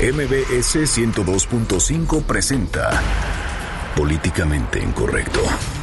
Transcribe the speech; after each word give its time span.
MBS 0.00 0.76
102.5 0.96 2.22
presenta 2.22 3.02
Políticamente 3.94 4.78
Incorrecto. 4.78 5.79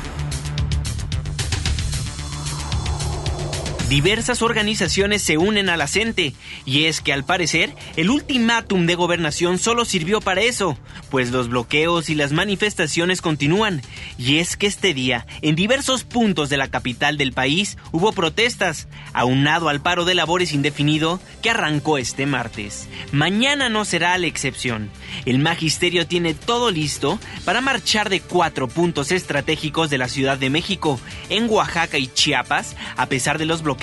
Diversas 3.89 4.41
organizaciones 4.41 5.21
se 5.21 5.37
unen 5.37 5.69
a 5.69 5.77
la 5.77 5.87
CENTE, 5.87 6.33
y 6.65 6.85
es 6.85 6.99
que 6.99 7.13
al 7.13 7.23
parecer 7.23 7.73
el 7.95 8.09
ultimátum 8.09 8.85
de 8.85 8.95
gobernación 8.95 9.59
solo 9.59 9.85
sirvió 9.85 10.19
para 10.19 10.41
eso, 10.41 10.77
pues 11.09 11.31
los 11.31 11.47
bloqueos 11.47 12.09
y 12.09 12.15
las 12.15 12.33
manifestaciones 12.33 13.21
continúan, 13.21 13.81
y 14.17 14.39
es 14.39 14.57
que 14.57 14.67
este 14.67 14.93
día, 14.93 15.25
en 15.41 15.55
diversos 15.55 16.03
puntos 16.03 16.49
de 16.49 16.57
la 16.57 16.67
capital 16.67 17.17
del 17.17 17.31
país, 17.31 17.77
hubo 17.93 18.11
protestas, 18.11 18.89
aunado 19.13 19.69
al 19.69 19.79
paro 19.79 20.03
de 20.03 20.15
labores 20.15 20.51
indefinido 20.51 21.21
que 21.41 21.51
arrancó 21.51 21.97
este 21.97 22.25
martes. 22.25 22.89
Mañana 23.13 23.69
no 23.69 23.85
será 23.85 24.17
la 24.17 24.27
excepción. 24.27 24.89
El 25.25 25.39
magisterio 25.39 26.05
tiene 26.07 26.33
todo 26.33 26.71
listo 26.71 27.19
para 27.45 27.61
marchar 27.61 28.09
de 28.09 28.19
cuatro 28.19 28.67
puntos 28.67 29.13
estratégicos 29.13 29.89
de 29.89 29.97
la 29.97 30.09
Ciudad 30.09 30.37
de 30.37 30.49
México, 30.49 30.99
en 31.29 31.49
Oaxaca 31.49 31.97
y 31.97 32.07
Chiapas, 32.07 32.75
a 32.97 33.05
pesar 33.05 33.37
de 33.37 33.45
los 33.45 33.61
bloqueos 33.61 33.76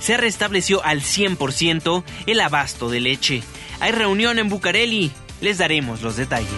se 0.00 0.16
restableció 0.16 0.84
al 0.84 1.00
100% 1.00 2.04
el 2.26 2.40
abasto 2.40 2.90
de 2.90 3.00
leche. 3.00 3.42
Hay 3.80 3.92
reunión 3.92 4.38
en 4.38 4.48
Bucareli, 4.48 5.12
les 5.40 5.58
daremos 5.58 6.02
los 6.02 6.16
detalles. 6.16 6.48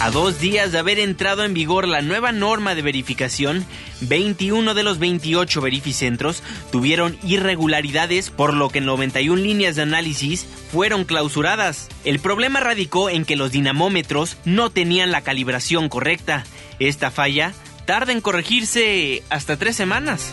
A 0.00 0.10
dos 0.10 0.40
días 0.40 0.72
de 0.72 0.78
haber 0.78 0.98
entrado 0.98 1.44
en 1.44 1.52
vigor 1.52 1.86
la 1.86 2.00
nueva 2.00 2.32
norma 2.32 2.74
de 2.74 2.80
verificación, 2.80 3.66
21 4.00 4.72
de 4.72 4.82
los 4.82 4.98
28 4.98 5.60
verificentros 5.60 6.42
tuvieron 6.72 7.18
irregularidades, 7.22 8.30
por 8.30 8.54
lo 8.54 8.70
que 8.70 8.80
91 8.80 9.42
líneas 9.42 9.76
de 9.76 9.82
análisis 9.82 10.46
fueron 10.72 11.04
clausuradas. 11.04 11.88
El 12.04 12.18
problema 12.18 12.60
radicó 12.60 13.10
en 13.10 13.26
que 13.26 13.36
los 13.36 13.52
dinamómetros 13.52 14.38
no 14.46 14.70
tenían 14.70 15.10
la 15.10 15.20
calibración 15.20 15.90
correcta. 15.90 16.44
Esta 16.78 17.10
falla 17.10 17.52
tarda 17.84 18.12
en 18.12 18.22
corregirse 18.22 19.22
hasta 19.28 19.58
tres 19.58 19.76
semanas 19.76 20.32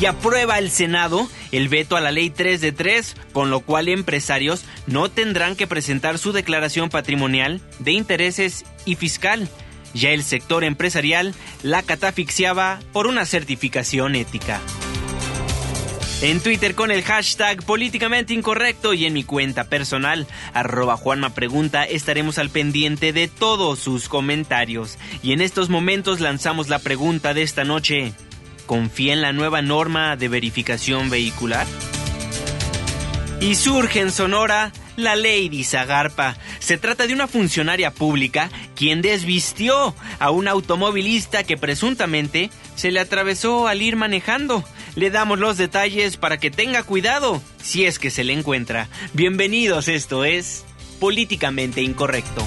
y 0.00 0.06
aprueba 0.06 0.58
el 0.58 0.70
Senado 0.70 1.28
el 1.50 1.68
veto 1.68 1.96
a 1.96 2.00
la 2.00 2.10
ley 2.10 2.30
3 2.30 2.60
de 2.60 2.72
3, 2.72 3.16
con 3.32 3.50
lo 3.50 3.60
cual 3.60 3.88
empresarios 3.88 4.64
no 4.86 5.10
tendrán 5.10 5.56
que 5.56 5.66
presentar 5.66 6.18
su 6.18 6.32
declaración 6.32 6.90
patrimonial 6.90 7.60
de 7.78 7.92
intereses 7.92 8.64
y 8.84 8.94
fiscal. 8.94 9.48
Ya 9.94 10.10
el 10.10 10.22
sector 10.22 10.64
empresarial 10.64 11.34
la 11.62 11.82
catafixiaba 11.82 12.80
por 12.92 13.06
una 13.06 13.24
certificación 13.24 14.14
ética. 14.14 14.60
En 16.20 16.40
Twitter 16.40 16.74
con 16.74 16.90
el 16.90 17.04
hashtag 17.04 17.64
políticamente 17.64 18.34
incorrecto 18.34 18.92
y 18.92 19.06
en 19.06 19.14
mi 19.14 19.22
cuenta 19.22 19.64
personal, 19.64 20.26
arroba 20.52 20.96
Juanma 20.96 21.30
Pregunta, 21.30 21.84
estaremos 21.84 22.38
al 22.38 22.50
pendiente 22.50 23.12
de 23.12 23.28
todos 23.28 23.78
sus 23.78 24.08
comentarios. 24.08 24.98
Y 25.22 25.32
en 25.32 25.40
estos 25.40 25.68
momentos 25.70 26.18
lanzamos 26.18 26.68
la 26.68 26.80
pregunta 26.80 27.34
de 27.34 27.42
esta 27.42 27.62
noche 27.62 28.14
confía 28.68 29.14
en 29.14 29.22
la 29.22 29.32
nueva 29.32 29.62
norma 29.62 30.14
de 30.14 30.28
verificación 30.28 31.10
vehicular? 31.10 31.66
Y 33.40 33.56
surge 33.56 33.98
en 33.98 34.12
Sonora 34.12 34.72
la 34.94 35.16
Lady 35.16 35.64
Zagarpa. 35.64 36.36
Se 36.58 36.76
trata 36.76 37.06
de 37.06 37.14
una 37.14 37.26
funcionaria 37.26 37.92
pública 37.92 38.50
quien 38.76 39.00
desvistió 39.02 39.94
a 40.20 40.30
un 40.30 40.46
automovilista 40.46 41.44
que 41.44 41.56
presuntamente 41.56 42.50
se 42.76 42.92
le 42.92 43.00
atravesó 43.00 43.66
al 43.66 43.82
ir 43.82 43.96
manejando. 43.96 44.62
Le 44.94 45.10
damos 45.10 45.38
los 45.38 45.56
detalles 45.56 46.16
para 46.16 46.38
que 46.38 46.50
tenga 46.50 46.82
cuidado 46.82 47.42
si 47.62 47.86
es 47.86 47.98
que 47.98 48.10
se 48.10 48.24
le 48.24 48.32
encuentra. 48.32 48.88
Bienvenidos, 49.14 49.88
esto 49.88 50.24
es 50.24 50.64
Políticamente 51.00 51.80
Incorrecto. 51.80 52.46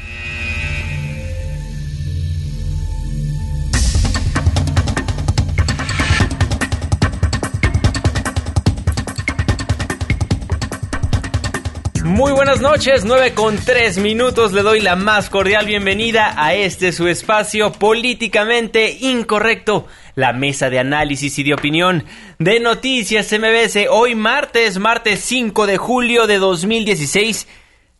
Muy 12.11 12.33
buenas 12.33 12.59
noches, 12.59 13.05
9 13.05 13.33
con 13.33 13.55
3 13.55 13.97
minutos. 13.99 14.51
Le 14.51 14.63
doy 14.63 14.81
la 14.81 14.97
más 14.97 15.29
cordial 15.29 15.65
bienvenida 15.65 16.33
a 16.35 16.53
este 16.53 16.91
su 16.91 17.07
espacio 17.07 17.71
políticamente 17.71 18.97
incorrecto, 18.99 19.87
la 20.15 20.33
mesa 20.33 20.69
de 20.69 20.77
análisis 20.77 21.39
y 21.39 21.43
de 21.43 21.53
opinión 21.53 22.03
de 22.37 22.59
Noticias 22.59 23.31
MBS. 23.31 23.87
Hoy 23.89 24.15
martes, 24.15 24.77
martes 24.77 25.21
5 25.21 25.65
de 25.65 25.77
julio 25.77 26.27
de 26.27 26.37
2016, 26.37 27.47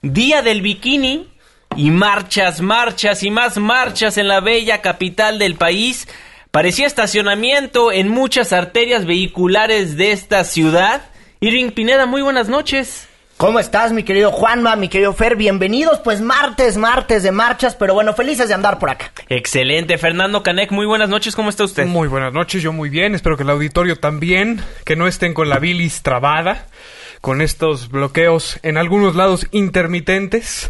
día 0.01 0.41
del 0.41 0.61
bikini 0.61 1.29
y 1.77 1.89
marchas, 1.91 2.59
marchas 2.59 3.23
y 3.23 3.31
más 3.31 3.57
marchas 3.57 4.17
en 4.17 4.27
la 4.27 4.41
bella 4.41 4.81
capital 4.81 5.39
del 5.39 5.55
país. 5.55 6.09
Parecía 6.51 6.85
estacionamiento 6.85 7.93
en 7.93 8.09
muchas 8.09 8.51
arterias 8.51 9.05
vehiculares 9.05 9.95
de 9.95 10.11
esta 10.11 10.43
ciudad. 10.43 11.01
Irving 11.39 11.71
Pineda, 11.71 12.05
muy 12.05 12.21
buenas 12.21 12.49
noches. 12.49 13.07
¿Cómo 13.41 13.57
estás, 13.57 13.91
mi 13.91 14.03
querido 14.03 14.31
Juanma, 14.31 14.75
mi 14.75 14.87
querido 14.87 15.13
Fer? 15.13 15.35
Bienvenidos, 15.35 15.99
pues 16.03 16.21
martes, 16.21 16.77
martes 16.77 17.23
de 17.23 17.31
marchas, 17.31 17.73
pero 17.75 17.95
bueno, 17.95 18.13
felices 18.13 18.49
de 18.49 18.53
andar 18.53 18.77
por 18.77 18.91
acá. 18.91 19.11
Excelente, 19.29 19.97
Fernando 19.97 20.43
Canek, 20.43 20.69
muy 20.69 20.85
buenas 20.85 21.09
noches, 21.09 21.35
¿cómo 21.35 21.49
está 21.49 21.63
usted? 21.63 21.87
Muy 21.87 22.07
buenas 22.07 22.33
noches, 22.33 22.61
yo 22.61 22.71
muy 22.71 22.89
bien, 22.89 23.15
espero 23.15 23.37
que 23.37 23.41
el 23.41 23.49
auditorio 23.49 23.95
también, 23.95 24.61
que 24.85 24.95
no 24.95 25.07
estén 25.07 25.33
con 25.33 25.49
la 25.49 25.57
bilis 25.57 26.03
trabada, 26.03 26.67
con 27.19 27.41
estos 27.41 27.89
bloqueos 27.89 28.59
en 28.61 28.77
algunos 28.77 29.15
lados 29.15 29.47
intermitentes, 29.49 30.69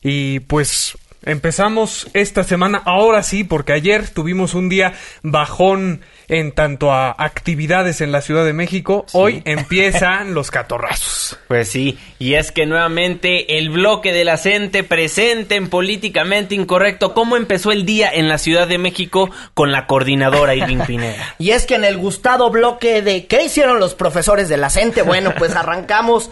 y 0.00 0.40
pues 0.40 0.96
empezamos 1.26 2.08
esta 2.14 2.44
semana, 2.44 2.80
ahora 2.84 3.22
sí, 3.22 3.44
porque 3.44 3.72
ayer 3.72 4.08
tuvimos 4.08 4.54
un 4.54 4.68
día 4.68 4.94
bajón 5.22 6.00
en 6.28 6.52
tanto 6.52 6.92
a 6.92 7.14
actividades 7.18 8.00
en 8.00 8.10
la 8.10 8.20
Ciudad 8.20 8.44
de 8.44 8.52
México, 8.52 9.06
hoy 9.12 9.42
empiezan 9.44 10.34
los 10.34 10.50
catorrazos. 10.50 11.38
Pues 11.48 11.68
sí, 11.68 11.98
y 12.18 12.34
es 12.34 12.50
que 12.50 12.66
nuevamente 12.66 13.58
el 13.58 13.70
bloque 13.70 14.12
de 14.12 14.24
la 14.24 14.36
CENTE 14.36 14.82
presente 14.82 15.54
en 15.54 15.68
Políticamente 15.68 16.54
Incorrecto. 16.54 17.14
¿Cómo 17.14 17.36
empezó 17.36 17.72
el 17.72 17.84
día 17.84 18.10
en 18.12 18.28
la 18.28 18.38
Ciudad 18.38 18.66
de 18.66 18.78
México 18.78 19.30
con 19.54 19.72
la 19.72 19.86
coordinadora 19.86 20.54
Irving 20.54 20.84
Pineda? 20.86 21.34
y 21.38 21.50
es 21.50 21.66
que 21.66 21.76
en 21.76 21.84
el 21.84 21.96
gustado 21.96 22.50
bloque 22.50 23.02
de 23.02 23.26
¿qué 23.26 23.44
hicieron 23.44 23.78
los 23.78 23.94
profesores 23.94 24.48
de 24.48 24.56
la 24.56 24.70
CENTE? 24.70 25.02
Bueno, 25.02 25.32
pues 25.36 25.54
arrancamos 25.56 26.30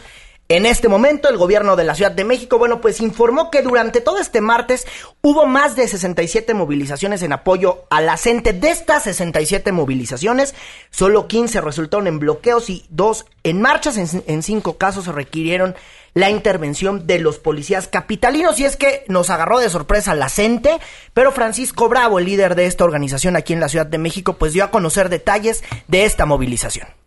en 0.51 0.67
este 0.67 0.89
momento, 0.89 1.31
el 1.31 1.39
gobierno 1.39 1.75
de 1.75 1.85
la 1.85 1.95
Ciudad 1.95 2.11
de 2.11 2.23
México, 2.23 2.59
bueno, 2.59 2.83
pues 2.83 3.01
informó 3.01 3.51
que 3.51 3.63
durante 3.63 4.03
todo 4.03 4.19
este 4.19 4.43
martes 4.43 4.87
hubo 5.23 5.47
más 5.47 5.75
de 5.75 5.89
67 5.89 6.53
movilizaciones 6.53 7.23
en 7.23 7.33
apoyo 7.33 7.85
a 7.89 8.03
la. 8.03 8.19
De 8.25 8.71
estas 8.71 9.05
67 9.05 9.73
movilizaciones, 9.73 10.55
solo 10.91 11.29
15 11.29 11.61
resultaron 11.63 12.07
en 12.07 12.19
bloqueos 12.19 12.69
y 12.69 12.85
dos 12.91 13.25
en 13.43 13.63
marchas. 13.63 13.97
En, 13.97 14.43
cinco 14.43 14.77
casos 14.77 15.07
se 15.07 15.13
requirieron 15.13 15.75
la 16.13 16.31
intervención 16.31 17.07
de 17.07 17.19
los 17.21 17.39
policías 17.39 17.89
capitalinos. 17.89 18.61
Y 18.61 18.67
es 18.67 18.77
que 18.77 19.05
nos 19.09 19.31
agarró 19.31 19.61
de 19.61 19.71
sorpresa 19.71 20.15
la 20.15 20.29
CENTE, 20.29 20.79
pero 21.15 21.33
Francisco 21.33 21.89
Bravo, 21.89 22.19
el 22.19 22.27
líder 22.27 22.55
de 22.55 22.67
esta 22.67 22.85
organización 22.85 23.37
aquí 23.37 23.55
en 23.55 23.61
la 23.61 23.71
Ciudad 23.71 23.87
de 23.87 23.99
México, 23.99 24.35
pues 24.35 24.53
dio 24.53 24.65
a 24.65 24.71
conocer 24.71 25.09
detalles 25.09 25.65
de 25.89 26.05
esta 26.05 26.27
movilización. 26.27 27.04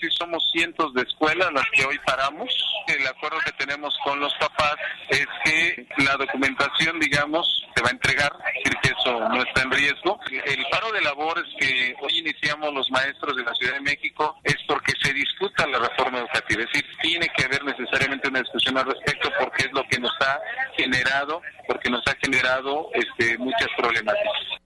Sí, 0.00 0.08
somos 0.18 0.46
cientos 0.52 0.92
de 0.92 1.02
escuelas 1.02 1.50
las 1.54 1.64
que 1.70 1.86
hoy 1.86 1.98
paramos. 2.04 2.48
El 2.86 3.06
acuerdo 3.06 3.38
que 3.46 3.52
tenemos 3.52 3.96
con 4.04 4.20
los 4.20 4.34
papás 4.34 4.76
es 5.08 5.26
que 5.42 5.86
la 6.04 6.16
documentación, 6.16 7.00
digamos, 7.00 7.64
se 7.74 7.82
va 7.82 7.88
a 7.88 7.92
entregar, 7.92 8.30
es 8.54 8.64
decir, 8.64 8.78
que 8.82 8.88
eso 8.88 9.28
no 9.28 9.42
está 9.42 9.62
en 9.62 9.70
riesgo. 9.70 10.20
El 10.30 10.66
paro 10.70 10.92
de 10.92 11.00
labores 11.00 11.44
que 11.58 11.94
hoy 12.02 12.18
iniciamos 12.18 12.74
los 12.74 12.90
maestros 12.90 13.36
de 13.36 13.44
la 13.44 13.54
Ciudad 13.54 13.72
de 13.74 13.80
México 13.80 14.38
es 14.44 14.56
porque 14.68 14.92
se 15.02 15.14
discuta 15.14 15.66
la 15.66 15.78
reforma 15.78 16.18
educativa, 16.18 16.62
es 16.62 16.68
decir, 16.72 16.86
tiene 17.00 17.28
que 17.34 17.44
haber 17.44 17.64
necesariamente 17.64 18.28
una 18.28 18.40
discusión 18.40 18.76
al 18.76 18.84
respecto 18.84 19.30
porque 19.40 19.64
es 19.64 19.72
lo 19.72 19.82
que 19.84 19.98
nos 19.98 20.12
ha 20.20 20.38
generado, 20.76 21.40
porque 21.66 21.88
nos 21.88 22.06
ha 22.06 22.14
generado 22.22 22.90
este, 22.92 23.38
muchas 23.38 23.68
problemáticas. 23.78 24.65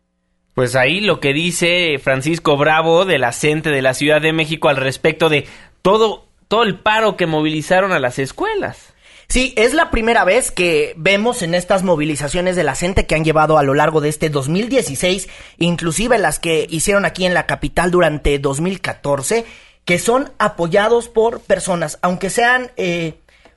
Pues 0.60 0.76
ahí 0.76 1.00
lo 1.00 1.20
que 1.20 1.32
dice 1.32 1.98
Francisco 1.98 2.58
Bravo 2.58 3.06
de 3.06 3.18
la 3.18 3.32
CENTE 3.32 3.70
de 3.70 3.80
la 3.80 3.94
Ciudad 3.94 4.20
de 4.20 4.34
México 4.34 4.68
al 4.68 4.76
respecto 4.76 5.30
de 5.30 5.46
todo, 5.80 6.26
todo 6.48 6.64
el 6.64 6.78
paro 6.78 7.16
que 7.16 7.24
movilizaron 7.24 7.92
a 7.92 7.98
las 7.98 8.18
escuelas. 8.18 8.92
Sí, 9.26 9.54
es 9.56 9.72
la 9.72 9.90
primera 9.90 10.22
vez 10.26 10.50
que 10.50 10.92
vemos 10.98 11.40
en 11.40 11.54
estas 11.54 11.82
movilizaciones 11.82 12.56
de 12.56 12.64
la 12.64 12.74
gente 12.74 13.06
que 13.06 13.14
han 13.14 13.24
llevado 13.24 13.56
a 13.56 13.62
lo 13.62 13.72
largo 13.72 14.02
de 14.02 14.10
este 14.10 14.28
2016, 14.28 15.30
inclusive 15.56 16.18
las 16.18 16.38
que 16.38 16.66
hicieron 16.68 17.06
aquí 17.06 17.24
en 17.24 17.32
la 17.32 17.46
capital 17.46 17.90
durante 17.90 18.38
2014, 18.38 19.46
que 19.86 19.98
son 19.98 20.30
apoyados 20.36 21.08
por 21.08 21.40
personas, 21.40 21.98
aunque 22.02 22.28
sean, 22.28 22.70
eh, 22.76 23.14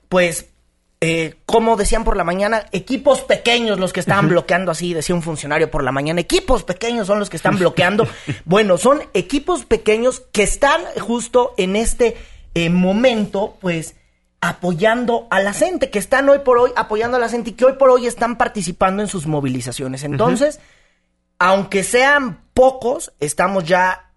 pues, 0.08 0.53
eh, 1.06 1.34
como 1.44 1.76
decían 1.76 2.02
por 2.02 2.16
la 2.16 2.24
mañana, 2.24 2.64
equipos 2.72 3.20
pequeños 3.20 3.78
los 3.78 3.92
que 3.92 4.00
estaban 4.00 4.26
bloqueando 4.26 4.70
así, 4.70 4.94
decía 4.94 5.14
un 5.14 5.20
funcionario 5.20 5.70
por 5.70 5.84
la 5.84 5.92
mañana, 5.92 6.22
equipos 6.22 6.64
pequeños 6.64 7.06
son 7.06 7.18
los 7.18 7.28
que 7.28 7.36
están 7.36 7.58
bloqueando. 7.58 8.08
bueno, 8.46 8.78
son 8.78 9.02
equipos 9.12 9.66
pequeños 9.66 10.22
que 10.32 10.42
están 10.42 10.80
justo 10.98 11.52
en 11.58 11.76
este 11.76 12.16
eh, 12.54 12.70
momento, 12.70 13.58
pues, 13.60 13.96
apoyando 14.40 15.26
a 15.30 15.40
la 15.40 15.52
gente, 15.52 15.90
que 15.90 15.98
están 15.98 16.26
hoy 16.30 16.38
por 16.38 16.56
hoy 16.56 16.70
apoyando 16.74 17.18
a 17.18 17.20
la 17.20 17.28
gente 17.28 17.50
y 17.50 17.52
que 17.52 17.66
hoy 17.66 17.74
por 17.74 17.90
hoy 17.90 18.06
están 18.06 18.38
participando 18.38 19.02
en 19.02 19.08
sus 19.08 19.26
movilizaciones. 19.26 20.04
Entonces, 20.04 20.58
aunque 21.38 21.84
sean 21.84 22.40
pocos, 22.54 23.12
estamos 23.20 23.64
ya 23.64 24.10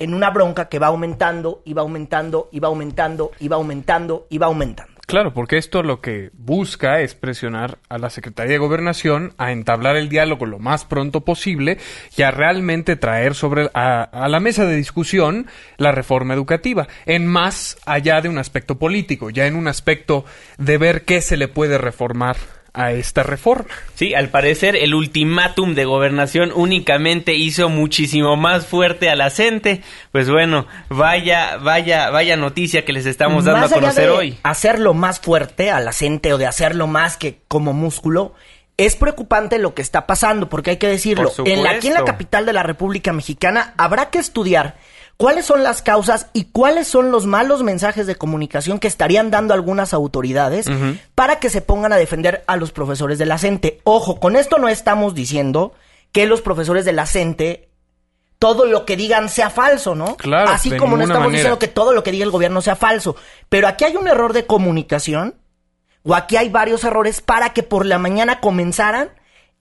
en 0.00 0.12
una 0.12 0.30
bronca 0.30 0.68
que 0.68 0.80
va 0.80 0.88
aumentando 0.88 1.62
y 1.64 1.72
va 1.72 1.82
aumentando 1.82 2.48
y 2.50 2.58
va 2.58 2.66
aumentando 2.66 3.30
y 3.38 3.46
va 3.46 3.56
aumentando 3.56 4.26
y 4.28 4.38
va 4.38 4.46
aumentando. 4.46 4.91
Claro, 5.12 5.34
porque 5.34 5.58
esto 5.58 5.82
lo 5.82 6.00
que 6.00 6.30
busca 6.32 7.02
es 7.02 7.14
presionar 7.14 7.76
a 7.90 7.98
la 7.98 8.08
Secretaría 8.08 8.52
de 8.52 8.58
Gobernación 8.58 9.34
a 9.36 9.52
entablar 9.52 9.94
el 9.96 10.08
diálogo 10.08 10.46
lo 10.46 10.58
más 10.58 10.86
pronto 10.86 11.20
posible 11.20 11.76
y 12.16 12.22
a 12.22 12.30
realmente 12.30 12.96
traer 12.96 13.34
sobre 13.34 13.68
a, 13.74 14.04
a, 14.04 14.28
la 14.30 14.40
mesa 14.40 14.64
de 14.64 14.74
discusión 14.74 15.48
la 15.76 15.92
reforma 15.92 16.32
educativa, 16.32 16.88
en 17.04 17.26
más 17.26 17.76
allá 17.84 18.22
de 18.22 18.30
un 18.30 18.38
aspecto 18.38 18.78
político, 18.78 19.28
ya 19.28 19.46
en 19.46 19.54
un 19.54 19.68
aspecto 19.68 20.24
de 20.56 20.78
ver 20.78 21.04
qué 21.04 21.20
se 21.20 21.36
le 21.36 21.46
puede 21.46 21.76
reformar 21.76 22.38
a 22.74 22.92
esta 22.92 23.22
reforma. 23.22 23.66
Sí, 23.94 24.14
al 24.14 24.28
parecer 24.28 24.76
el 24.76 24.94
ultimátum 24.94 25.74
de 25.74 25.84
gobernación 25.84 26.52
únicamente 26.54 27.34
hizo 27.34 27.68
muchísimo 27.68 28.36
más 28.36 28.66
fuerte 28.66 29.10
a 29.10 29.16
la 29.16 29.30
gente. 29.30 29.82
Pues 30.10 30.30
bueno, 30.30 30.66
vaya, 30.88 31.58
vaya, 31.58 32.10
vaya 32.10 32.36
noticia 32.36 32.84
que 32.84 32.92
les 32.92 33.06
estamos 33.06 33.44
dando 33.44 33.62
Más 33.62 33.72
a 33.72 33.74
allá 33.74 33.80
conocer 33.82 34.04
de 34.04 34.10
hoy. 34.10 34.38
Hacerlo 34.42 34.94
más 34.94 35.20
fuerte 35.20 35.70
a 35.70 35.80
la 35.80 35.92
gente 35.92 36.32
o 36.32 36.38
de 36.38 36.46
hacerlo 36.46 36.86
más 36.86 37.16
que 37.16 37.40
como 37.48 37.72
músculo. 37.72 38.34
Es 38.78 38.96
preocupante 38.96 39.58
lo 39.58 39.74
que 39.74 39.82
está 39.82 40.06
pasando, 40.06 40.48
porque 40.48 40.70
hay 40.70 40.76
que 40.78 40.88
decirlo. 40.88 41.30
En 41.44 41.62
la, 41.62 41.72
aquí 41.72 41.88
en 41.88 41.94
la 41.94 42.04
capital 42.04 42.46
de 42.46 42.54
la 42.54 42.62
República 42.62 43.12
Mexicana 43.12 43.74
habrá 43.76 44.08
que 44.08 44.18
estudiar 44.18 44.76
cuáles 45.22 45.46
son 45.46 45.62
las 45.62 45.82
causas 45.82 46.26
y 46.32 46.46
cuáles 46.46 46.88
son 46.88 47.12
los 47.12 47.26
malos 47.26 47.62
mensajes 47.62 48.08
de 48.08 48.16
comunicación 48.16 48.80
que 48.80 48.88
estarían 48.88 49.30
dando 49.30 49.54
algunas 49.54 49.94
autoridades 49.94 50.66
para 51.14 51.38
que 51.38 51.48
se 51.48 51.60
pongan 51.60 51.92
a 51.92 51.96
defender 51.96 52.42
a 52.48 52.56
los 52.56 52.72
profesores 52.72 53.20
de 53.20 53.26
la 53.26 53.38
CENTE. 53.38 53.80
Ojo, 53.84 54.18
con 54.18 54.34
esto 54.34 54.58
no 54.58 54.68
estamos 54.68 55.14
diciendo 55.14 55.74
que 56.10 56.26
los 56.26 56.42
profesores 56.42 56.84
de 56.84 56.92
la 56.92 57.06
CENTE 57.06 57.68
todo 58.40 58.66
lo 58.66 58.84
que 58.84 58.96
digan 58.96 59.28
sea 59.28 59.48
falso, 59.48 59.94
¿no? 59.94 60.16
Claro, 60.16 60.50
Así 60.50 60.70
de 60.70 60.76
como 60.76 60.96
no 60.96 61.04
estamos 61.04 61.26
manera. 61.26 61.38
diciendo 61.38 61.60
que 61.60 61.68
todo 61.68 61.92
lo 61.92 62.02
que 62.02 62.10
diga 62.10 62.24
el 62.24 62.32
gobierno 62.32 62.60
sea 62.60 62.74
falso. 62.74 63.14
Pero 63.48 63.68
aquí 63.68 63.84
hay 63.84 63.94
un 63.94 64.08
error 64.08 64.32
de 64.32 64.46
comunicación, 64.46 65.36
o 66.02 66.16
aquí 66.16 66.36
hay 66.36 66.48
varios 66.48 66.82
errores 66.82 67.20
para 67.20 67.52
que 67.52 67.62
por 67.62 67.86
la 67.86 67.98
mañana 67.98 68.40
comenzaran 68.40 69.10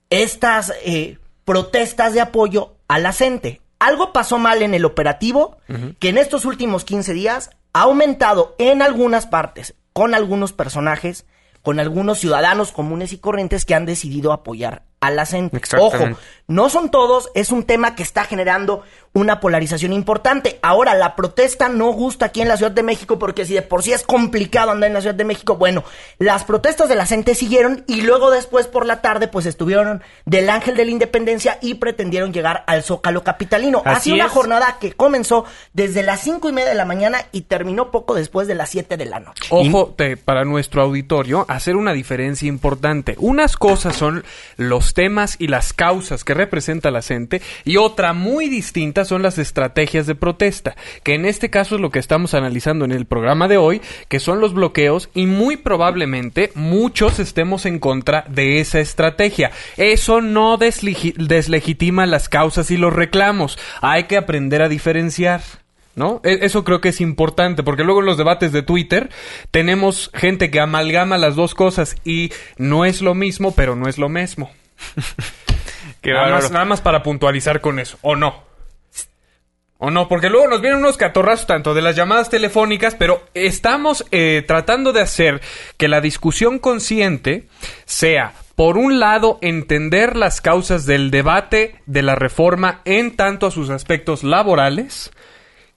estas 0.10 0.74
eh, 0.84 1.19
protestas 1.46 2.13
de 2.13 2.22
apoyo 2.22 2.74
a 2.88 2.98
la 2.98 3.13
gente. 3.13 3.61
Algo 3.81 4.13
pasó 4.13 4.38
mal 4.38 4.62
en 4.62 4.75
el 4.75 4.86
operativo 4.86 5.57
que 6.00 6.10
en 6.10 6.19
estos 6.19 6.45
últimos 6.45 6.86
15 6.86 7.13
días 7.13 7.50
ha 7.74 7.81
aumentado 7.81 8.56
en 8.60 8.83
algunas 8.83 9.25
partes, 9.25 9.74
con 9.92 10.13
algunos 10.13 10.54
personajes, 10.54 11.25
con 11.63 11.80
algunos 11.80 12.19
ciudadanos 12.19 12.72
comunes 12.72 13.12
y 13.12 13.18
corrientes 13.18 13.66
que 13.66 13.74
han 13.74 13.88
decidido 13.88 14.33
apoyar 14.33 14.83
a 15.00 15.10
la 15.10 15.25
gente. 15.25 15.60
Ojo, 15.80 15.98
no 16.45 16.69
son 16.69 16.92
todos, 16.92 17.31
es 17.33 17.51
un 17.51 17.63
tema 17.63 17.95
que 17.95 18.04
está 18.04 18.25
generando 18.25 18.83
una 19.13 19.42
polarización 19.42 19.92
importante. 19.92 20.58
Ahora, 20.62 20.96
la 20.96 21.16
protesta 21.18 21.68
no 21.68 21.92
gusta 21.92 22.28
aquí 22.28 22.42
en 22.42 22.48
la 22.48 22.56
Ciudad 22.56 22.72
de 22.72 22.81
México 22.84 23.19
porque 23.19 23.46
si 23.46 23.54
de 23.54 23.62
por 23.62 23.84
sí 23.84 23.92
es 23.92 24.04
complicado 24.04 24.72
andar 24.72 24.88
en 24.88 24.94
la 24.94 25.02
Ciudad 25.02 25.16
de 25.16 25.25
México, 25.25 25.58
bueno, 25.58 25.84
las 26.18 26.46
protestas 26.46 26.88
de 26.88 26.96
la 26.96 27.06
gente 27.06 27.36
siguieron 27.36 27.84
y 27.88 28.02
luego 28.02 28.31
después 28.31 28.68
por 28.68 28.86
la 28.86 29.02
tarde 29.02 29.28
pues 29.28 29.46
estuvieron 29.46 30.02
del 30.25 30.50
Ángel 30.50 30.78
de 30.78 30.86
la 30.86 30.92
Independencia 30.92 31.58
y 31.62 31.74
pretendieron 31.74 32.31
llegar 32.31 32.63
al 32.68 32.84
Zócalo 32.84 33.22
Capitalino. 33.24 33.81
ha 33.86 33.92
Así 33.94 34.04
sido 34.12 34.16
una 34.16 34.25
es. 34.28 34.31
jornada 34.31 34.78
que 34.80 34.94
comenzó 34.94 35.44
desde 35.74 36.04
las 36.04 36.22
cinco 36.22 36.48
y 36.50 36.54
media 36.54 36.69
de 36.69 36.75
la 36.75 36.86
mañana 36.86 37.25
y 37.34 37.42
terminó 37.42 37.92
poco 37.92 38.16
después 38.16 38.48
de 38.48 38.56
las 38.56 38.69
7 38.69 38.96
de 38.96 39.06
la 39.06 39.19
noche. 39.19 39.44
Ojo, 39.50 39.94
te- 39.98 40.16
para 40.16 40.46
nuestro 40.46 40.84
auditorio, 40.84 41.46
hacer 41.50 41.75
una 41.75 41.92
diferencia 41.92 42.48
importante. 42.48 43.16
Unas 43.19 43.58
cosas 43.58 43.96
son 43.98 44.24
los 44.56 44.94
temas 44.94 45.36
y 45.38 45.48
las 45.48 45.74
causas 45.74 46.24
que 46.24 46.34
representa 46.34 46.92
la 46.92 47.02
gente 47.02 47.42
y 47.66 47.75
otra 47.78 48.13
muy 48.13 48.48
distinta 48.48 49.00
son 49.06 49.21
las 49.21 49.38
estrategias 49.38 50.07
de 50.07 50.15
protesta, 50.15 50.75
que 51.03 51.13
en 51.15 51.25
este 51.25 51.50
caso 51.50 51.75
es 51.75 51.81
lo 51.81 51.89
que 51.89 52.00
estamos 52.00 52.33
analizando 52.33 52.86
en 52.86 52.92
el 52.92 53.06
programa 53.06 53.48
de 53.48 53.57
hoy, 53.57 53.81
que 54.07 54.19
son 54.19 54.39
los 54.39 54.53
bloqueos 54.53 55.09
y 55.13 55.25
muy 55.25 55.57
probablemente 55.57 56.51
muchos 56.56 57.19
estemos 57.19 57.65
en 57.65 57.80
contra 57.80 58.25
de 58.30 58.59
esa 58.59 58.80
estrategia. 58.80 59.51
Eso 59.77 60.21
no 60.21 60.57
deslegi- 60.57 61.15
deslegitima 61.15 62.06
las 62.06 62.30
causas 62.30 62.71
y 62.71 62.77
los 62.77 62.94
reclamos. 62.94 63.57
Hay 63.81 64.03
que 64.06 64.18
aprender 64.18 64.62
a 64.62 64.69
diferenciar. 64.69 65.42
¿No? 65.94 66.21
E- 66.24 66.39
Eso 66.44 66.63
creo 66.63 66.80
que 66.80 66.88
es 66.88 67.01
importante, 67.01 67.63
porque 67.63 67.83
luego 67.83 68.00
en 68.00 68.06
los 68.06 68.18
debates 68.18 68.53
de 68.53 68.63
Twitter 68.63 69.09
tenemos 69.51 70.09
gente 70.13 70.50
que 70.50 70.62
amalgama 70.62 71.18
las 71.18 71.36
dos 71.36 71.53
cosas 71.53 71.98
y 72.06 72.31
no 72.57 72.86
es 72.86 73.01
lo 73.01 73.13
mismo, 73.13 73.53
pero 73.56 73.75
no 73.75 73.89
es 73.89 73.98
lo 73.98 74.07
mismo. 74.07 74.50
Qué 76.01 76.12
nada, 76.12 76.21
bárbaro. 76.24 76.44
más, 76.44 76.51
nada 76.51 76.65
más 76.65 76.81
para 76.81 77.03
puntualizar 77.03 77.59
con 77.62 77.77
eso, 77.77 77.98
o 78.01 78.15
no. 78.15 78.44
O 79.83 79.89
no, 79.89 80.07
porque 80.07 80.30
luego 80.30 80.48
nos 80.48 80.62
vienen 80.62 80.78
unos 80.78 80.95
catorrazos 80.95 81.48
tanto 81.48 81.74
de 81.74 81.81
las 81.81 81.95
llamadas 81.95 82.30
telefónicas, 82.30 82.94
pero 82.94 83.24
estamos 83.33 84.06
eh, 84.12 84.44
tratando 84.45 84.94
de 84.94 85.01
hacer 85.01 85.42
que 85.78 85.88
la 85.88 86.01
discusión 86.01 86.60
consciente 86.60 87.48
sea, 87.86 88.33
por 88.56 88.78
un 88.78 89.00
lado, 89.00 89.39
entender 89.42 90.16
las 90.18 90.39
causas 90.39 90.86
del 90.86 91.10
debate 91.10 91.78
de 91.88 92.04
la 92.04 92.13
reforma 92.13 92.81
en 92.86 93.16
tanto 93.16 93.48
a 93.48 93.51
sus 93.51 93.72
aspectos 93.72 94.24
laborales, 94.24 95.10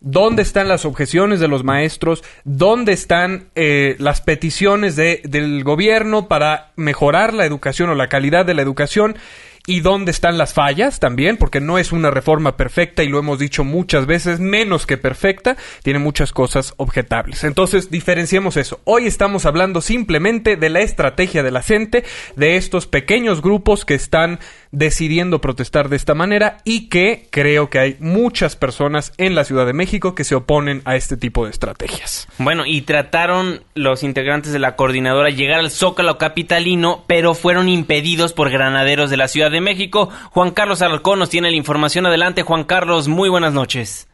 dónde 0.01 0.43
están 0.43 0.69
las 0.69 0.85
objeciones 0.85 1.41
de 1.41 1.49
los 1.49 1.65
maestros, 1.65 2.23
dónde 2.45 2.93
están 2.93 3.49
eh, 3.55 3.97
las 3.99 4.21
peticiones 4.21 4.97
de- 4.97 5.23
del 5.25 5.65
gobierno 5.65 6.29
para 6.29 6.73
mejorar 6.77 7.33
la 7.33 7.47
educación 7.47 7.89
o 7.89 7.95
la 7.95 8.09
calidad 8.09 8.45
de 8.45 8.53
la 8.53 8.61
educación 8.61 9.17
y 9.66 9.81
dónde 9.81 10.11
están 10.11 10.37
las 10.37 10.52
fallas 10.52 11.00
también, 11.00 11.37
porque 11.37 11.61
no 11.61 11.78
es 11.78 11.92
una 11.92 12.11
reforma 12.11 12.56
perfecta 12.56 13.02
y 13.02 13.09
lo 13.09 13.18
hemos 13.18 13.38
dicho 13.38 13.64
muchas 13.64 14.06
veces, 14.06 14.38
menos 14.40 14.87
que 14.87 14.99
perfecta, 14.99 15.56
tiene 15.83 15.99
muchas 15.99 16.33
cosas 16.33 16.75
objetables. 16.76 17.44
Entonces, 17.44 17.90
diferenciemos 17.90 18.56
eso. 18.56 18.80
Hoy 18.85 19.06
estamos 19.06 19.47
hablando 19.47 19.80
simplemente 19.80 20.56
de 20.56 20.68
la 20.68 20.80
estrategia 20.80 21.42
de 21.42 21.50
la 21.50 21.62
gente, 21.62 22.04
de 22.37 22.56
estos 22.56 22.87
pequeños 22.87 23.40
grupos 23.40 23.85
que 23.85 23.94
están 23.94 24.38
decidiendo 24.71 25.40
protestar 25.40 25.88
de 25.88 25.97
esta 25.97 26.14
manera 26.14 26.59
y 26.64 26.88
que 26.88 27.28
creo 27.30 27.71
que 27.71 27.78
hay 27.78 27.97
muchas 28.00 28.56
personas 28.56 29.12
en 29.18 29.35
la 29.35 29.44
Ciudad 29.44 29.66
de 29.66 29.73
México 29.73 30.14
que 30.14 30.25
se 30.25 30.35
oponen 30.35 30.83
a 30.85 30.97
este 30.97 31.16
tipo 31.16 31.44
de 31.44 31.52
estrategias. 31.52 32.28
Bueno, 32.38 32.66
y 32.66 32.83
trataron 32.83 33.62
los 33.75 34.02
integrantes 34.02 34.52
de 34.52 34.59
la 34.59 34.76
coordinadora 34.76 35.30
llegar 35.30 35.61
al 35.61 35.71
Zócalo 35.71 36.18
Capitalino, 36.18 37.04
pero 37.06 37.35
fueron 37.35 37.68
impedidos 37.68 38.33
por 38.33 38.50
granaderos 38.50 39.11
de 39.11 39.16
la 39.16 39.28
Ciudad 39.28 39.53
de 39.54 39.61
México. 39.61 40.11
Juan 40.30 40.50
Carlos 40.50 40.82
Alarcón 40.82 41.18
nos 41.18 41.30
tiene 41.30 41.50
la 41.50 41.56
información. 41.56 42.06
Adelante, 42.06 42.42
Juan 42.42 42.64
Carlos, 42.64 43.08
muy 43.08 43.28
buenas 43.28 43.54
noches. 43.54 44.08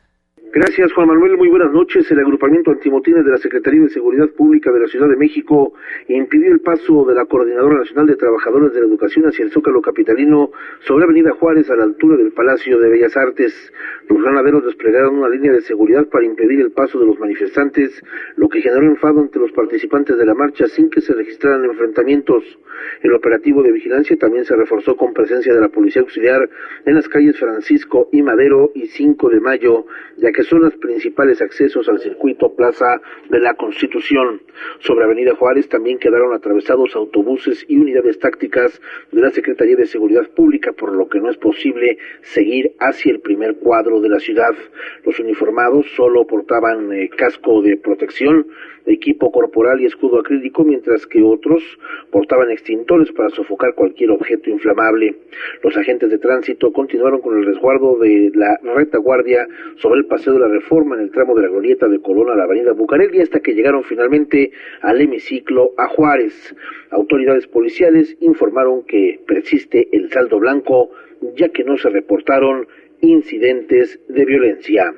Gracias, 0.53 0.93
Juan 0.95 1.07
Manuel. 1.07 1.37
Muy 1.37 1.49
buenas 1.49 1.71
noches. 1.71 2.11
El 2.11 2.19
agrupamiento 2.19 2.73
antimotines 2.73 3.25
de 3.25 3.31
la 3.31 3.39
Secretaría 3.39 3.83
de 3.83 3.89
Seguridad 3.89 4.29
Pública 4.31 4.73
de 4.73 4.81
la 4.81 4.89
Ciudad 4.89 5.09
de 5.09 5.15
México 5.15 5.75
impidió 6.09 6.51
el 6.51 6.59
paso 6.59 7.05
de 7.05 7.15
la 7.15 7.25
Coordinadora 7.27 7.79
Nacional 7.79 8.07
de 8.09 8.17
Trabajadores 8.17 8.73
de 8.73 8.81
la 8.81 8.87
Educación 8.87 9.27
hacia 9.27 9.45
el 9.45 9.53
Zócalo 9.53 9.81
Capitalino 9.81 10.51
sobre 10.81 11.05
Avenida 11.05 11.31
Juárez 11.39 11.71
a 11.71 11.77
la 11.77 11.85
altura 11.85 12.17
del 12.17 12.33
Palacio 12.33 12.81
de 12.81 12.89
Bellas 12.89 13.17
Artes. 13.17 13.73
Los 14.09 14.21
granaderos 14.21 14.65
desplegaron 14.65 15.19
una 15.19 15.29
línea 15.29 15.53
de 15.53 15.61
seguridad 15.61 16.09
para 16.09 16.25
impedir 16.25 16.61
el 16.61 16.73
paso 16.73 16.99
de 16.99 17.07
los 17.07 17.21
manifestantes, 17.21 18.03
lo 18.35 18.49
que 18.49 18.61
generó 18.61 18.87
enfado 18.87 19.21
entre 19.21 19.41
los 19.41 19.53
participantes 19.53 20.19
de 20.19 20.27
la 20.27 20.35
marcha 20.35 20.67
sin 20.67 20.91
que 20.91 21.01
se 21.01 21.15
registraran 21.15 21.65
enfrentamientos. 21.65 22.43
El 23.03 23.13
operativo 23.13 23.63
de 23.63 23.71
vigilancia 23.71 24.17
también 24.17 24.45
se 24.45 24.57
reforzó 24.57 24.97
con 24.97 25.13
presencia 25.13 25.55
de 25.55 25.61
la 25.61 25.69
Policía 25.69 26.03
Auxiliar 26.03 26.49
en 26.87 26.95
las 26.97 27.09
calles 27.09 27.39
Francisco 27.39 28.09
y 28.11 28.23
Madero 28.23 28.73
y 28.75 28.87
5 28.87 29.29
de 29.29 29.41
Mayo, 29.41 29.87
ya 30.17 30.33
que 30.33 30.40
son 30.45 30.63
los 30.63 30.75
principales 30.77 31.41
accesos 31.43 31.89
al 31.89 32.01
circuito 32.01 32.55
Plaza 32.55 33.01
de 33.29 33.41
la 33.41 33.55
Constitución. 33.55 34.43
Sobre 34.81 35.05
Avenida 35.05 35.35
Juárez 35.35 35.69
también 35.69 35.99
quedaron 35.99 36.33
atravesados 36.35 36.95
autobuses 36.97 37.65
y 37.69 37.77
unidades 37.77 38.19
tácticas 38.19 38.81
de 39.13 39.21
la 39.21 39.31
Secretaría 39.31 39.77
de 39.77 39.87
Seguridad 39.87 40.29
Pública, 40.31 40.73
por 40.73 40.95
lo 40.95 41.09
que 41.09 41.21
no 41.21 41.31
es 41.31 41.37
posible 41.37 41.99
seguir 42.23 42.75
hacia 42.79 43.13
el 43.13 43.21
primer 43.21 43.57
cuadro 43.57 44.01
de 44.01 44.09
la 44.09 44.21
ciudad. 44.21 44.55
Los 45.05 45.19
uniformados 45.19 45.87
solo 45.97 46.27
portaban 46.27 46.93
eh, 46.93 47.09
casco 47.09 47.63
de 47.63 47.77
protección, 47.77 48.47
equipo 48.87 49.31
corporal 49.31 49.81
y 49.81 49.87
escudo 49.87 50.21
acrílico, 50.21 50.65
mientras 50.65 51.07
que 51.07 51.23
otros 51.23 51.63
portaban 52.11 52.51
extintores 52.51 53.13
para 53.13 53.31
sofocar 53.31 53.75
cualquier 53.75 54.11
objeto 54.11 54.51
inflamable. 54.51 55.17
Los 55.63 55.77
agentes 55.77 56.11
de 56.11 56.19
tránsito 56.19 56.73
continuaron 56.73 57.21
con 57.21 57.39
el 57.39 57.47
resguardo 57.47 57.99
de 57.99 58.33
la 58.35 58.59
retaguardia 58.75 59.47
sobre 59.77 60.01
el 60.01 60.07
paseo 60.07 60.35
de 60.35 60.41
la 60.41 60.49
Reforma 60.49 60.97
en 60.97 61.03
el 61.03 61.11
tramo 61.11 61.35
de 61.35 61.43
la 61.43 61.49
glorieta 61.49 61.89
de 61.89 62.01
Colón 62.01 62.31
a 62.31 62.35
la 62.35 62.45
avenida 62.45 62.73
Bucareli 62.73 63.21
hasta 63.21 63.41
que 63.41 63.55
llegaron 63.55 63.85
finalmente 63.85 64.53
al 64.83 65.01
hemiciclo 65.01 65.73
a 65.77 65.89
Juárez. 65.89 66.55
Autoridades 66.91 67.47
policiales 67.47 68.17
informaron 68.21 68.83
que 68.85 69.21
persiste 69.27 69.89
el 69.93 70.11
saldo 70.11 70.39
blanco 70.39 70.91
ya 71.37 71.49
que 71.51 71.65
no 71.65 71.77
se 71.77 71.91
reportaron 71.91 72.67
incidentes 73.01 74.01
de 74.09 74.25
violencia. 74.25 74.95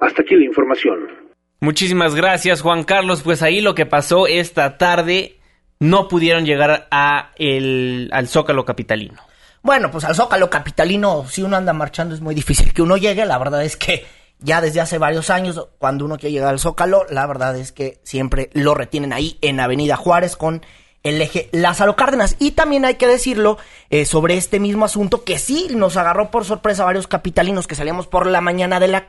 Hasta 0.00 0.22
aquí 0.22 0.34
la 0.36 0.44
información. 0.44 1.23
Muchísimas 1.64 2.14
gracias, 2.14 2.60
Juan 2.60 2.84
Carlos. 2.84 3.22
Pues 3.22 3.40
ahí 3.40 3.62
lo 3.62 3.74
que 3.74 3.86
pasó 3.86 4.26
esta 4.26 4.76
tarde, 4.76 5.38
no 5.80 6.08
pudieron 6.08 6.44
llegar 6.44 6.86
a 6.90 7.30
el, 7.36 8.10
al 8.12 8.28
Zócalo 8.28 8.66
Capitalino. 8.66 9.22
Bueno, 9.62 9.90
pues 9.90 10.04
al 10.04 10.14
Zócalo 10.14 10.50
Capitalino, 10.50 11.26
si 11.26 11.42
uno 11.42 11.56
anda 11.56 11.72
marchando, 11.72 12.14
es 12.14 12.20
muy 12.20 12.34
difícil 12.34 12.74
que 12.74 12.82
uno 12.82 12.98
llegue. 12.98 13.24
La 13.24 13.38
verdad 13.38 13.64
es 13.64 13.78
que 13.78 14.04
ya 14.40 14.60
desde 14.60 14.82
hace 14.82 14.98
varios 14.98 15.30
años, 15.30 15.68
cuando 15.78 16.04
uno 16.04 16.18
quiere 16.18 16.34
llegar 16.34 16.50
al 16.50 16.60
Zócalo, 16.60 17.06
la 17.08 17.26
verdad 17.26 17.56
es 17.56 17.72
que 17.72 17.98
siempre 18.02 18.50
lo 18.52 18.74
retienen 18.74 19.14
ahí 19.14 19.38
en 19.40 19.58
Avenida 19.58 19.96
Juárez 19.96 20.36
con 20.36 20.66
el 21.04 21.20
eje 21.20 21.50
Lázaro 21.52 21.96
Cárdenas. 21.96 22.34
Y 22.38 22.52
también 22.52 22.86
hay 22.86 22.94
que 22.94 23.06
decirlo 23.06 23.58
eh, 23.90 24.06
sobre 24.06 24.36
este 24.36 24.58
mismo 24.58 24.86
asunto 24.86 25.22
que 25.22 25.38
sí 25.38 25.68
nos 25.70 25.98
agarró 25.98 26.30
por 26.30 26.46
sorpresa 26.46 26.82
a 26.82 26.86
varios 26.86 27.06
capitalinos 27.06 27.66
que 27.66 27.74
salíamos 27.74 28.06
por 28.06 28.26
la 28.26 28.40
mañana 28.40 28.80
de, 28.80 28.88
la 28.88 29.04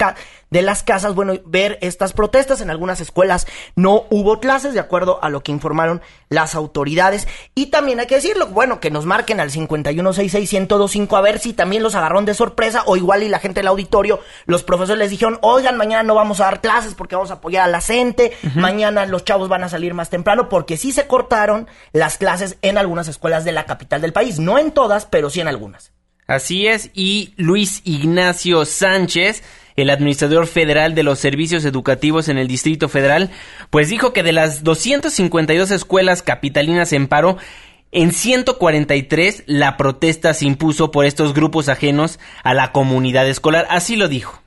de 0.52 0.62
las 0.62 0.84
casas, 0.84 1.16
bueno, 1.16 1.34
ver 1.46 1.80
estas 1.82 2.12
protestas. 2.12 2.60
En 2.60 2.70
algunas 2.70 3.00
escuelas 3.00 3.48
no 3.76 4.04
hubo 4.10 4.42
clases, 4.42 4.74
de 4.74 4.82
acuerdo 4.82 5.24
a 5.24 5.30
lo 5.30 5.42
que 5.42 5.54
informaron 5.54 6.02
las 6.30 6.54
autoridades. 6.54 7.30
Y 7.56 7.68
también 7.68 8.02
hay 8.02 8.08
que 8.08 8.16
decirlo, 8.16 8.48
bueno, 8.48 8.82
que 8.82 8.92
nos 8.92 9.06
marquen 9.06 9.40
al 9.40 9.50
5166125 9.52 11.18
a 11.18 11.22
ver 11.22 11.40
si 11.40 11.54
también 11.54 11.82
los 11.82 11.96
agarraron 11.96 12.26
de 12.26 12.34
sorpresa 12.34 12.84
o 12.88 12.98
igual 12.98 13.24
y 13.24 13.30
la 13.30 13.40
gente 13.40 13.62
del 13.62 13.68
auditorio, 13.68 14.20
los 14.46 14.64
profesores 14.64 15.00
les 15.00 15.12
dijeron, 15.12 15.40
oigan, 15.42 15.78
mañana 15.78 16.04
no 16.04 16.14
vamos 16.14 16.42
a 16.42 16.46
dar 16.46 16.60
clases 16.60 16.94
porque 16.94 17.16
vamos 17.16 17.32
a 17.32 17.36
apoyar 17.36 17.64
a 17.64 17.72
la 17.72 17.80
gente, 17.80 18.34
mañana 18.56 19.06
los 19.06 19.24
chavos 19.24 19.48
van 19.48 19.64
a 19.64 19.70
salir 19.70 19.94
más 19.94 20.10
temprano 20.10 20.50
porque 20.50 20.76
sí 20.76 20.92
se 20.92 21.08
cortaron 21.08 21.68
las 21.94 22.18
clases 22.18 22.58
en 22.62 22.78
algunas 22.78 23.08
escuelas 23.08 23.46
de 23.46 23.52
la 23.52 23.66
capital 23.66 24.02
del 24.02 24.14
país. 24.14 24.40
No 24.40 24.58
en 24.58 24.72
todas, 24.72 25.06
pero 25.06 25.30
sí 25.30 25.42
en 25.42 25.48
algunas. 25.48 25.92
Así 26.28 26.66
es, 26.66 26.90
y 26.96 27.34
Luis 27.38 27.82
Ignacio 27.84 28.66
Sánchez, 28.66 29.44
el 29.76 29.92
administrador 29.92 30.48
federal 30.48 30.96
de 30.96 31.04
los 31.04 31.20
servicios 31.20 31.66
educativos 31.66 32.30
en 32.30 32.40
el 32.40 32.48
Distrito 32.48 32.90
Federal, 32.90 33.30
pues 33.70 33.90
dijo 33.90 34.12
que 34.12 34.24
de 34.24 34.32
las 34.32 34.64
252 34.64 35.70
escuelas 35.70 36.24
capitalinas 36.24 36.94
en 36.94 37.08
paro, 37.08 37.38
en 37.92 38.12
143 38.12 39.44
la 39.46 39.78
protesta 39.78 40.34
se 40.34 40.46
impuso 40.46 40.90
por 40.90 41.06
estos 41.06 41.34
grupos 41.34 41.70
ajenos 41.70 42.20
a 42.44 42.56
la 42.56 42.72
comunidad 42.72 43.28
escolar. 43.30 43.68
Así 43.70 43.96
lo 43.96 44.08
dijo. 44.08 44.42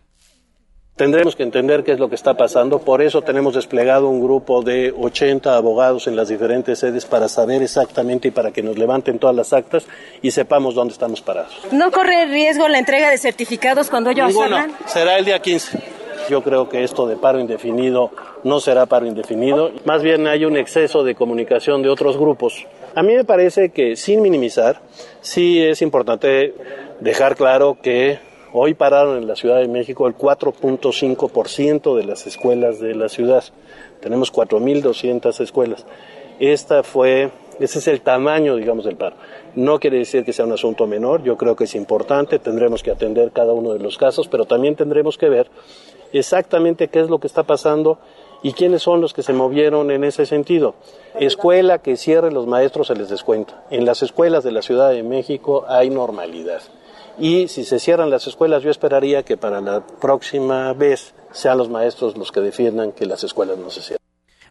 Tendremos 0.99 1.37
que 1.37 1.45
entender 1.45 1.85
qué 1.85 1.93
es 1.93 2.01
lo 2.01 2.09
que 2.09 2.17
está 2.17 2.35
pasando, 2.35 2.81
por 2.81 3.03
eso 3.03 3.23
tenemos 3.23 3.55
desplegado 3.55 4.09
un 4.09 4.21
grupo 4.21 4.63
de 4.63 4.93
80 4.99 5.57
abogados 5.57 6.09
en 6.09 6.17
las 6.17 6.27
diferentes 6.27 6.81
sedes 6.81 7.07
para 7.07 7.29
saber 7.29 7.63
exactamente 7.63 8.27
y 8.27 8.31
para 8.33 8.51
que 8.51 8.65
nos 8.65 8.77
levanten 8.77 9.21
todas 9.21 9.37
las 9.37 9.53
actas 9.53 9.87
y 10.23 10.33
sepamos 10.33 10.75
dónde 10.75 10.95
estamos 10.95 11.23
parados. 11.23 11.57
¿No 11.71 11.93
corre 11.93 12.27
riesgo 12.27 12.67
la 12.67 12.81
entrega 12.81 13.11
de 13.11 13.19
certificados 13.19 13.91
cuando 13.91 14.11
ellos 14.11 14.27
Ninguno. 14.27 14.57
Será 14.87 15.19
el 15.19 15.25
día 15.25 15.39
15. 15.39 15.81
Yo 16.29 16.43
creo 16.43 16.69
que 16.69 16.83
esto 16.83 17.07
de 17.07 17.15
paro 17.17 17.39
indefinido 17.39 18.11
no 18.43 18.59
será 18.59 18.87
paro 18.87 19.07
indefinido, 19.07 19.71
más 19.85 20.03
bien 20.03 20.27
hay 20.27 20.47
un 20.47 20.57
exceso 20.57 21.05
de 21.05 21.15
comunicación 21.15 21.81
de 21.81 21.91
otros 21.91 22.19
grupos. 22.19 22.67
A 22.97 23.05
mí 23.05 23.15
me 23.15 23.23
parece 23.23 23.69
que 23.69 23.95
sin 23.95 24.21
minimizar, 24.21 24.81
sí 25.21 25.63
es 25.63 25.81
importante 25.81 26.55
dejar 26.99 27.37
claro 27.37 27.79
que 27.81 28.19
Hoy 28.53 28.73
pararon 28.73 29.19
en 29.19 29.29
la 29.29 29.37
Ciudad 29.37 29.59
de 29.59 29.69
México 29.69 30.07
el 30.07 30.17
4.5% 30.17 31.95
de 31.95 32.05
las 32.05 32.27
escuelas 32.27 32.81
de 32.81 32.95
la 32.95 33.11
ciudad. 33.11 33.45
Tenemos 34.01 34.33
4.200 34.33 35.39
escuelas. 35.41 35.85
Esta 36.41 36.83
fue, 36.83 37.31
ese 37.61 37.79
es 37.79 37.89
el 37.89 38.01
tamaño, 38.01 38.57
digamos, 38.57 38.87
del 38.87 38.97
paro. 38.97 39.17
No 39.55 39.79
quiere 39.79 39.99
decir 39.99 40.25
que 40.25 40.33
sea 40.33 40.47
un 40.47 40.53
asunto 40.53 40.87
menor, 40.87 41.23
yo 41.25 41.37
creo 41.37 41.57
que 41.57 41.65
es 41.65 41.75
importante, 41.75 42.39
tendremos 42.39 42.83
que 42.83 42.91
atender 42.91 43.33
cada 43.33 43.53
uno 43.53 43.75
de 43.75 43.81
los 43.81 43.99
casos, 43.99 44.29
pero 44.29 44.47
también 44.47 44.77
tendremos 44.77 45.19
que 45.19 45.29
ver 45.29 45.51
exactamente 46.15 46.89
qué 46.89 47.01
es 47.01 47.11
lo 47.11 47.19
que 47.19 47.27
está 47.27 47.43
pasando 47.43 47.99
y 48.43 48.53
quiénes 48.53 48.83
son 48.83 49.03
los 49.03 49.13
que 49.13 49.23
se 49.23 49.35
movieron 49.35 49.91
en 49.91 50.05
ese 50.05 50.25
sentido. 50.25 50.75
Escuela 51.21 51.79
que 51.79 51.99
cierre 51.99 52.33
los 52.33 52.47
maestros 52.47 52.87
se 52.87 52.95
les 52.95 53.11
descuenta. 53.11 53.63
En 53.71 53.85
las 53.85 54.03
escuelas 54.03 54.43
de 54.43 54.53
la 54.53 54.63
Ciudad 54.63 54.91
de 54.91 55.03
México 55.03 55.67
hay 55.69 55.91
normalidad. 55.91 56.63
Y 57.19 57.49
si 57.49 57.65
se 57.65 57.79
cierran 57.79 58.11
las 58.11 58.27
escuelas, 58.27 58.63
yo 58.63 58.71
esperaría 58.71 59.25
que 59.25 59.37
para 59.37 59.61
la 59.61 59.81
próxima 59.81 60.73
vez 60.73 61.15
sean 61.33 61.59
los 61.59 61.69
maestros 61.69 62.17
los 62.17 62.33
que 62.33 62.41
defiendan 62.41 62.93
que 62.93 63.07
las 63.07 63.25
escuelas 63.25 63.59
no 63.59 63.71
se 63.71 63.81
cierren. 63.81 63.99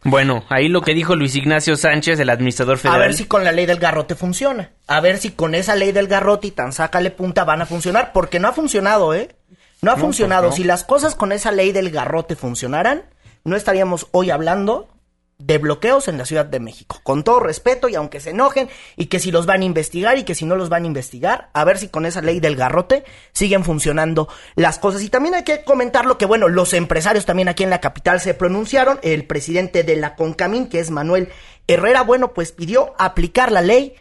Bueno, 0.04 0.44
ahí 0.48 0.68
lo 0.68 0.82
que 0.82 0.94
dijo 0.94 1.16
Luis 1.16 1.34
Ignacio 1.34 1.76
Sánchez, 1.76 2.20
el 2.20 2.30
administrador 2.30 2.78
federal. 2.78 3.02
A 3.02 3.04
ver 3.04 3.14
si 3.14 3.24
con 3.24 3.44
la 3.44 3.52
ley 3.52 3.66
del 3.66 3.78
garrote 3.78 4.14
funciona. 4.14 4.70
A 4.86 5.00
ver 5.00 5.18
si 5.18 5.30
con 5.30 5.54
esa 5.54 5.74
ley 5.74 5.92
del 5.92 6.06
garrote 6.06 6.48
y 6.48 6.50
tan 6.50 6.72
sácale 6.72 7.10
punta 7.10 7.44
van 7.44 7.62
a 7.62 7.66
funcionar. 7.66 8.12
Porque 8.12 8.38
no 8.38 8.48
ha 8.48 8.52
funcionado, 8.52 9.12
¿eh? 9.12 9.34
No 9.82 9.90
ha 9.90 9.94
pues 9.94 10.04
funcionado. 10.04 10.52
Si 10.52 10.64
las 10.64 10.84
cosas 10.84 11.14
con 11.14 11.32
esa 11.32 11.52
ley 11.52 11.72
del 11.72 11.90
garrote 11.90 12.36
funcionaran, 12.36 13.04
no 13.44 13.56
estaríamos 13.56 14.06
hoy 14.12 14.30
hablando 14.30 14.88
de 15.38 15.58
bloqueos 15.58 16.08
en 16.08 16.18
la 16.18 16.24
Ciudad 16.24 16.44
de 16.44 16.58
México. 16.58 17.00
Con 17.04 17.22
todo 17.22 17.38
respeto 17.38 17.88
y 17.88 17.94
aunque 17.94 18.20
se 18.20 18.30
enojen 18.30 18.68
y 18.96 19.06
que 19.06 19.20
si 19.20 19.30
los 19.30 19.46
van 19.46 19.62
a 19.62 19.64
investigar 19.64 20.18
y 20.18 20.24
que 20.24 20.34
si 20.34 20.44
no 20.44 20.56
los 20.56 20.68
van 20.68 20.82
a 20.82 20.86
investigar, 20.86 21.50
a 21.52 21.64
ver 21.64 21.78
si 21.78 21.88
con 21.88 22.06
esa 22.06 22.20
ley 22.20 22.40
del 22.40 22.56
garrote 22.56 23.04
siguen 23.32 23.64
funcionando 23.64 24.28
las 24.56 24.78
cosas. 24.78 25.02
Y 25.02 25.10
también 25.10 25.34
hay 25.36 25.44
que 25.44 25.62
comentar 25.62 26.06
lo 26.06 26.18
que, 26.18 26.26
bueno, 26.26 26.48
los 26.48 26.74
empresarios 26.74 27.24
también 27.24 27.48
aquí 27.48 27.62
en 27.62 27.70
la 27.70 27.80
capital 27.80 28.20
se 28.20 28.34
pronunciaron. 28.34 28.98
El 29.02 29.26
presidente 29.26 29.84
de 29.84 29.96
la 29.96 30.16
CONCAMIN, 30.16 30.68
que 30.68 30.80
es 30.80 30.90
Manuel 30.90 31.28
Herrera, 31.68 32.02
bueno, 32.02 32.34
pues 32.34 32.52
pidió 32.52 32.94
aplicar 32.98 33.52
la 33.52 33.62
ley 33.62 33.94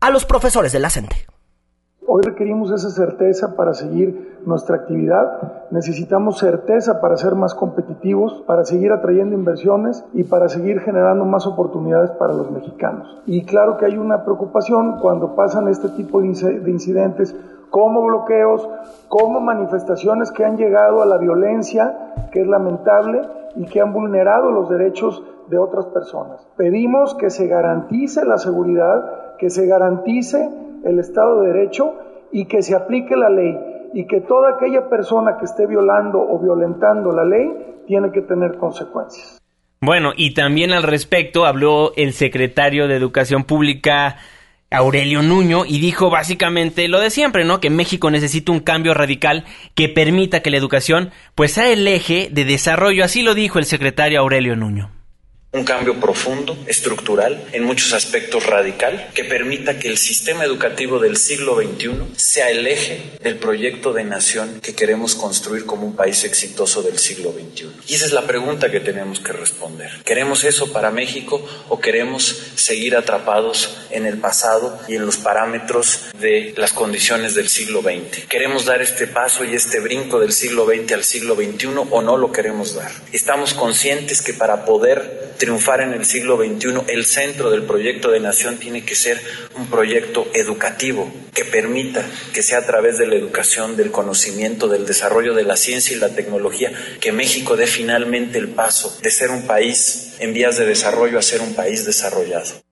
a 0.00 0.10
los 0.10 0.24
profesores 0.24 0.72
de 0.72 0.78
la 0.78 0.90
CENTE. 0.90 1.26
Hoy 2.10 2.22
requerimos 2.22 2.70
esa 2.70 2.88
certeza 2.88 3.54
para 3.54 3.74
seguir 3.74 4.40
nuestra 4.46 4.76
actividad. 4.76 5.66
Necesitamos 5.70 6.38
certeza 6.38 7.02
para 7.02 7.18
ser 7.18 7.34
más 7.34 7.54
competitivos, 7.54 8.42
para 8.46 8.64
seguir 8.64 8.92
atrayendo 8.92 9.34
inversiones 9.34 10.02
y 10.14 10.24
para 10.24 10.48
seguir 10.48 10.80
generando 10.80 11.26
más 11.26 11.46
oportunidades 11.46 12.10
para 12.12 12.32
los 12.32 12.50
mexicanos. 12.50 13.20
Y 13.26 13.44
claro 13.44 13.76
que 13.76 13.84
hay 13.84 13.98
una 13.98 14.24
preocupación 14.24 15.00
cuando 15.02 15.36
pasan 15.36 15.68
este 15.68 15.90
tipo 15.90 16.22
de 16.22 16.28
incidentes 16.70 17.36
como 17.68 18.02
bloqueos, 18.02 18.66
como 19.08 19.40
manifestaciones 19.40 20.32
que 20.32 20.46
han 20.46 20.56
llegado 20.56 21.02
a 21.02 21.06
la 21.06 21.18
violencia, 21.18 22.14
que 22.32 22.40
es 22.40 22.46
lamentable, 22.46 23.20
y 23.54 23.66
que 23.66 23.82
han 23.82 23.92
vulnerado 23.92 24.50
los 24.50 24.70
derechos 24.70 25.22
de 25.50 25.58
otras 25.58 25.84
personas. 25.84 26.48
Pedimos 26.56 27.14
que 27.16 27.28
se 27.28 27.48
garantice 27.48 28.24
la 28.24 28.38
seguridad, 28.38 29.36
que 29.36 29.50
se 29.50 29.66
garantice 29.66 30.67
el 30.84 30.98
Estado 30.98 31.40
de 31.40 31.52
Derecho 31.52 31.94
y 32.32 32.46
que 32.46 32.62
se 32.62 32.74
aplique 32.74 33.16
la 33.16 33.30
ley 33.30 33.56
y 33.94 34.06
que 34.06 34.20
toda 34.20 34.56
aquella 34.56 34.88
persona 34.88 35.36
que 35.38 35.46
esté 35.46 35.66
violando 35.66 36.20
o 36.20 36.38
violentando 36.38 37.12
la 37.12 37.24
ley 37.24 37.82
tiene 37.86 38.12
que 38.12 38.20
tener 38.22 38.58
consecuencias. 38.58 39.38
Bueno, 39.80 40.12
y 40.16 40.34
también 40.34 40.72
al 40.72 40.82
respecto 40.82 41.46
habló 41.46 41.92
el 41.96 42.12
secretario 42.12 42.88
de 42.88 42.96
Educación 42.96 43.44
Pública 43.44 44.16
Aurelio 44.70 45.22
Nuño 45.22 45.64
y 45.64 45.78
dijo 45.78 46.10
básicamente 46.10 46.88
lo 46.88 47.00
de 47.00 47.10
siempre, 47.10 47.44
¿no? 47.44 47.60
Que 47.60 47.70
México 47.70 48.10
necesita 48.10 48.52
un 48.52 48.60
cambio 48.60 48.92
radical 48.92 49.44
que 49.74 49.88
permita 49.88 50.40
que 50.40 50.50
la 50.50 50.58
educación 50.58 51.10
pues 51.34 51.52
sea 51.52 51.70
el 51.72 51.86
eje 51.88 52.28
de 52.30 52.44
desarrollo, 52.44 53.04
así 53.04 53.22
lo 53.22 53.34
dijo 53.34 53.58
el 53.58 53.64
secretario 53.64 54.20
Aurelio 54.20 54.56
Nuño. 54.56 54.97
Un 55.50 55.64
cambio 55.64 55.98
profundo, 55.98 56.58
estructural, 56.66 57.42
en 57.52 57.64
muchos 57.64 57.94
aspectos 57.94 58.44
radical, 58.44 59.08
que 59.14 59.24
permita 59.24 59.78
que 59.78 59.88
el 59.88 59.96
sistema 59.96 60.44
educativo 60.44 60.98
del 60.98 61.16
siglo 61.16 61.56
XXI 61.56 61.90
sea 62.16 62.50
el 62.50 62.66
eje 62.66 63.12
del 63.22 63.36
proyecto 63.36 63.94
de 63.94 64.04
nación 64.04 64.60
que 64.60 64.74
queremos 64.74 65.14
construir 65.14 65.64
como 65.64 65.86
un 65.86 65.96
país 65.96 66.22
exitoso 66.24 66.82
del 66.82 66.98
siglo 66.98 67.32
XXI. 67.32 67.70
Y 67.86 67.94
esa 67.94 68.04
es 68.04 68.12
la 68.12 68.26
pregunta 68.26 68.70
que 68.70 68.80
tenemos 68.80 69.20
que 69.20 69.32
responder. 69.32 69.90
¿Queremos 70.04 70.44
eso 70.44 70.70
para 70.70 70.90
México 70.90 71.42
o 71.70 71.80
queremos 71.80 72.50
seguir 72.56 72.94
atrapados 72.94 73.74
en 73.88 74.04
el 74.04 74.18
pasado 74.18 74.78
y 74.86 74.96
en 74.96 75.06
los 75.06 75.16
parámetros 75.16 76.10
de 76.20 76.52
las 76.58 76.74
condiciones 76.74 77.34
del 77.34 77.48
siglo 77.48 77.80
XX? 77.80 78.26
¿Queremos 78.28 78.66
dar 78.66 78.82
este 78.82 79.06
paso 79.06 79.46
y 79.46 79.54
este 79.54 79.80
brinco 79.80 80.20
del 80.20 80.34
siglo 80.34 80.66
XX 80.66 80.92
al 80.92 81.04
siglo 81.04 81.34
XXI 81.36 81.68
o 81.90 82.02
no 82.02 82.18
lo 82.18 82.32
queremos 82.32 82.74
dar? 82.74 82.92
Estamos 83.12 83.54
conscientes 83.54 84.20
que 84.20 84.34
para 84.34 84.66
poder 84.66 85.36
triunfar 85.38 85.80
en 85.80 85.92
el 85.92 86.04
siglo 86.04 86.36
XXI, 86.36 86.82
el 86.88 87.04
centro 87.04 87.50
del 87.50 87.62
proyecto 87.62 88.10
de 88.10 88.20
nación 88.20 88.58
tiene 88.58 88.84
que 88.84 88.94
ser 88.94 89.20
un 89.56 89.68
proyecto 89.68 90.26
educativo 90.34 91.10
que 91.32 91.44
permita 91.44 92.04
que 92.32 92.42
sea 92.42 92.58
a 92.58 92.66
través 92.66 92.98
de 92.98 93.06
la 93.06 93.14
educación, 93.14 93.76
del 93.76 93.90
conocimiento, 93.90 94.68
del 94.68 94.84
desarrollo 94.84 95.34
de 95.34 95.44
la 95.44 95.56
ciencia 95.56 95.96
y 95.96 96.00
la 96.00 96.10
tecnología, 96.10 96.72
que 97.00 97.12
México 97.12 97.56
dé 97.56 97.66
finalmente 97.66 98.38
el 98.38 98.48
paso 98.48 98.98
de 99.02 99.10
ser 99.10 99.30
un 99.30 99.46
país 99.46 100.14
en 100.18 100.34
vías 100.34 100.58
de 100.58 100.66
desarrollo 100.66 101.18
a 101.18 101.22
ser 101.22 101.40
un 101.40 101.54
país 101.54 101.84
desarrollado. 101.84 102.67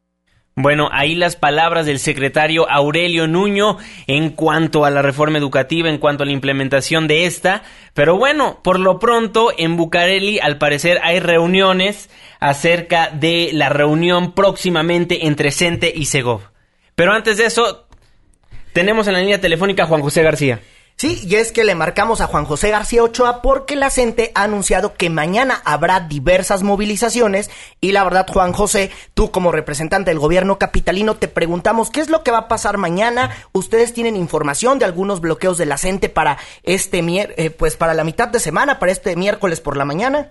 Bueno, 0.59 0.89
ahí 0.91 1.15
las 1.15 1.37
palabras 1.37 1.85
del 1.85 1.99
secretario 1.99 2.67
Aurelio 2.71 3.27
Nuño 3.27 3.77
en 4.07 4.31
cuanto 4.31 4.87
a 4.87 4.91
la 4.91 5.03
reforma 5.03 5.37
educativa, 5.37 5.91
en 5.91 5.99
cuanto 5.99 6.23
a 6.23 6.27
la 6.27 6.33
implementación 6.33 7.07
de 7.07 7.27
esta. 7.27 7.63
Pero 7.93 8.17
bueno, 8.17 8.61
por 8.65 8.81
lo 8.81 8.99
pronto 8.99 9.53
en 9.55 9.77
Bucareli 9.77 10.39
al 10.39 10.57
parecer 10.57 10.99
hay 11.03 11.21
reuniones 11.21 12.09
acerca 12.41 13.11
de 13.11 13.51
la 13.53 13.69
reunión 13.69 14.33
próximamente 14.33 15.27
entre 15.27 15.53
CENTE 15.53 15.93
y 15.95 16.07
Segov. 16.07 16.41
Pero 16.95 17.13
antes 17.13 17.37
de 17.37 17.45
eso, 17.45 17.87
tenemos 18.73 19.07
en 19.09 19.13
la 19.13 19.21
línea 19.21 19.43
telefónica 19.43 19.83
a 19.83 19.87
Juan 19.87 20.01
José 20.01 20.23
García. 20.23 20.61
Sí, 20.99 21.29
y 21.29 21.35
es 21.35 21.53
que 21.53 21.65
le 21.65 21.75
marcamos 21.75 22.23
a 22.23 22.27
Juan 22.27 22.47
José 22.47 22.71
García 22.71 23.03
Ochoa 23.03 23.43
porque 23.43 23.77
la 23.77 23.91
CENTE 23.91 24.33
ha 24.35 24.45
anunciado 24.45 24.95
que 24.95 25.11
mañana 25.11 25.57
habrá 25.67 26.01
diversas 26.01 26.63
movilizaciones 26.63 27.51
y 27.83 27.93
la 27.93 28.03
verdad, 28.03 28.27
Juan 28.27 28.55
José, 28.55 28.91
tú 29.13 29.31
como 29.31 29.53
representante 29.53 30.11
del 30.11 30.19
gobierno 30.19 30.57
capitalino 30.59 31.17
te 31.17 31.29
preguntamos 31.29 31.91
qué 31.91 32.01
es 32.01 32.09
lo 32.09 32.23
que 32.23 32.31
va 32.31 32.39
a 32.39 32.49
pasar 32.49 32.79
mañana. 32.79 33.29
¿Ustedes 33.53 33.93
tienen 33.93 34.17
información 34.17 34.79
de 34.79 34.87
algunos 34.87 35.21
bloqueos 35.21 35.59
de 35.59 35.67
la 35.67 35.77
CENTE 35.77 36.09
para 36.09 36.39
este 36.63 37.01
eh, 37.01 37.51
pues 37.51 37.77
para 37.77 37.93
la 37.93 38.03
mitad 38.03 38.29
de 38.29 38.39
semana, 38.39 38.79
para 38.79 38.91
este 38.91 39.17
miércoles 39.17 39.61
por 39.61 39.77
la 39.77 39.85
mañana? 39.85 40.31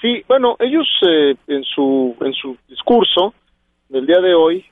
Sí, 0.00 0.24
bueno, 0.26 0.56
ellos 0.58 0.88
eh, 1.06 1.36
en 1.48 1.64
su 1.64 2.16
en 2.22 2.32
su 2.32 2.56
discurso 2.66 3.34
del 3.90 4.06
día 4.06 4.22
de 4.22 4.32
hoy 4.32 4.64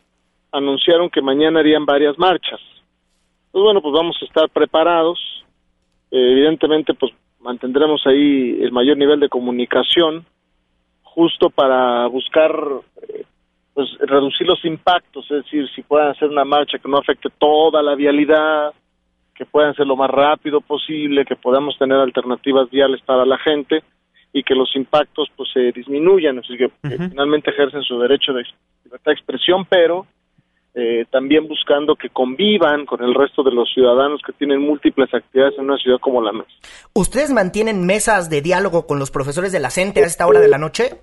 anunciaron 0.50 1.10
que 1.10 1.20
mañana 1.20 1.60
harían 1.60 1.84
varias 1.84 2.18
marchas 2.18 2.58
pues 3.52 3.62
bueno, 3.62 3.80
pues 3.82 3.92
vamos 3.92 4.16
a 4.20 4.24
estar 4.24 4.48
preparados. 4.50 5.18
Eh, 6.10 6.32
evidentemente, 6.32 6.94
pues 6.94 7.12
mantendremos 7.40 8.06
ahí 8.06 8.58
el 8.60 8.72
mayor 8.72 8.96
nivel 8.96 9.20
de 9.20 9.28
comunicación 9.28 10.24
justo 11.02 11.50
para 11.50 12.06
buscar 12.06 12.54
eh, 13.08 13.24
pues 13.74 13.88
reducir 14.00 14.46
los 14.46 14.64
impactos, 14.64 15.24
es 15.30 15.44
decir, 15.44 15.68
si 15.74 15.82
puedan 15.82 16.08
hacer 16.08 16.28
una 16.28 16.44
marcha 16.44 16.78
que 16.78 16.88
no 16.88 16.98
afecte 16.98 17.28
toda 17.38 17.82
la 17.82 17.94
vialidad, 17.94 18.72
que 19.34 19.46
puedan 19.46 19.74
ser 19.74 19.86
lo 19.86 19.96
más 19.96 20.10
rápido 20.10 20.60
posible, 20.60 21.24
que 21.24 21.36
podamos 21.36 21.76
tener 21.78 21.96
alternativas 21.98 22.68
viales 22.70 23.00
para 23.02 23.24
la 23.24 23.38
gente 23.38 23.82
y 24.32 24.42
que 24.42 24.54
los 24.54 24.74
impactos 24.76 25.28
pues 25.36 25.50
se 25.52 25.72
disminuyan, 25.72 26.38
es 26.38 26.48
decir, 26.48 26.70
que, 26.82 27.08
finalmente 27.08 27.50
ejercen 27.50 27.82
su 27.82 27.98
derecho 27.98 28.32
de 28.32 28.44
libertad 28.84 29.10
de 29.10 29.12
expresión, 29.12 29.64
pero 29.64 30.06
eh, 30.74 31.04
también 31.10 31.48
buscando 31.48 31.96
que 31.96 32.10
convivan 32.10 32.86
con 32.86 33.02
el 33.02 33.12
resto 33.14 33.42
de 33.42 33.50
los 33.50 33.68
ciudadanos 33.72 34.20
que 34.24 34.32
tienen 34.32 34.60
múltiples 34.60 35.12
actividades 35.12 35.58
en 35.58 35.64
una 35.64 35.76
ciudad 35.78 35.98
como 36.00 36.22
la 36.22 36.30
nuestra. 36.32 36.54
¿Ustedes 36.92 37.32
mantienen 37.32 37.86
mesas 37.86 38.30
de 38.30 38.40
diálogo 38.40 38.86
con 38.86 38.98
los 38.98 39.10
profesores 39.10 39.50
de 39.50 39.58
la 39.60 39.70
CENTE 39.70 40.04
a 40.04 40.06
esta 40.06 40.26
hora 40.26 40.38
de 40.40 40.48
la 40.48 40.58
noche? 40.58 41.00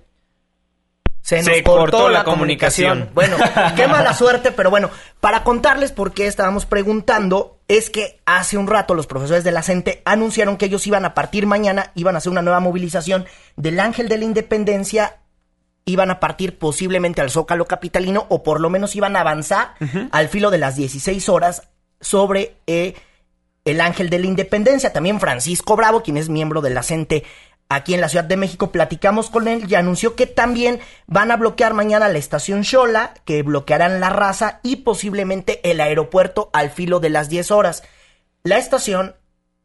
Se 1.20 1.42
nos 1.42 1.60
cortó, 1.60 2.08
la, 2.08 2.24
comunicación. 2.24 3.10
Bueno, 3.12 3.36
qué 3.76 3.86
mala 3.88 4.14
suerte, 4.14 4.50
pero 4.50 4.70
bueno, 4.70 4.88
para 5.20 5.44
contarles 5.44 5.92
por 5.92 6.14
qué 6.14 6.26
estábamos 6.26 6.64
preguntando, 6.64 7.58
es 7.68 7.90
que 7.90 8.20
hace 8.24 8.56
un 8.56 8.66
rato 8.66 8.94
los 8.94 9.06
profesores 9.06 9.44
de 9.44 9.52
la 9.52 9.62
CENTE 9.62 10.00
anunciaron 10.06 10.56
que 10.56 10.64
ellos 10.64 10.86
iban 10.86 11.04
a 11.04 11.12
partir 11.12 11.44
mañana, 11.44 11.92
iban 11.94 12.14
a 12.14 12.18
hacer 12.18 12.32
una 12.32 12.40
nueva 12.40 12.60
movilización 12.60 13.26
del 13.56 13.78
Ángel 13.80 14.08
de 14.08 14.16
la 14.16 14.24
Independencia 14.24 15.18
iban 15.88 16.10
a 16.10 16.20
partir 16.20 16.58
posiblemente 16.58 17.20
al 17.20 17.30
Zócalo 17.30 17.66
Capitalino 17.66 18.26
o 18.28 18.42
por 18.42 18.60
lo 18.60 18.70
menos 18.70 18.94
iban 18.94 19.16
a 19.16 19.20
avanzar 19.20 19.74
al 20.10 20.28
filo 20.28 20.50
de 20.50 20.58
las 20.58 20.76
16 20.76 21.28
horas 21.28 21.68
sobre 22.00 22.56
eh, 22.66 22.94
el 23.64 23.80
Ángel 23.80 24.10
de 24.10 24.18
la 24.18 24.26
Independencia. 24.26 24.92
También 24.92 25.20
Francisco 25.20 25.76
Bravo, 25.76 26.02
quien 26.02 26.16
es 26.16 26.28
miembro 26.28 26.60
de 26.60 26.70
la 26.70 26.82
CENTE 26.82 27.24
aquí 27.68 27.94
en 27.94 28.00
la 28.00 28.08
Ciudad 28.08 28.24
de 28.24 28.36
México, 28.36 28.70
platicamos 28.70 29.30
con 29.30 29.48
él 29.48 29.64
y 29.68 29.74
anunció 29.74 30.14
que 30.14 30.26
también 30.26 30.80
van 31.06 31.30
a 31.30 31.36
bloquear 31.36 31.74
mañana 31.74 32.08
la 32.08 32.18
estación 32.18 32.64
Xola, 32.64 33.14
que 33.24 33.42
bloquearán 33.42 34.00
la 34.00 34.10
raza 34.10 34.60
y 34.62 34.76
posiblemente 34.76 35.60
el 35.70 35.80
aeropuerto 35.80 36.50
al 36.52 36.70
filo 36.70 37.00
de 37.00 37.10
las 37.10 37.28
10 37.28 37.50
horas. 37.50 37.82
La 38.42 38.58
estación 38.58 39.16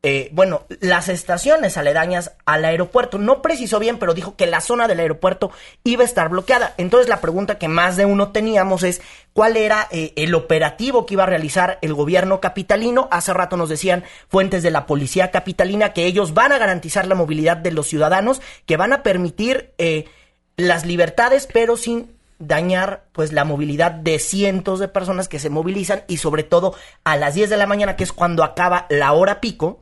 eh, 0.06 0.28
bueno, 0.34 0.64
las 0.82 1.08
estaciones 1.08 1.78
aledañas 1.78 2.34
al 2.46 2.66
aeropuerto. 2.66 3.18
No 3.18 3.42
precisó 3.42 3.80
bien, 3.80 4.00
pero 4.00 4.14
dijo 4.14 4.36
que 4.36 4.48
la 4.48 4.60
zona 4.60 4.90
del 4.90 5.00
aeropuerto 5.00 5.52
iba 5.86 6.04
a 6.04 6.06
estar 6.06 6.28
bloqueada. 6.28 6.74
Entonces 6.78 7.08
la 7.08 7.22
pregunta 7.22 7.58
que 7.58 7.70
más 7.70 7.96
de 7.96 8.06
uno 8.06 8.34
teníamos 8.34 8.84
es 8.84 9.02
cuál 9.32 9.56
era 9.56 9.88
eh, 9.92 10.12
el 10.18 10.36
operativo 10.36 11.06
que 11.06 11.14
iba 11.14 11.24
a 11.24 11.28
realizar 11.28 11.80
el 11.82 11.94
gobierno 11.94 12.42
capitalino. 12.42 13.08
Hace 13.12 13.34
rato 13.34 13.56
nos 13.56 13.70
decían 13.70 14.04
fuentes 14.28 14.62
de 14.62 14.72
la 14.72 14.88
policía 14.88 15.32
capitalina 15.32 15.94
que 15.94 16.06
ellos 16.06 16.34
van 16.34 16.52
a 16.52 16.58
garantizar 16.58 17.08
la 17.08 17.16
movilidad 17.16 17.56
de 17.56 17.72
los 17.72 17.88
ciudadanos, 17.88 18.42
que 18.66 18.76
van 18.76 18.92
a 18.92 19.04
permitir 19.04 19.74
eh, 19.78 20.06
las 20.58 20.86
libertades, 20.86 21.48
pero 21.52 21.78
sin 21.78 22.13
dañar 22.48 23.06
pues 23.12 23.32
la 23.32 23.46
movilidad 23.46 23.92
de 23.92 24.20
cientos 24.20 24.80
de 24.80 24.88
personas 24.88 25.28
que 25.28 25.40
se 25.40 25.50
movilizan 25.50 26.04
y 26.08 26.18
sobre 26.18 26.44
todo 26.44 26.76
a 27.04 27.18
las 27.18 27.36
10 27.36 27.50
de 27.50 27.58
la 27.58 27.68
mañana 27.68 27.96
que 27.96 28.04
es 28.04 28.12
cuando 28.12 28.44
acaba 28.44 28.86
la 28.90 29.14
hora 29.14 29.42
pico 29.42 29.80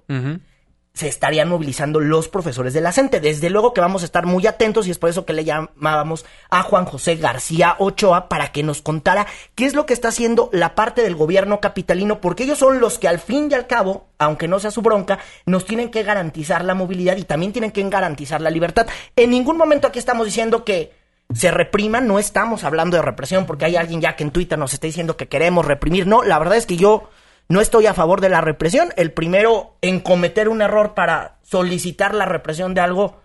se 0.94 1.08
estarían 1.08 1.48
movilizando 1.48 2.00
los 2.00 2.28
profesores 2.28 2.74
de 2.74 2.82
la 2.82 2.92
CENTE. 2.92 3.22
Desde 3.22 3.50
luego 3.50 3.74
que 3.74 3.82
vamos 3.82 4.02
a 4.02 4.06
estar 4.06 4.26
muy 4.26 4.46
atentos 4.46 4.88
y 4.88 4.92
es 4.92 4.98
por 4.98 5.10
eso 5.10 5.26
que 5.26 5.34
le 5.34 5.46
llamábamos 5.46 6.26
a 6.50 6.64
Juan 6.64 6.86
José 6.86 7.16
García 7.16 7.76
Ochoa 7.80 8.28
para 8.28 8.52
que 8.52 8.64
nos 8.64 8.82
contara 8.82 9.26
qué 9.56 9.66
es 9.66 9.74
lo 9.74 9.86
que 9.86 9.94
está 9.94 10.10
haciendo 10.10 10.50
la 10.52 10.76
parte 10.76 11.02
del 11.02 11.16
gobierno 11.16 11.62
capitalino, 11.62 12.20
porque 12.20 12.44
ellos 12.44 12.60
son 12.60 12.82
los 12.82 13.00
que 13.00 13.08
al 13.08 13.20
fin 13.20 13.48
y 13.50 13.54
al 13.54 13.68
cabo, 13.68 14.10
aunque 14.18 14.50
no 14.50 14.60
sea 14.60 14.72
su 14.72 14.82
bronca, 14.82 15.20
nos 15.46 15.66
tienen 15.66 15.92
que 15.92 16.04
garantizar 16.04 16.66
la 16.66 16.76
movilidad 16.76 17.16
y 17.18 17.24
también 17.24 17.54
tienen 17.54 17.72
que 17.72 17.88
garantizar 17.88 18.42
la 18.42 18.50
libertad. 18.50 18.88
En 19.16 19.30
ningún 19.30 19.58
momento 19.58 19.88
aquí 19.88 20.00
estamos 20.00 20.26
diciendo 20.26 20.66
que 20.66 21.01
se 21.34 21.52
repriman, 21.52 22.08
no 22.08 22.20
estamos 22.20 22.64
hablando 22.64 22.98
de 22.98 23.04
represión 23.04 23.46
porque 23.46 23.66
hay 23.66 23.76
alguien 23.76 24.02
ya 24.02 24.16
que 24.16 24.24
en 24.24 24.32
Twitter 24.32 24.58
nos 24.58 24.74
está 24.74 24.88
diciendo 24.88 25.18
que 25.18 25.28
queremos 25.28 25.66
reprimir. 25.66 26.08
No, 26.08 26.24
la 26.24 26.40
verdad 26.40 26.58
es 26.58 26.66
que 26.66 26.78
yo 26.78 27.10
no 27.48 27.62
estoy 27.62 27.86
a 27.86 27.94
favor 27.94 28.22
de 28.22 28.30
la 28.30 28.42
represión. 28.42 28.94
El 28.96 29.12
primero 29.12 29.76
en 29.82 30.00
cometer 30.00 30.50
un 30.50 30.62
error 30.62 30.94
para 30.94 31.38
solicitar 31.44 32.14
la 32.14 32.26
represión 32.26 32.74
de 32.74 32.82
algo, 32.82 33.20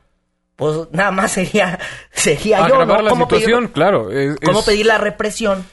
pues 0.57 0.88
nada 0.92 1.11
más 1.11 1.33
sería, 1.33 1.79
sería 2.11 2.69
yo, 2.69 2.85
¿no? 2.85 3.09
¿Cómo 3.09 3.29
pedir, 3.29 3.71
claro. 3.73 4.09
¿Cómo 4.45 4.64
pedir 4.64 4.87
la 4.87 4.99
represión? 4.99 5.64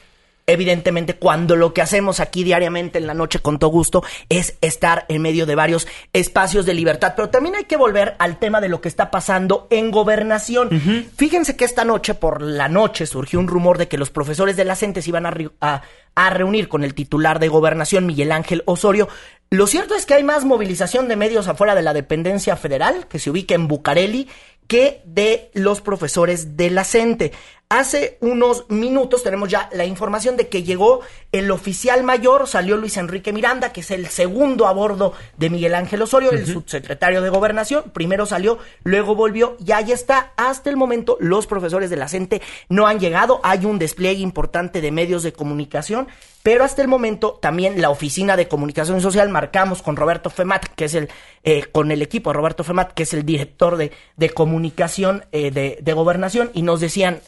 Evidentemente, 0.46 1.16
cuando 1.16 1.56
lo 1.56 1.72
que 1.72 1.80
hacemos 1.80 2.20
aquí 2.20 2.44
diariamente 2.44 2.98
en 2.98 3.06
la 3.06 3.14
noche 3.14 3.38
con 3.38 3.58
todo 3.58 3.70
gusto 3.70 4.04
es 4.28 4.58
estar 4.60 5.06
en 5.08 5.22
medio 5.22 5.46
de 5.46 5.54
varios 5.54 5.88
espacios 6.12 6.66
de 6.66 6.74
libertad. 6.74 7.14
Pero 7.16 7.30
también 7.30 7.54
hay 7.54 7.64
que 7.64 7.78
volver 7.78 8.14
al 8.18 8.38
tema 8.38 8.60
de 8.60 8.68
lo 8.68 8.82
que 8.82 8.88
está 8.88 9.10
pasando 9.10 9.66
en 9.70 9.90
gobernación. 9.90 10.68
Fíjense 11.16 11.56
que 11.56 11.64
esta 11.64 11.86
noche, 11.86 12.14
por 12.14 12.42
la 12.42 12.68
noche, 12.68 13.06
surgió 13.06 13.40
un 13.40 13.48
rumor 13.48 13.78
de 13.78 13.88
que 13.88 13.96
los 13.96 14.10
profesores 14.10 14.56
de 14.56 14.66
la 14.66 14.76
CENTE 14.76 15.00
se 15.00 15.10
iban 15.10 15.24
a, 15.24 15.82
a 16.14 16.30
reunir 16.30 16.68
con 16.68 16.84
el 16.84 16.94
titular 16.94 17.38
de 17.38 17.48
gobernación, 17.48 18.04
Miguel 18.04 18.30
Ángel 18.30 18.62
Osorio. 18.66 19.08
Lo 19.50 19.66
cierto 19.66 19.94
es 19.94 20.04
que 20.04 20.14
hay 20.14 20.24
más 20.24 20.44
movilización 20.44 21.08
de 21.08 21.16
medios 21.16 21.48
afuera 21.48 21.74
de 21.74 21.82
la 21.82 21.94
dependencia 21.94 22.56
federal, 22.56 23.06
que 23.08 23.18
se 23.18 23.30
ubica 23.30 23.54
en 23.54 23.68
Bucareli, 23.68 24.28
que 24.66 25.02
de 25.04 25.50
los 25.54 25.80
profesores 25.80 26.56
de 26.56 26.70
la 26.70 26.84
CENTE. 26.84 27.32
Hace 27.70 28.18
unos 28.20 28.66
minutos 28.68 29.22
tenemos 29.22 29.48
ya 29.48 29.68
la 29.72 29.86
información 29.86 30.36
de 30.36 30.48
que 30.48 30.62
llegó 30.62 31.00
el 31.32 31.50
oficial 31.50 32.04
mayor, 32.04 32.46
salió 32.46 32.76
Luis 32.76 32.96
Enrique 32.98 33.32
Miranda, 33.32 33.72
que 33.72 33.80
es 33.80 33.90
el 33.90 34.06
segundo 34.08 34.66
a 34.66 34.72
bordo 34.72 35.14
de 35.38 35.50
Miguel 35.50 35.74
Ángel 35.74 36.02
Osorio, 36.02 36.30
el 36.30 36.46
subsecretario 36.46 37.22
de 37.22 37.30
Gobernación. 37.30 37.84
Primero 37.92 38.26
salió, 38.26 38.58
luego 38.84 39.14
volvió 39.14 39.56
y 39.64 39.72
ahí 39.72 39.92
está. 39.92 40.32
Hasta 40.36 40.70
el 40.70 40.76
momento 40.76 41.16
los 41.20 41.46
profesores 41.46 41.90
de 41.90 41.96
la 41.96 42.06
CENTE 42.06 42.42
no 42.68 42.86
han 42.86 43.00
llegado. 43.00 43.40
Hay 43.42 43.64
un 43.64 43.78
despliegue 43.78 44.20
importante 44.20 44.80
de 44.80 44.92
medios 44.92 45.22
de 45.22 45.32
comunicación, 45.32 46.06
pero 46.42 46.64
hasta 46.64 46.82
el 46.82 46.88
momento 46.88 47.38
también 47.40 47.80
la 47.80 47.90
oficina 47.90 48.36
de 48.36 48.46
comunicación 48.46 49.00
social 49.00 49.30
marcamos 49.30 49.80
con 49.82 49.96
Roberto 49.96 50.28
Femat, 50.28 50.66
que 50.76 50.84
es 50.84 50.94
el, 50.94 51.08
eh, 51.42 51.64
con 51.72 51.90
el 51.90 52.02
equipo 52.02 52.30
de 52.30 52.34
Roberto 52.34 52.62
Femat, 52.62 52.92
que 52.92 53.04
es 53.04 53.14
el 53.14 53.24
director 53.24 53.78
de, 53.78 53.90
de 54.16 54.30
comunicación 54.30 55.24
eh, 55.32 55.50
de, 55.50 55.78
de 55.80 55.92
gobernación, 55.94 56.50
y 56.52 56.62
nos 56.62 56.80
decían, 56.80 57.20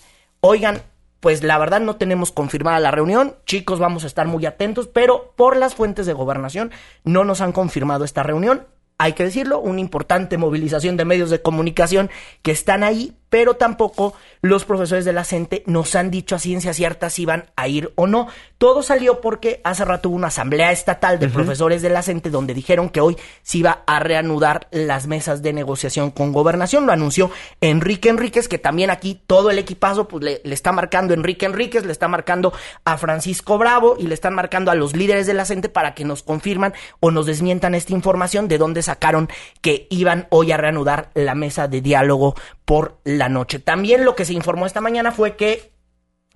oigan, 0.47 0.83
pues 1.21 1.43
la 1.43 1.59
verdad 1.59 1.81
no 1.81 1.97
tenemos 1.97 2.31
confirmada 2.31 2.81
la 2.81 2.91
reunión, 2.91 3.37
chicos, 3.47 3.79
vamos 3.79 4.05
a 4.05 4.07
estar 4.07 4.27
muy 4.27 4.47
atentos, 4.47 4.89
pero 4.89 5.33
por 5.37 5.57
las 5.57 5.75
fuentes 5.75 6.07
de 6.07 6.13
gobernación 6.13 6.71
no 7.05 7.25
nos 7.25 7.41
han 7.41 7.53
confirmado 7.53 8.05
esta 8.05 8.23
reunión. 8.23 8.67
Hay 8.99 9.13
que 9.13 9.25
decirlo, 9.25 9.59
una 9.59 9.81
importante 9.81 10.39
movilización 10.39 10.97
de 10.97 11.05
medios 11.05 11.29
de 11.29 11.43
comunicación 11.43 12.11
que 12.43 12.51
están 12.51 12.83
ahí, 12.83 13.17
pero 13.37 13.53
tampoco 13.53 14.15
los 14.41 14.65
profesores 14.65 15.05
de 15.05 15.13
la 15.13 15.23
CENTE 15.23 15.63
nos 15.67 15.95
han 15.95 16.11
dicho 16.11 16.35
a 16.35 16.39
ciencia 16.39 16.73
cierta 16.73 17.11
si 17.11 17.27
van 17.27 17.51
a 17.55 17.69
ir 17.69 17.93
o 17.95 18.07
no. 18.07 18.29
Todo 18.57 18.83
salió 18.83 19.21
porque 19.21 19.61
hace 19.63 19.85
rato 19.85 20.09
hubo 20.09 20.17
una 20.17 20.29
asamblea 20.29 20.73
estatal 20.73 21.19
de 21.19 21.29
profesores 21.29 21.83
de 21.83 21.91
la 21.91 22.01
CENTE 22.01 22.31
donde 22.31 22.55
dijeron 22.55 22.89
que 22.89 23.03
hoy 23.03 23.19
se 23.43 23.59
iba 23.59 23.83
a 23.87 24.01
reanudar 24.01 24.69
las 24.71 25.07
mesas 25.07 25.43
de 25.43 25.53
negociación 25.53 26.13
con 26.13 26.33
gobernación. 26.33 26.87
Lo 26.87 26.93
anunció 26.93 27.31
Enrique 27.61 28.09
Enríquez, 28.09 28.49
que 28.49 28.57
también 28.57 28.89
aquí 28.89 29.21
todo 29.27 29.51
el 29.51 29.59
equipazo 29.59 30.09
pues, 30.09 30.25
le, 30.25 30.41
le 30.43 30.55
está 30.55 30.73
marcando 30.73 31.13
Enrique 31.13 31.45
Enríquez, 31.45 31.85
le 31.85 31.93
está 31.93 32.09
marcando 32.09 32.55
a 32.87 32.97
Francisco 32.97 33.59
Bravo 33.59 33.97
y 33.99 34.07
le 34.07 34.15
están 34.15 34.35
marcando 34.35 34.71
a 34.71 34.75
los 34.75 34.97
líderes 34.97 35.27
de 35.27 35.35
la 35.35 35.45
CENTE 35.45 35.69
para 35.69 35.93
que 35.93 36.07
nos 36.07 36.23
confirman 36.23 36.73
o 37.01 37.11
nos 37.11 37.27
desmientan 37.27 37.75
esta 37.75 37.93
información 37.93 38.49
de 38.49 38.57
dónde 38.57 38.81
sacaron 38.81 39.29
que 39.61 39.87
iban 39.91 40.27
hoy 40.31 40.53
a 40.53 40.57
reanudar 40.57 41.11
la 41.13 41.35
mesa 41.35 41.69
de 41.69 41.83
diálogo 41.83 42.35
por 42.65 42.99
la 43.05 43.26
noche. 43.29 43.59
También 43.59 44.05
lo 44.05 44.15
que 44.15 44.25
se 44.25 44.33
informó 44.33 44.67
esta 44.67 44.81
mañana 44.81 45.13
fue 45.13 45.37
que 45.37 45.73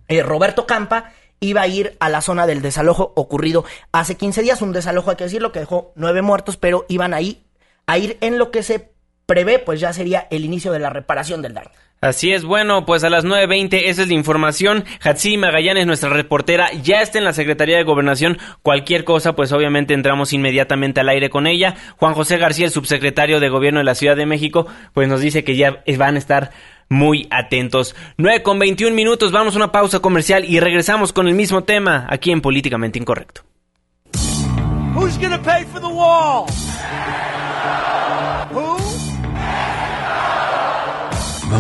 eh, 0.09 0.23
Roberto 0.23 0.67
Campa 0.67 1.13
iba 1.41 1.63
a 1.63 1.67
ir 1.67 1.97
a 2.01 2.09
la 2.09 2.21
zona 2.21 2.47
del 2.47 2.63
desalojo 2.63 3.13
ocurrido 3.17 3.65
hace 3.93 4.17
15 4.17 4.43
días, 4.43 4.63
un 4.63 4.73
desalojo 4.73 5.11
hay 5.11 5.17
que 5.17 5.25
decirlo 5.25 5.53
que 5.53 5.61
dejó 5.61 5.93
nueve 5.95 6.23
muertos, 6.23 6.57
pero 6.57 6.85
iban 6.89 7.15
ahí 7.15 7.45
a 7.87 7.99
ir 7.99 8.19
en 8.21 8.39
lo 8.39 8.51
que 8.51 8.63
se 8.63 8.93
prevé, 9.27 9.59
pues 9.59 9.81
ya 9.81 9.93
sería 9.93 10.27
el 10.31 10.45
inicio 10.45 10.73
de 10.73 10.81
la 10.81 10.91
reparación 10.91 11.41
del 11.43 11.55
daño. 11.55 11.71
Así 12.03 12.33
es, 12.33 12.47
bueno, 12.47 12.87
pues 12.87 13.05
a 13.05 13.11
las 13.11 13.27
9.20 13.27 13.83
esa 13.85 14.03
es 14.03 14.09
la 14.09 14.15
información. 14.15 14.85
Hatsi 15.03 15.37
Magallanes, 15.37 15.87
nuestra 15.87 16.09
reportera, 16.09 16.73
ya 16.83 17.03
está 17.03 17.19
en 17.19 17.25
la 17.25 17.35
Secretaría 17.35 17.77
de 17.77 17.83
Gobernación. 17.83 18.39
Cualquier 18.63 19.05
cosa, 19.05 19.35
pues 19.37 19.53
obviamente 19.53 19.93
entramos 19.93 20.33
inmediatamente 20.33 21.01
al 21.01 21.11
aire 21.11 21.29
con 21.29 21.47
ella. 21.47 21.77
Juan 21.99 22.15
José 22.15 22.39
García, 22.39 22.65
el 22.65 22.73
subsecretario 22.73 23.39
de 23.39 23.51
Gobierno 23.51 23.81
de 23.81 23.85
la 23.85 23.95
Ciudad 23.95 24.17
de 24.17 24.25
México, 24.25 24.67
pues 24.95 25.09
nos 25.09 25.21
dice 25.21 25.45
que 25.45 25.57
ya 25.57 25.85
van 25.99 26.15
a 26.15 26.19
estar 26.19 26.53
muy 26.89 27.29
atentos. 27.31 27.95
9 28.17 28.43
con 28.43 28.59
21 28.59 28.97
minutos, 28.97 29.31
vamos 29.31 29.53
a 29.55 29.59
una 29.59 29.71
pausa 29.71 30.01
comercial 30.01 30.47
y 30.47 30.59
regresamos 30.59 31.13
con 31.13 31.29
el 31.29 31.35
mismo 31.35 31.65
tema 31.65 32.07
aquí 32.09 32.31
en 32.33 32.41
Políticamente 32.41 32.99
Incorrecto. 32.99 33.43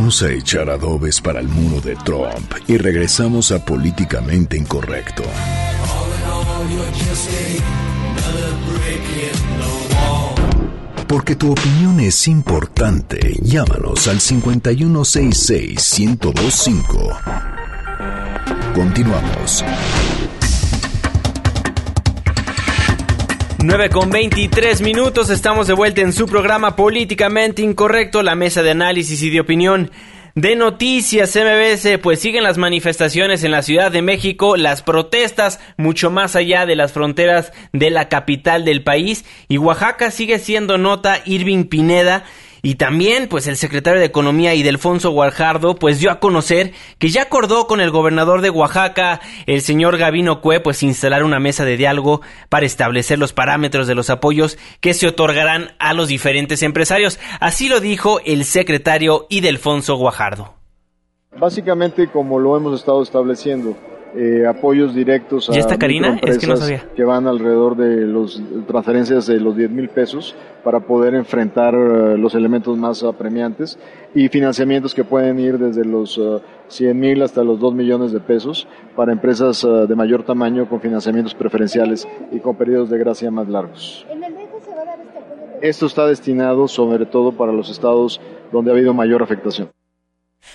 Vamos 0.01 0.23
a 0.23 0.33
echar 0.33 0.71
adobes 0.71 1.21
para 1.21 1.41
el 1.41 1.49
muro 1.49 1.83
de 1.83 1.95
Trump 1.97 2.55
y 2.67 2.79
regresamos 2.79 3.53
a 3.53 3.63
Políticamente 3.63 4.57
Incorrecto. 4.57 5.23
Porque 11.07 11.37
tu 11.37 11.53
opinión 11.53 12.01
es 12.01 12.27
importante, 12.29 13.37
llámanos 13.43 14.09
al 14.09 14.21
5166-1025. 14.21 17.19
Continuamos. 18.75 19.63
9 23.63 23.91
con 23.91 24.09
23 24.09 24.81
minutos, 24.81 25.29
estamos 25.29 25.67
de 25.67 25.75
vuelta 25.75 26.01
en 26.01 26.15
su 26.15 26.27
programa 26.27 26.77
Políticamente 26.77 27.61
Incorrecto, 27.61 28.23
la 28.23 28.35
mesa 28.35 28.63
de 28.63 28.71
análisis 28.71 29.23
y 29.23 29.29
de 29.29 29.39
opinión 29.39 29.91
de 30.35 30.57
Noticias 30.57 31.37
MBS, 31.37 31.99
pues 32.03 32.21
siguen 32.21 32.45
las 32.45 32.57
manifestaciones 32.57 33.45
en 33.45 33.51
la 33.51 33.61
Ciudad 33.61 33.93
de 33.93 34.01
México, 34.01 34.57
las 34.57 34.83
protestas 34.83 35.61
mucho 35.77 36.11
más 36.11 36.37
allá 36.37 36.65
de 36.65 36.75
las 36.75 36.93
fronteras 36.93 37.53
de 37.75 37.91
la 37.91 38.09
capital 38.09 38.65
del 38.65 38.83
país. 38.83 39.27
Y 39.49 39.59
Oaxaca 39.59 40.11
sigue 40.11 40.39
siendo 40.39 40.79
nota 40.79 41.21
Irving 41.27 41.65
Pineda 41.65 42.25
y 42.63 42.75
también, 42.75 43.29
pues 43.29 43.47
el 43.47 43.57
secretario 43.57 44.01
de 44.01 44.07
Economía 44.07 44.55
Idelfonso 44.55 45.11
Guajardo, 45.11 45.77
pues 45.77 45.99
dio 45.99 46.11
a 46.11 46.21
conocer 46.21 46.73
que 46.99 47.09
ya 47.09 47.23
acordó 47.23 47.67
con 47.67 47.81
el 47.81 47.91
gobernador 47.91 48.41
de 48.43 48.51
Oaxaca, 48.51 49.21
el 49.47 49.63
señor 49.63 49.97
Gavino 49.99 50.41
Cue, 50.41 50.61
pues 50.61 50.83
instalar 50.83 51.25
una 51.25 51.41
mesa 51.41 51.65
de 51.65 51.77
diálogo 51.77 52.21
para 52.49 52.67
establecer 52.67 53.19
los 53.19 53.33
parámetros 53.33 53.87
de 53.87 53.95
los 53.95 54.11
apoyos 54.11 54.59
que 54.81 54.95
se 54.95 55.07
otorgarán 55.07 55.73
a 55.79 55.95
los 55.95 56.09
diferentes 56.09 56.63
empresarios. 56.63 57.19
Así 57.41 57.69
lo 57.69 57.81
dijo 57.81 58.21
el 58.25 58.45
secretario 58.45 59.27
Idelfonso 59.31 59.97
Guajardo. 59.97 60.55
Básicamente, 61.39 62.09
como 62.09 62.39
lo 62.39 62.57
hemos 62.57 62.79
estado 62.79 63.03
estableciendo, 63.03 63.77
eh, 64.15 64.47
apoyos 64.47 64.95
directos 64.95 65.49
a 65.49 65.53
¿Ya 65.53 65.61
está 65.61 65.79
Karina? 65.79 66.19
Es 66.23 66.39
que 66.39 66.47
no 66.47 66.57
sabía. 66.57 66.87
que 66.95 67.05
van 67.05 67.27
alrededor 67.27 67.77
de 67.77 68.07
los 68.07 68.43
transferencias 68.67 69.27
de 69.27 69.41
los 69.41 69.57
10 69.57 69.71
mil 69.71 69.89
pesos 69.89 70.35
para 70.63 70.81
poder 70.81 71.15
enfrentar 71.15 71.75
eh, 71.75 72.19
los 72.19 72.35
elementos 72.35 72.77
más 72.77 73.03
apremiantes 73.03 73.79
y 74.15 74.29
financiamientos 74.29 74.95
que 74.95 75.05
pueden 75.05 75.39
ir 75.39 75.59
desde 75.59 75.85
los 75.85 76.19
eh, 76.19 76.41
100 76.69 76.99
mil 76.99 77.23
hasta 77.23 77.43
los 77.45 77.59
2 77.59 77.75
millones 77.75 78.13
de 78.13 78.21
pesos 78.21 78.67
para 78.97 79.13
empresas 79.13 79.65
eh, 79.65 79.69
de 79.89 79.95
mayor 79.95 80.25
tamaño 80.25 80.69
con 80.69 80.81
financiamientos 80.81 81.35
preferenciales 81.35 82.07
y 82.33 82.41
con 82.41 82.57
periodos 82.57 82.91
de 82.91 82.99
gracia 82.99 83.31
más 83.31 83.49
largos. 83.49 84.07
Esto 85.63 85.87
está 85.87 86.07
destinado 86.07 86.69
sobre 86.69 87.07
todo 87.07 87.33
para 87.33 87.53
los 87.53 87.71
estados 87.71 88.21
donde 88.51 88.71
ha 88.71 88.75
habido 88.75 88.95
mayor 88.95 89.23
afectación. 89.23 89.71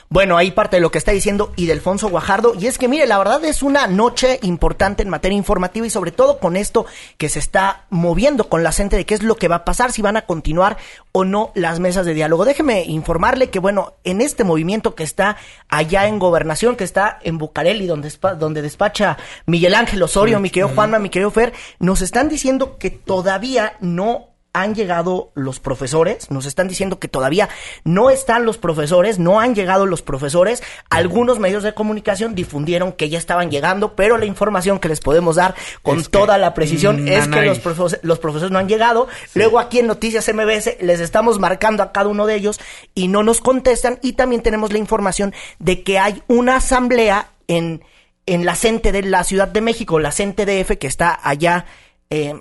Bueno, 0.10 0.38
ahí 0.38 0.52
parte 0.52 0.78
de 0.78 0.82
lo 0.82 0.92
que 0.92 0.98
está 0.98 1.12
diciendo 1.12 1.54
Idelfonso 1.56 2.10
Guajardo. 2.10 2.54
Y 2.60 2.68
es 2.68 2.78
que, 2.78 2.88
mire, 2.88 3.08
la 3.08 3.18
verdad 3.18 3.44
es 3.46 3.64
una 3.64 3.88
noche 3.88 4.40
importante 4.44 5.04
en 5.04 5.10
materia 5.10 5.38
informativa 5.38 5.86
y 5.86 5.90
sobre 5.90 6.12
todo 6.12 6.40
con 6.40 6.56
esto 6.56 6.86
que 7.18 7.30
se 7.30 7.40
está 7.40 7.86
moviendo 7.90 8.50
con 8.50 8.64
la 8.64 8.72
gente 8.72 8.98
de 8.98 9.06
qué 9.06 9.16
es 9.16 9.24
lo 9.24 9.38
que 9.38 9.48
va 9.48 9.58
a 9.58 9.66
pasar, 9.66 9.92
si 9.92 10.02
van 10.02 10.18
a 10.18 10.26
continuar 10.26 10.78
o 11.12 11.24
no 11.24 11.52
las 11.56 11.80
mesas 11.80 12.06
de 12.06 12.14
diálogo. 12.14 12.46
Déjeme 12.46 12.84
informarle 12.84 13.50
que, 13.50 13.60
bueno, 13.60 13.94
en 14.04 14.22
este 14.22 14.44
movimiento 14.44 14.96
que 14.96 15.04
está 15.04 15.38
allá 15.70 16.08
en 16.08 16.20
Gobernación, 16.20 16.76
que 16.76 16.84
está 16.84 17.20
en 17.24 17.38
Bucareli, 17.38 17.88
donde, 17.88 18.12
donde 18.38 18.62
despacha 18.62 19.18
Miguel 19.46 19.76
Ángel 19.76 20.04
Osorio, 20.04 20.40
mi 20.40 20.50
querido 20.50 20.70
Juanma, 20.70 21.00
mi 21.00 21.10
querido 21.10 21.32
Fer, 21.32 21.54
nos 21.80 22.02
están 22.02 22.30
diciendo 22.30 22.78
que 22.78 22.90
todavía 22.90 23.78
no 23.80 24.35
han 24.56 24.74
llegado 24.74 25.32
los 25.36 25.60
profesores, 25.60 26.32
nos 26.32 26.46
están 26.46 26.68
diciendo 26.68 26.98
que 26.98 27.08
todavía 27.08 27.50
no 27.84 28.10
están 28.10 28.46
los 28.46 28.58
profesores, 28.58 29.20
no 29.20 29.40
han 29.40 29.54
llegado 29.54 29.86
los 29.86 30.02
profesores. 30.02 30.64
Algunos 30.90 31.38
medios 31.40 31.62
de 31.64 31.74
comunicación 31.74 32.34
difundieron 32.34 32.92
que 32.94 33.10
ya 33.10 33.18
estaban 33.20 33.52
llegando, 33.52 33.96
pero 33.96 34.18
la 34.18 34.26
información 34.26 34.80
que 34.80 34.88
les 34.90 35.00
podemos 35.02 35.36
dar 35.36 35.54
con 35.84 36.00
Es 36.00 36.10
toda 36.10 36.38
la 36.38 36.54
precisión 36.54 37.04
mm, 37.04 37.08
es 37.10 37.28
que 37.28 37.42
los, 37.46 37.62
profes- 37.64 38.00
los 38.02 38.20
profesores 38.20 38.52
no 38.52 38.58
han 38.60 38.68
llegado. 38.68 39.08
Luego 39.36 39.60
aquí 39.60 39.80
en 39.80 39.88
Noticias 39.88 40.28
MBS 40.34 40.78
les 40.82 41.00
estamos 41.00 41.38
marcando 41.38 41.84
a 41.84 41.92
cada 41.92 42.08
uno 42.10 42.26
de 42.26 42.36
ellos 42.36 42.60
y 42.94 43.08
no 43.10 43.22
nos 43.24 43.42
contestan. 43.42 44.00
Y 44.02 44.14
también 44.14 44.42
tenemos 44.42 44.72
la 44.72 44.80
información 44.80 45.34
de 45.60 45.84
que 45.84 46.00
hay 46.00 46.24
una 46.28 46.56
asamblea 46.56 47.30
en, 47.48 47.84
en 48.26 48.46
la 48.46 48.56
CENTE 48.56 48.92
de 48.92 49.04
la 49.04 49.24
Ciudad 49.24 49.48
de 49.48 49.62
México, 49.62 50.00
la 50.00 50.12
CENTE-DF, 50.12 50.78
que 50.78 50.88
está 50.88 51.20
allá. 51.22 51.66
eh, 52.10 52.36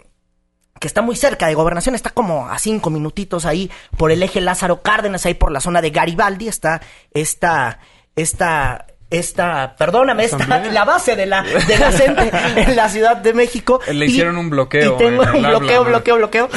que 0.85 0.89
está 0.89 1.01
muy 1.01 1.17
cerca 1.17 1.47
de 1.47 1.55
gobernación, 1.55 1.95
está 1.95 2.11
como 2.11 2.47
a 2.47 2.59
cinco 2.59 2.91
minutitos 2.91 3.47
ahí 3.47 3.71
por 3.97 4.11
el 4.13 4.23
eje 4.23 4.43
Lázaro 4.43 4.83
Cárdenas, 4.83 5.25
ahí 5.25 5.33
por 5.33 5.51
la 5.51 5.61
zona 5.61 5.81
de 5.81 5.89
Garibaldi, 5.89 6.47
está 6.47 6.83
esta, 7.15 7.79
esta, 8.15 8.85
esta, 9.09 9.77
perdóname, 9.79 10.25
esta, 10.27 10.47
la 10.47 10.85
base 10.85 11.17
de 11.17 11.25
la, 11.25 11.43
de 11.43 11.79
la 11.79 11.91
CENTE 11.91 12.31
en 12.57 12.77
la 12.77 12.91
Ciudad 12.91 13.17
de 13.17 13.33
México. 13.33 13.81
Le 13.91 14.05
Y- 14.05 14.11
hicieron 14.11 14.37
un 14.37 14.51
bloqueo 14.51 14.93
Y 14.93 14.99
tengo 14.99 15.23
un 15.23 15.43
bloqueo, 15.43 15.85
bloqueo, 15.85 16.17
bloqueo. 16.17 16.51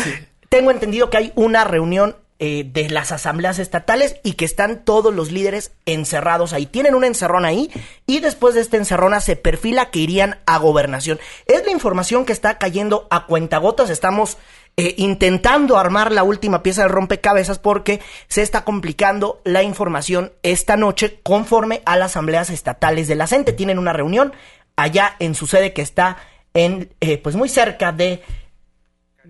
Tengo 0.49 0.71
entendido 0.71 1.09
que 1.09 1.15
hay 1.15 1.31
una 1.35 1.63
reunión 1.63 2.17
eh, 2.39 2.69
de 2.71 2.87
las 2.89 3.11
asambleas 3.11 3.57
estatales 3.57 4.17
y 4.23 4.33
que 4.33 4.45
están 4.45 4.85
todos 4.85 5.11
los 5.11 5.31
líderes 5.31 5.71
encerrados 5.87 6.53
ahí. 6.53 6.67
Tienen 6.67 6.93
una 6.93 7.07
encerrón 7.07 7.45
ahí 7.45 7.71
y 8.05 8.19
después 8.19 8.53
de 8.53 8.61
esta 8.61 8.77
encerrona 8.77 9.21
se 9.21 9.35
perfila 9.35 9.89
que 9.89 9.97
irían 9.97 10.37
a 10.45 10.59
gobernación. 10.59 11.19
Es 11.47 11.65
la 11.65 11.71
información 11.71 12.25
que 12.25 12.33
está 12.33 12.59
cayendo 12.59 13.07
a 13.09 13.25
cuentagotas. 13.25 13.89
Estamos 13.89 14.37
eh, 14.77 14.93
intentando 14.97 15.79
armar 15.79 16.11
la 16.11 16.21
última 16.21 16.61
pieza 16.61 16.83
del 16.83 16.91
rompecabezas 16.91 17.57
porque 17.57 18.01
se 18.27 18.43
está 18.43 18.63
complicando 18.63 19.41
la 19.43 19.63
información 19.63 20.31
esta 20.43 20.77
noche 20.77 21.19
conforme 21.23 21.81
a 21.85 21.97
las 21.97 22.11
asambleas 22.11 22.51
estatales 22.51 23.07
de 23.07 23.15
la 23.15 23.25
CENTE. 23.25 23.53
Tienen 23.53 23.79
una 23.79 23.93
reunión 23.93 24.33
allá 24.75 25.15
en 25.17 25.33
su 25.33 25.47
sede 25.47 25.73
que 25.73 25.81
está 25.81 26.17
en, 26.53 26.93
eh, 27.01 27.17
pues 27.17 27.35
muy 27.35 27.49
cerca 27.49 27.91
de, 27.91 28.21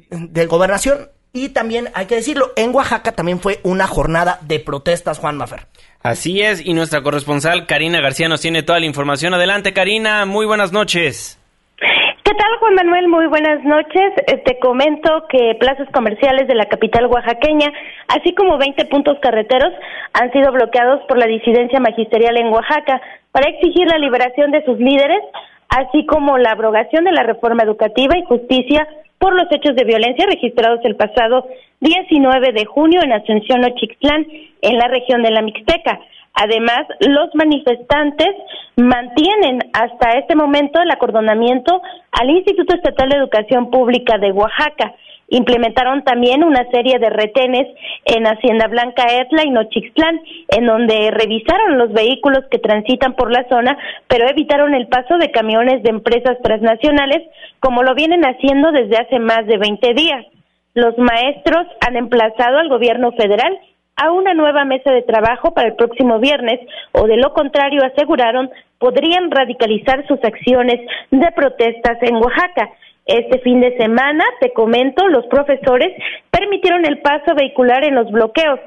de 0.10 0.46
gobernación. 0.46 1.10
Y 1.38 1.50
también 1.50 1.89
hay 1.93 2.08
que 2.08 2.15
decirlo, 2.15 2.47
en 2.56 2.73
Oaxaca 2.73 3.12
también 3.12 3.39
fue 3.39 3.60
una 3.62 3.86
jornada 3.86 4.39
de 4.41 4.60
protestas, 4.60 5.19
Juan 5.19 5.38
Mafer. 5.38 5.67
Así 6.02 6.41
es, 6.41 6.65
y 6.65 6.73
nuestra 6.73 7.04
corresponsal 7.04 7.67
Karina 7.67 8.02
García 8.02 8.28
nos 8.28 8.41
tiene 8.41 8.63
toda 8.63 8.80
la 8.80 8.88
información. 8.88 9.36
Adelante, 9.36 9.71
Karina, 9.71 10.26
muy 10.26 10.47
buenas 10.47 10.71
noches. 10.73 11.39
¿Qué 11.78 12.34
tal, 12.34 12.58
Juan 12.60 12.73
Manuel? 12.73 13.08
Muy 13.08 13.28
buenas 13.28 13.63
noches. 13.63 14.13
Eh, 14.26 14.41
te 14.45 14.58
comento 14.58 15.28
que 15.30 15.54
plazas 15.60 15.88
comerciales 15.93 16.47
de 16.47 16.56
la 16.56 16.65
capital 16.65 17.06
oaxaqueña, 17.06 17.71
así 18.08 18.34
como 18.34 18.58
20 18.58 18.86
puntos 18.86 19.19
carreteros, 19.21 19.73
han 20.13 20.32
sido 20.32 20.52
bloqueados 20.52 21.02
por 21.08 21.19
la 21.19 21.28
disidencia 21.28 21.80
magisterial 21.80 22.36
en 22.38 22.47
Oaxaca 22.47 23.00
para 23.32 23.47
exigir 23.52 23.86
la 23.88 24.00
liberación 24.00 24.50
de 24.50 24.65
sus 24.65 24.80
líderes, 24.80 25.21
así 25.70 26.06
como 26.06 26.38
la 26.38 26.52
abrogación 26.52 27.06
de 27.06 27.12
la 27.12 27.24
reforma 27.24 27.64
educativa 27.64 28.18
y 28.18 28.24
justicia 28.24 28.88
por 29.18 29.34
los 29.34 29.52
hechos 29.52 29.76
de 29.76 29.84
violencia 29.84 30.26
registrados 30.26 30.80
el 30.84 30.96
pasado 30.96 31.48
19 31.80 32.54
de 32.54 32.66
junio 32.66 33.02
en 33.04 33.14
Asunción 33.14 33.64
Ochixtlán, 33.64 34.26
en 34.62 34.78
la 34.78 34.88
región 34.88 35.24
de 35.24 35.32
la 35.32 35.42
Mixteca. 35.42 36.00
Además, 36.34 36.86
los 37.00 37.34
manifestantes 37.34 38.28
mantienen 38.76 39.60
hasta 39.74 40.20
este 40.20 40.36
momento 40.36 40.80
el 40.80 40.92
acordonamiento 40.92 41.82
al 42.12 42.30
Instituto 42.30 42.76
Estatal 42.76 43.10
de 43.10 43.18
Educación 43.18 43.72
Pública 43.72 44.20
de 44.20 44.32
Oaxaca. 44.32 44.94
Implementaron 45.30 46.04
también 46.04 46.44
una 46.44 46.70
serie 46.72 47.00
de 47.00 47.10
retenes 47.10 47.68
en 48.06 48.26
Hacienda 48.26 48.68
Blanca 48.68 49.04
Etla 49.10 49.44
y 49.46 49.50
Nochixtlán, 49.50 50.22
en 50.50 50.66
donde 50.66 51.12
revisaron 51.12 51.78
los 51.78 51.92
vehículos 51.92 52.46
que 52.50 52.60
transitan 52.60 53.13
por 53.13 53.32
la 53.32 53.46
zona, 53.50 53.78
pero 54.08 54.30
evitaron 54.30 54.74
el 54.74 54.88
paso 54.88 55.18
de 55.18 55.32
camiones 55.32 55.84
de 55.84 55.90
empresas 55.90 56.38
transnacionales, 56.42 57.24
como 57.60 57.84
lo 57.84 57.94
vienen 57.94 58.24
haciendo 58.24 58.72
desde 58.72 58.98
hace 58.98 59.20
más 59.20 59.46
de 59.48 59.58
20 59.58 59.94
días. 59.94 60.26
Los 60.74 60.98
maestros 60.98 61.68
han 61.86 61.98
emplazado 61.98 62.60
al 62.60 62.70
gobierno 62.70 63.12
federal 63.12 63.60
a 63.98 64.12
una 64.12 64.34
nueva 64.34 64.63
mesa 64.63 64.92
de 64.92 65.02
trabajo 65.02 65.54
para 65.54 65.70
el 65.70 65.76
próximo 65.76 66.20
viernes 66.20 66.60
o 66.92 67.08
de 67.08 67.18
lo 67.18 67.34
contrario 67.34 67.82
aseguraron 67.84 68.50
podrían 68.78 69.32
radicalizar 69.32 70.06
sus 70.08 70.24
acciones 70.24 70.80
de 71.10 71.32
protestas 71.36 71.98
en 72.02 72.16
Oaxaca. 72.18 72.70
Este 73.08 73.39
fin 73.39 73.62
de 73.62 73.76
semana, 73.78 74.24
te 74.41 74.52
comento, 74.54 75.08
los 75.08 75.26
profesores 75.28 75.93
permitieron 76.30 76.86
el 76.86 77.00
paso 77.00 77.34
vehicular 77.36 77.84
en 77.86 77.96
los 77.96 78.12
bloqueos 78.12 78.60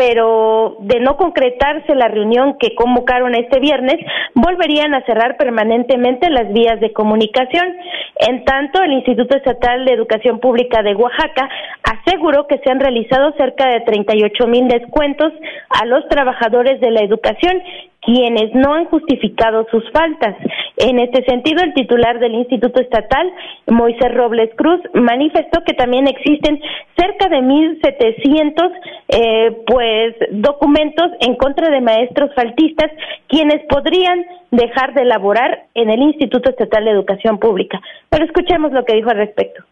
pero 0.00 0.78
de 0.80 0.98
no 0.98 1.18
concretarse 1.18 1.94
la 1.94 2.08
reunión 2.08 2.56
que 2.58 2.74
convocaron 2.74 3.34
este 3.34 3.60
viernes, 3.60 3.96
volverían 4.34 4.94
a 4.94 5.04
cerrar 5.04 5.36
permanentemente 5.36 6.30
las 6.30 6.50
vías 6.54 6.80
de 6.80 6.94
comunicación. 6.94 7.66
En 8.16 8.46
tanto, 8.46 8.82
el 8.82 8.92
Instituto 8.92 9.36
Estatal 9.36 9.84
de 9.84 9.92
Educación 9.92 10.40
Pública 10.40 10.82
de 10.82 10.94
Oaxaca 10.94 11.50
aseguró 12.04 12.46
que 12.46 12.58
se 12.58 12.70
han 12.70 12.80
realizado 12.80 13.32
cerca 13.36 13.68
de 13.68 13.80
38 13.80 14.46
mil 14.46 14.68
descuentos 14.68 15.32
a 15.68 15.86
los 15.86 16.06
trabajadores 16.08 16.80
de 16.80 16.90
la 16.90 17.00
educación 17.00 17.62
quienes 18.02 18.54
no 18.54 18.74
han 18.74 18.86
justificado 18.86 19.66
sus 19.70 19.84
faltas. 19.92 20.34
En 20.76 20.98
este 20.98 21.22
sentido, 21.24 21.62
el 21.62 21.74
titular 21.74 22.18
del 22.18 22.34
Instituto 22.34 22.80
Estatal, 22.80 23.30
Moisés 23.66 24.14
Robles 24.14 24.50
Cruz, 24.56 24.80
manifestó 24.94 25.62
que 25.64 25.74
también 25.74 26.06
existen 26.06 26.60
cerca 26.96 27.28
de 27.28 27.38
1.700 27.38 28.72
eh, 29.08 29.56
pues, 29.66 30.14
documentos 30.30 31.10
en 31.20 31.36
contra 31.36 31.70
de 31.70 31.80
maestros 31.80 32.34
faltistas, 32.34 32.90
quienes 33.28 33.62
podrían 33.68 34.24
dejar 34.50 34.94
de 34.94 35.02
elaborar 35.02 35.66
en 35.74 35.90
el 35.90 36.00
Instituto 36.00 36.50
Estatal 36.50 36.84
de 36.84 36.92
Educación 36.92 37.38
Pública. 37.38 37.80
Pero 38.08 38.24
escuchemos 38.24 38.72
lo 38.72 38.84
que 38.84 38.96
dijo 38.96 39.10
al 39.10 39.18
respecto. 39.18 39.62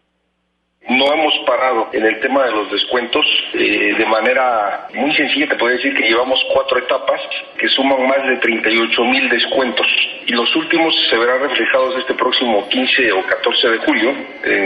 No 0.89 1.13
hemos 1.13 1.37
parado 1.45 1.89
en 1.93 2.03
el 2.03 2.19
tema 2.19 2.45
de 2.45 2.51
los 2.51 2.71
descuentos. 2.71 3.23
Eh, 3.53 3.93
de 3.95 4.05
manera 4.07 4.87
muy 4.95 5.13
sencilla 5.13 5.47
te 5.47 5.55
puedo 5.55 5.75
decir 5.75 5.95
que 5.95 6.07
llevamos 6.07 6.43
cuatro 6.51 6.79
etapas 6.79 7.21
que 7.59 7.69
suman 7.69 8.07
más 8.07 8.23
de 8.27 8.37
38 8.37 9.03
mil 9.05 9.29
descuentos. 9.29 9.87
Y 10.25 10.33
los 10.33 10.55
últimos 10.55 10.95
se 11.09 11.17
verán 11.17 11.41
reflejados 11.41 11.95
este 11.97 12.15
próximo 12.15 12.67
15 12.69 13.11
o 13.11 13.23
14 13.23 13.69
de 13.69 13.77
julio, 13.77 14.13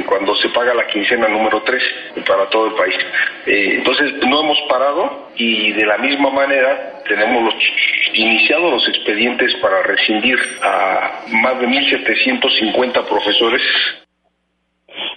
cuando 0.05 0.35
se 0.35 0.49
paga 0.49 0.73
la 0.73 0.87
quincena 0.87 1.27
número 1.27 1.61
3 1.61 1.83
para 2.25 2.49
todo 2.49 2.67
el 2.67 2.73
país. 2.73 2.95
Eh, 3.45 3.75
entonces 3.77 4.13
no 4.25 4.41
hemos 4.41 4.61
parado 4.69 5.29
y 5.35 5.73
de 5.73 5.85
la 5.85 5.97
misma 5.97 6.29
manera 6.29 7.01
tenemos 7.05 7.43
los, 7.43 7.55
iniciado 8.13 8.71
los 8.71 8.87
expedientes 8.87 9.53
para 9.55 9.81
rescindir 9.83 10.39
a 10.61 11.23
más 11.27 11.59
de 11.59 11.67
1.750 11.67 13.05
profesores 13.07 13.61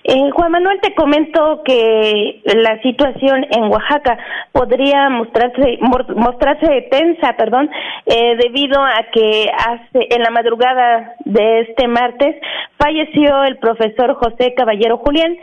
eh, 0.04 0.30
Juan 0.30 0.52
Manuel, 0.52 0.80
te 0.80 0.94
comento 0.94 1.62
que 1.64 2.40
la 2.44 2.80
situación 2.82 3.44
en 3.50 3.64
Oaxaca 3.64 4.18
podría 4.52 5.08
mostrarse 5.10 5.78
mostrarse 5.80 6.88
tensa, 6.90 7.34
perdón, 7.36 7.70
eh, 8.06 8.36
debido 8.36 8.80
a 8.80 9.06
que 9.12 9.50
hace 9.52 10.06
en 10.10 10.22
la 10.22 10.30
madrugada 10.30 11.14
de 11.24 11.60
este 11.60 11.88
martes 11.88 12.36
falleció 12.78 13.44
el 13.44 13.58
profesor 13.58 14.14
José 14.14 14.54
Caballero 14.54 14.98
Julián, 14.98 15.36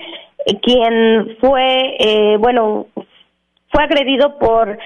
eh, 0.46 0.60
quien 0.62 1.38
fue, 1.40 1.96
eh, 2.00 2.38
bueno, 2.38 2.88
fue 3.72 3.84
agredido 3.84 4.38
por 4.40 4.78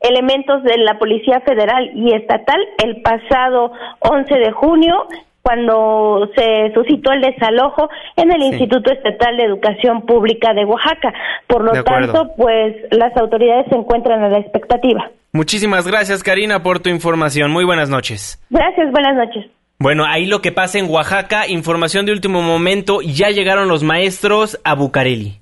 elementos 0.00 0.62
de 0.62 0.78
la 0.78 0.98
Policía 0.98 1.40
Federal 1.40 1.90
y 1.94 2.14
Estatal 2.14 2.60
el 2.84 3.00
pasado 3.02 3.72
11 4.00 4.34
de 4.34 4.52
junio 4.52 5.08
cuando 5.44 6.30
se 6.34 6.72
suscitó 6.72 7.12
el 7.12 7.20
desalojo 7.20 7.90
en 8.16 8.32
el 8.32 8.42
Instituto 8.42 8.90
Estatal 8.90 9.36
de 9.36 9.44
Educación 9.44 10.06
Pública 10.06 10.54
de 10.54 10.64
Oaxaca. 10.64 11.12
Por 11.46 11.64
lo 11.64 11.84
tanto, 11.84 12.30
pues 12.38 12.76
las 12.90 13.14
autoridades 13.18 13.66
se 13.68 13.76
encuentran 13.76 14.24
a 14.24 14.30
la 14.30 14.38
expectativa. 14.38 15.10
Muchísimas 15.32 15.86
gracias, 15.86 16.22
Karina, 16.22 16.62
por 16.62 16.80
tu 16.80 16.88
información. 16.88 17.50
Muy 17.50 17.64
buenas 17.64 17.90
noches. 17.90 18.42
Gracias, 18.48 18.90
buenas 18.90 19.16
noches. 19.16 19.44
Bueno, 19.78 20.06
ahí 20.06 20.24
lo 20.24 20.40
que 20.40 20.50
pasa 20.50 20.78
en 20.78 20.88
Oaxaca, 20.88 21.46
información 21.46 22.06
de 22.06 22.12
último 22.12 22.40
momento, 22.40 23.02
ya 23.02 23.28
llegaron 23.28 23.68
los 23.68 23.82
maestros 23.82 24.58
a 24.64 24.74
Bucareli. 24.74 25.40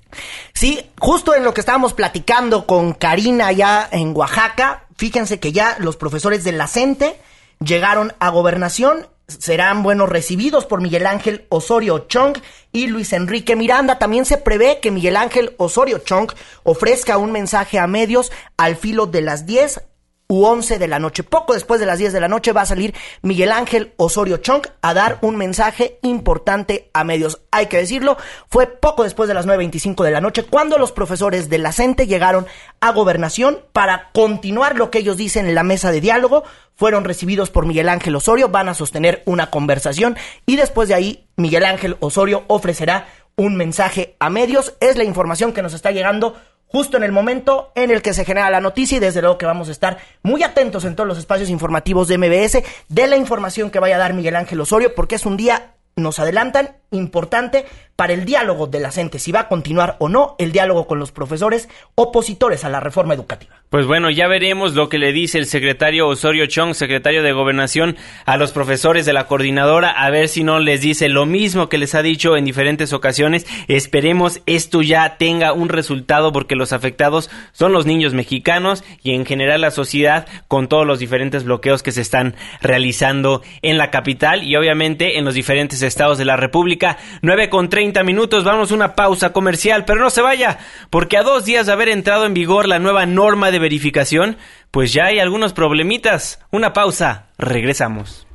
Sí, 0.53 0.81
justo 0.99 1.33
en 1.33 1.45
lo 1.45 1.53
que 1.53 1.61
estábamos 1.61 1.93
platicando 1.93 2.65
con 2.65 2.93
Karina 2.93 3.47
allá 3.47 3.87
en 3.89 4.13
Oaxaca, 4.13 4.83
fíjense 4.97 5.39
que 5.39 5.53
ya 5.53 5.77
los 5.79 5.95
profesores 5.95 6.43
de 6.43 6.51
la 6.51 6.67
CENTE 6.67 7.15
llegaron 7.63 8.11
a 8.19 8.29
gobernación 8.31 9.07
serán 9.27 9.83
buenos 9.83 10.09
recibidos 10.09 10.65
por 10.65 10.81
Miguel 10.81 11.05
Ángel 11.05 11.45
Osorio 11.49 12.05
Chong 12.07 12.37
y 12.71 12.87
Luis 12.87 13.13
Enrique 13.13 13.55
Miranda. 13.55 13.99
También 13.99 14.25
se 14.25 14.37
prevé 14.37 14.79
que 14.81 14.91
Miguel 14.91 15.15
Ángel 15.15 15.55
Osorio 15.57 15.99
Chong 15.99 16.31
ofrezca 16.63 17.17
un 17.17 17.31
mensaje 17.31 17.79
a 17.79 17.87
medios 17.87 18.31
al 18.57 18.75
filo 18.75 19.05
de 19.05 19.21
las 19.21 19.45
10 19.45 19.81
u 20.27 20.45
11 20.45 20.79
de 20.79 20.87
la 20.87 20.99
noche. 20.99 21.23
Poco 21.23 21.53
después 21.53 21.79
de 21.79 21.85
las 21.85 21.99
10 21.99 22.13
de 22.13 22.19
la 22.19 22.27
noche 22.27 22.53
va 22.53 22.61
a 22.61 22.65
salir 22.65 22.93
Miguel 23.21 23.51
Ángel 23.51 23.93
Osorio 23.97 24.37
Chong 24.37 24.65
a 24.81 24.93
dar 24.93 25.19
un 25.21 25.35
mensaje 25.35 25.99
importante 26.01 26.89
a 26.93 27.03
medios. 27.03 27.41
Hay 27.51 27.67
que 27.67 27.77
decirlo, 27.77 28.17
fue 28.49 28.67
poco 28.67 29.03
después 29.03 29.27
de 29.27 29.33
las 29.33 29.45
9.25 29.47 30.03
de 30.03 30.11
la 30.11 30.21
noche 30.21 30.43
cuando 30.43 30.77
los 30.77 30.91
profesores 30.91 31.49
de 31.49 31.57
la 31.57 31.71
CENTE 31.71 32.07
llegaron 32.07 32.47
a 32.79 32.91
gobernación 32.91 33.59
para 33.73 34.11
continuar 34.11 34.77
lo 34.77 34.91
que 34.91 34.99
ellos 34.99 35.17
dicen 35.17 35.47
en 35.47 35.55
la 35.55 35.63
mesa 35.63 35.91
de 35.91 36.01
diálogo. 36.01 36.43
Fueron 36.75 37.03
recibidos 37.03 37.49
por 37.49 37.65
Miguel 37.65 37.89
Ángel 37.89 38.15
Osorio, 38.15 38.49
van 38.49 38.69
a 38.69 38.73
sostener 38.73 39.21
una 39.25 39.51
conversación 39.51 40.17
y 40.45 40.55
después 40.55 40.89
de 40.89 40.95
ahí 40.95 41.27
Miguel 41.35 41.65
Ángel 41.65 41.97
Osorio 41.99 42.43
ofrecerá 42.47 43.07
un 43.35 43.55
mensaje 43.55 44.15
a 44.19 44.29
medios. 44.29 44.75
Es 44.79 44.97
la 44.97 45.03
información 45.03 45.53
que 45.53 45.61
nos 45.61 45.73
está 45.73 45.91
llegando 45.91 46.35
justo 46.73 46.97
en 46.97 47.03
el 47.03 47.11
momento 47.11 47.71
en 47.75 47.91
el 47.91 48.01
que 48.01 48.15
se 48.15 48.25
genera 48.25 48.49
la 48.49 48.59
noticia 48.59 48.97
y 48.97 48.99
desde 48.99 49.21
luego 49.21 49.37
que 49.37 49.45
vamos 49.45 49.69
a 49.69 49.71
estar 49.71 49.99
muy 50.23 50.41
atentos 50.41 50.85
en 50.85 50.95
todos 50.95 51.07
los 51.07 51.19
espacios 51.19 51.51
informativos 51.51 52.07
de 52.07 52.17
MBS 52.17 52.63
de 52.89 53.07
la 53.07 53.15
información 53.15 53.69
que 53.69 53.77
vaya 53.77 53.95
a 53.95 53.99
dar 53.99 54.13
Miguel 54.13 54.35
Ángel 54.35 54.59
Osorio 54.59 54.95
porque 54.95 55.15
es 55.15 55.27
un 55.27 55.37
día, 55.37 55.75
nos 55.95 56.17
adelantan, 56.17 56.77
importante 56.89 57.65
para 57.95 58.13
el 58.13 58.25
diálogo 58.25 58.67
de 58.67 58.79
la 58.79 58.91
gente, 58.91 59.19
si 59.19 59.31
va 59.31 59.41
a 59.41 59.47
continuar 59.47 59.97
o 59.99 60.09
no 60.09 60.35
el 60.39 60.51
diálogo 60.51 60.87
con 60.87 60.99
los 60.99 61.11
profesores 61.11 61.69
opositores 61.95 62.65
a 62.65 62.69
la 62.69 62.79
reforma 62.79 63.13
educativa. 63.13 63.55
Pues 63.69 63.87
bueno, 63.87 64.09
ya 64.11 64.27
veremos 64.27 64.75
lo 64.75 64.87
que 64.87 64.99
le 64.99 65.13
dice 65.13 65.39
el 65.39 65.47
secretario 65.47 66.07
Osorio 66.07 66.45
Chong, 66.45 66.75
secretario 66.75 67.23
de 67.23 67.31
Gobernación, 67.33 67.97
a 68.25 68.37
los 68.37 68.51
profesores 68.51 69.05
de 69.05 69.13
la 69.13 69.25
coordinadora, 69.25 69.89
a 69.89 70.09
ver 70.11 70.27
si 70.27 70.43
no 70.43 70.59
les 70.59 70.81
dice 70.81 71.09
lo 71.09 71.25
mismo 71.25 71.69
que 71.69 71.79
les 71.79 71.95
ha 71.95 72.03
dicho 72.03 72.37
en 72.37 72.45
diferentes 72.45 72.93
ocasiones. 72.93 73.47
Esperemos 73.67 74.41
esto 74.45 74.81
ya 74.81 75.17
tenga 75.17 75.53
un 75.53 75.69
resultado 75.69 76.31
porque 76.31 76.55
los 76.55 76.71
afectados 76.71 77.31
son 77.51 77.73
los 77.73 77.87
niños 77.87 78.13
mexicanos 78.13 78.83
y 79.01 79.15
en 79.15 79.25
general 79.25 79.61
la 79.61 79.71
sociedad 79.71 80.27
con 80.47 80.67
todos 80.67 80.85
los 80.85 80.99
diferentes 80.99 81.43
bloqueos 81.43 81.81
que 81.81 81.91
se 81.91 82.01
están 82.01 82.35
realizando 82.61 83.41
en 83.63 83.79
la 83.79 83.89
capital 83.89 84.43
y 84.43 84.55
obviamente 84.55 85.17
en 85.17 85.25
los 85.25 85.33
diferentes 85.33 85.81
estados 85.81 86.19
de 86.19 86.25
la 86.25 86.37
República. 86.37 86.97
9 87.23 87.49
con 87.49 87.69
30 87.69 87.82
minutos, 88.03 88.43
vamos 88.43 88.71
a 88.71 88.75
una 88.75 88.95
pausa 88.95 89.33
comercial, 89.33 89.83
pero 89.85 90.01
no 90.01 90.09
se 90.09 90.21
vaya, 90.21 90.59
porque 90.89 91.17
a 91.17 91.23
dos 91.23 91.43
días 91.43 91.65
de 91.65 91.73
haber 91.73 91.89
entrado 91.89 92.25
en 92.25 92.33
vigor 92.33 92.67
la 92.67 92.79
nueva 92.79 93.05
norma 93.05 93.51
de 93.51 93.59
verificación, 93.59 94.37
pues 94.71 94.93
ya 94.93 95.05
hay 95.05 95.19
algunos 95.19 95.53
problemitas. 95.53 96.39
Una 96.51 96.71
pausa, 96.71 97.27
regresamos. 97.37 98.25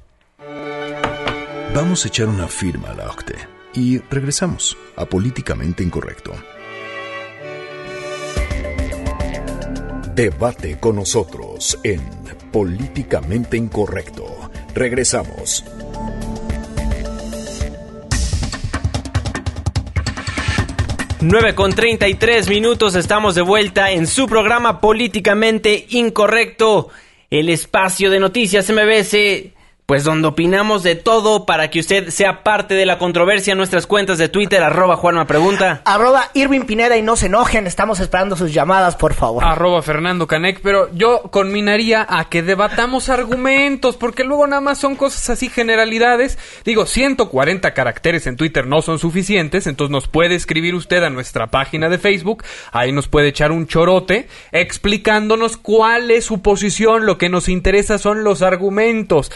Vamos 1.75 2.05
a 2.05 2.09
echar 2.09 2.27
una 2.27 2.49
firma 2.49 2.91
a 2.91 2.95
la 2.95 3.07
OCTE 3.09 3.37
y 3.75 3.99
regresamos 4.11 4.77
a 4.97 5.07
Políticamente 5.07 5.83
Incorrecto. 5.83 6.33
Debate 10.15 10.79
con 10.81 10.97
nosotros 10.97 11.79
en 11.85 12.01
Políticamente 12.51 13.57
Incorrecto. 13.57 14.51
Regresamos. 14.75 15.65
9 21.21 21.57
con 21.57 21.73
33 21.73 22.49
minutos, 22.49 22.95
estamos 22.95 23.35
de 23.35 23.43
vuelta 23.43 23.91
en 23.91 24.07
su 24.07 24.29
programa 24.29 24.81
Políticamente 24.81 25.87
Incorrecto, 25.91 26.91
el 27.29 27.49
espacio 27.49 28.11
de 28.11 28.21
noticias 28.21 28.71
MBS 28.71 29.17
pues 29.89 30.05
donde 30.05 30.29
opinamos 30.29 30.83
de 30.83 30.97
todo 30.97 31.47
para 31.47 31.71
que 31.71 31.81
usted 31.81 32.11
sea 32.11 32.43
parte 32.43 32.75
de 32.75 32.85
la 32.85 32.99
controversia 32.99 33.53
en 33.53 33.57
nuestras 33.57 33.87
cuentas 33.87 34.19
de 34.19 34.29
Twitter, 34.29 34.63
arroba 34.63 34.97
Juanma 34.97 35.27
Pregunta. 35.27 35.81
Arroba 35.87 36.29
Irving 36.35 36.67
Pineda 36.67 36.99
y 36.99 37.03
no 37.03 37.17
se 37.17 37.25
enojen, 37.25 37.67
estamos 37.67 37.99
esperando 37.99 38.37
sus 38.37 38.53
llamadas, 38.53 38.97
por 38.97 39.15
favor. 39.15 39.43
Arroba 39.43 39.81
Fernando 39.81 40.27
Canec, 40.27 40.61
pero 40.61 40.91
yo 40.93 41.23
conminaría 41.31 42.07
a 42.07 42.29
que 42.29 42.43
debatamos 42.43 43.09
argumentos, 43.09 43.97
porque 43.97 44.25
luego 44.25 44.47
nada 44.47 44.61
más 44.61 44.77
son 44.77 44.95
cosas 44.95 45.31
así, 45.31 45.49
generalidades. 45.49 46.39
Digo, 46.67 46.85
140 46.85 47.73
caracteres 47.73 48.27
en 48.27 48.37
Twitter 48.37 48.67
no 48.67 48.83
son 48.83 48.99
suficientes, 48.99 49.67
entonces 49.67 49.91
nos 49.91 50.07
puede 50.07 50.35
escribir 50.35 50.75
usted 50.75 51.03
a 51.03 51.09
nuestra 51.09 51.47
página 51.47 51.89
de 51.89 51.97
Facebook, 51.97 52.45
ahí 52.73 52.93
nos 52.93 53.09
puede 53.09 53.29
echar 53.29 53.53
un 53.53 53.67
chorote 53.67 54.29
explicándonos 54.53 55.57
cuál 55.57 56.11
es 56.11 56.27
su 56.27 56.43
posición, 56.43 57.07
lo 57.07 57.17
que 57.17 57.31
nos 57.31 57.49
interesa 57.49 57.97
son 57.97 58.23
los 58.23 58.43
argumentos. 58.43 59.31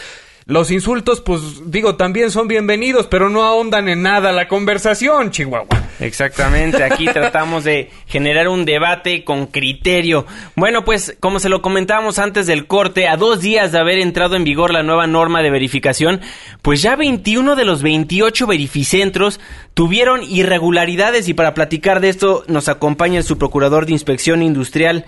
Los 0.44 0.72
insultos, 0.72 1.20
pues 1.20 1.70
digo, 1.70 1.94
también 1.94 2.32
son 2.32 2.48
bienvenidos, 2.48 3.06
pero 3.06 3.30
no 3.30 3.44
ahondan 3.44 3.88
en 3.88 4.02
nada 4.02 4.32
la 4.32 4.48
conversación, 4.48 5.30
Chihuahua. 5.30 5.68
Exactamente, 6.00 6.82
aquí 6.82 7.04
tratamos 7.12 7.62
de 7.62 7.90
generar 8.08 8.48
un 8.48 8.64
debate 8.64 9.22
con 9.22 9.46
criterio. 9.46 10.26
Bueno, 10.56 10.84
pues 10.84 11.16
como 11.20 11.38
se 11.38 11.48
lo 11.48 11.62
comentábamos 11.62 12.18
antes 12.18 12.48
del 12.48 12.66
corte, 12.66 13.06
a 13.06 13.16
dos 13.16 13.40
días 13.40 13.70
de 13.70 13.78
haber 13.78 14.00
entrado 14.00 14.34
en 14.34 14.42
vigor 14.42 14.72
la 14.72 14.82
nueva 14.82 15.06
norma 15.06 15.42
de 15.42 15.50
verificación, 15.50 16.20
pues 16.60 16.82
ya 16.82 16.96
21 16.96 17.54
de 17.54 17.64
los 17.64 17.82
28 17.82 18.48
verificentros 18.48 19.38
tuvieron 19.74 20.24
irregularidades 20.24 21.28
y 21.28 21.34
para 21.34 21.54
platicar 21.54 22.00
de 22.00 22.08
esto 22.08 22.42
nos 22.48 22.68
acompaña 22.68 23.22
su 23.22 23.38
procurador 23.38 23.86
de 23.86 23.92
inspección 23.92 24.42
industrial 24.42 25.06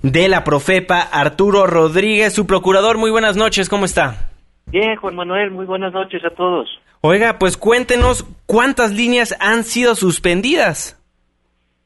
de 0.00 0.28
la 0.28 0.44
Profepa, 0.44 1.00
Arturo 1.00 1.66
Rodríguez. 1.66 2.32
Su 2.32 2.46
procurador, 2.46 2.96
muy 2.96 3.10
buenas 3.10 3.36
noches, 3.36 3.68
¿cómo 3.68 3.84
está? 3.84 4.31
Bien, 4.66 4.96
Juan 4.96 5.16
Manuel, 5.16 5.50
muy 5.50 5.66
buenas 5.66 5.92
noches 5.92 6.24
a 6.24 6.30
todos. 6.30 6.68
Oiga, 7.00 7.38
pues 7.38 7.56
cuéntenos 7.56 8.24
cuántas 8.46 8.94
líneas 8.94 9.36
han 9.40 9.64
sido 9.64 9.94
suspendidas. 9.94 10.98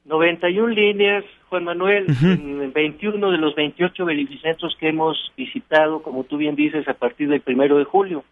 91 0.04 0.68
líneas, 0.68 1.24
Juan 1.48 1.64
Manuel, 1.64 2.06
en 2.22 2.72
21 2.72 3.30
de 3.30 3.38
los 3.38 3.54
28 3.54 4.04
verificentros 4.04 4.76
que 4.78 4.88
hemos 4.88 5.32
visitado, 5.36 6.02
como 6.02 6.24
tú 6.24 6.36
bien 6.36 6.54
dices, 6.54 6.86
a 6.86 6.94
partir 6.94 7.28
del 7.28 7.40
primero 7.40 7.78
de 7.78 7.84
julio. 7.84 8.24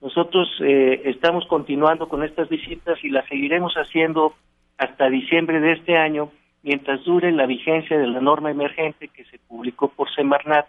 Nosotros 0.00 0.48
eh, 0.60 1.02
estamos 1.04 1.46
continuando 1.46 2.08
con 2.08 2.24
estas 2.24 2.48
visitas 2.48 2.98
y 3.04 3.10
las 3.10 3.28
seguiremos 3.28 3.74
haciendo 3.74 4.34
hasta 4.78 5.08
diciembre 5.08 5.60
de 5.60 5.72
este 5.72 5.96
año, 5.96 6.30
mientras 6.62 7.04
dure 7.04 7.30
la 7.32 7.46
vigencia 7.46 7.98
de 7.98 8.06
la 8.06 8.20
norma 8.20 8.50
emergente 8.50 9.08
que 9.08 9.24
se 9.24 9.38
publicó 9.38 9.88
por 9.88 10.12
Semarnat 10.14 10.66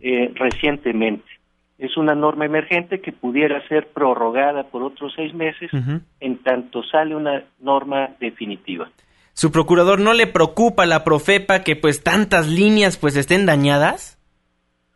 eh, 0.00 0.30
recientemente 0.34 1.24
es 1.78 1.96
una 1.96 2.14
norma 2.14 2.46
emergente 2.46 3.00
que 3.00 3.12
pudiera 3.12 3.66
ser 3.68 3.88
prorrogada 3.88 4.64
por 4.64 4.82
otros 4.82 5.12
seis 5.16 5.34
meses 5.34 5.70
en 6.20 6.38
tanto 6.38 6.82
sale 6.84 7.16
una 7.16 7.44
norma 7.60 8.10
definitiva. 8.20 8.88
¿Su 9.32 9.50
procurador 9.50 9.98
no 9.98 10.14
le 10.14 10.28
preocupa 10.28 10.86
la 10.86 11.02
Profepa 11.02 11.64
que 11.64 11.74
pues 11.74 12.04
tantas 12.04 12.48
líneas 12.48 12.96
pues 12.96 13.16
estén 13.16 13.46
dañadas? 13.46 14.20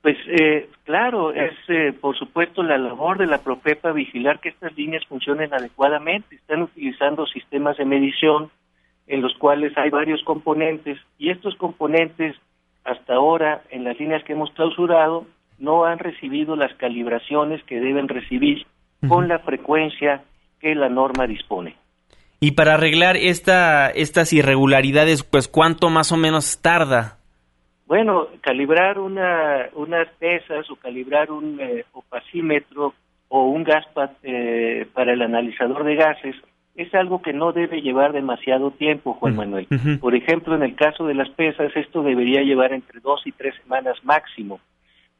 Pues 0.03 0.17
eh, 0.29 0.71
claro, 0.85 1.33
es 1.33 1.55
eh, 1.67 1.93
por 2.01 2.17
supuesto 2.17 2.63
la 2.63 2.79
labor 2.79 3.19
de 3.19 3.27
la 3.27 3.43
Profepa 3.43 3.91
vigilar 3.91 4.39
que 4.39 4.51
estas 4.51 4.77
líneas 4.77 5.05
funcionen 5.07 5.53
adecuadamente. 5.53 6.37
Están 6.37 6.63
utilizando 6.63 7.27
sistemas 7.27 7.77
de 7.79 7.85
medición 7.85 8.51
en 9.09 9.23
los 9.23 9.35
cuales 9.39 9.77
hay 9.77 9.91
varios 9.91 10.23
componentes 10.23 10.99
y 11.19 11.31
estos 11.31 11.57
componentes 11.57 12.37
hasta 12.85 13.15
ahora 13.15 13.63
en 13.71 13.83
las 13.83 13.99
líneas 13.99 14.23
que 14.23 14.35
hemos 14.35 14.53
clausurado 14.53 15.27
no 15.59 15.85
han 15.85 15.99
recibido 15.99 16.57
las 16.57 16.75
calibraciones 16.75 17.63
que 17.65 17.81
deben 17.81 18.09
recibir 18.09 18.67
con 19.09 19.29
la 19.29 19.39
frecuencia 19.41 20.23
que 20.61 20.75
la 20.75 20.89
norma 20.89 21.27
dispone. 21.27 21.77
Y 22.41 22.53
para 22.53 22.75
arreglar 22.75 23.17
esta, 23.17 23.91
estas 23.91 24.33
irregularidades, 24.33 25.25
pues 25.25 25.49
¿cuánto 25.49 25.91
más 25.91 26.13
o 26.13 26.17
menos 26.17 26.61
tarda? 26.63 27.19
Bueno, 27.87 28.29
calibrar 28.43 28.99
una, 28.99 29.69
unas 29.75 30.09
pesas 30.19 30.71
o 30.71 30.77
calibrar 30.77 31.31
un 31.31 31.59
eh, 31.61 31.85
opacímetro 31.93 32.95
o 33.29 33.47
un 33.47 33.65
gas 33.65 33.85
eh, 34.23 34.87
para 34.93 35.13
el 35.13 35.23
analizador 35.23 35.85
de 35.85 35.97
gases 35.97 36.37
es 36.77 36.95
algo 36.95 37.23
que 37.23 37.33
no 37.33 37.53
debe 37.53 37.83
llevar 37.83 38.13
demasiado 38.13 38.71
tiempo, 38.71 39.15
Juan 39.15 39.35
Manuel. 39.35 39.67
Por 40.01 40.15
ejemplo, 40.15 40.55
en 40.55 40.63
el 40.63 40.77
caso 40.77 41.07
de 41.07 41.15
las 41.15 41.29
pesas, 41.31 41.75
esto 41.75 42.05
debería 42.05 42.43
llevar 42.43 42.73
entre 42.73 43.01
dos 43.01 43.21
y 43.27 43.33
tres 43.33 43.55
semanas 43.65 43.97
máximo. 44.05 44.61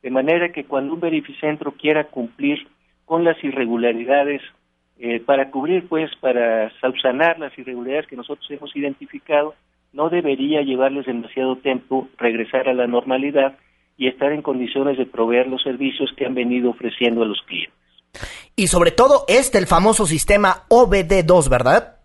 De 0.03 0.11
manera 0.11 0.53
que 0.53 0.65
cuando 0.65 0.95
un 0.95 1.01
verificentro 1.01 1.73
quiera 1.73 2.05
cumplir 2.05 2.69
con 3.05 3.25
las 3.25 3.43
irregularidades, 3.43 4.43
eh, 5.01 5.21
para 5.21 5.51
cubrir, 5.51 5.89
pues, 5.89 6.11
para 6.21 6.71
subsanar 6.81 7.39
las 7.39 7.57
irregularidades 7.59 8.09
que 8.09 8.17
nosotros 8.17 8.49
hemos 8.51 8.75
identificado, 8.75 9.55
no 9.93 10.11
debería 10.11 10.63
llevarles 10.63 11.07
demasiado 11.07 11.57
tiempo 11.57 12.09
regresar 12.19 12.69
a 12.69 12.75
la 12.75 12.87
normalidad 12.87 13.57
y 13.97 14.09
estar 14.09 14.33
en 14.33 14.43
condiciones 14.43 14.99
de 14.99 15.07
proveer 15.07 15.47
los 15.47 15.63
servicios 15.63 16.11
que 16.17 16.27
han 16.27 16.35
venido 16.35 16.71
ofreciendo 16.71 17.23
a 17.23 17.27
los 17.27 17.41
clientes. 17.43 17.75
Y 18.57 18.67
sobre 18.67 18.91
todo 18.91 19.25
este, 19.29 19.59
el 19.59 19.67
famoso 19.67 20.05
sistema 20.07 20.65
OBD2, 20.69 21.49
¿verdad? 21.49 21.99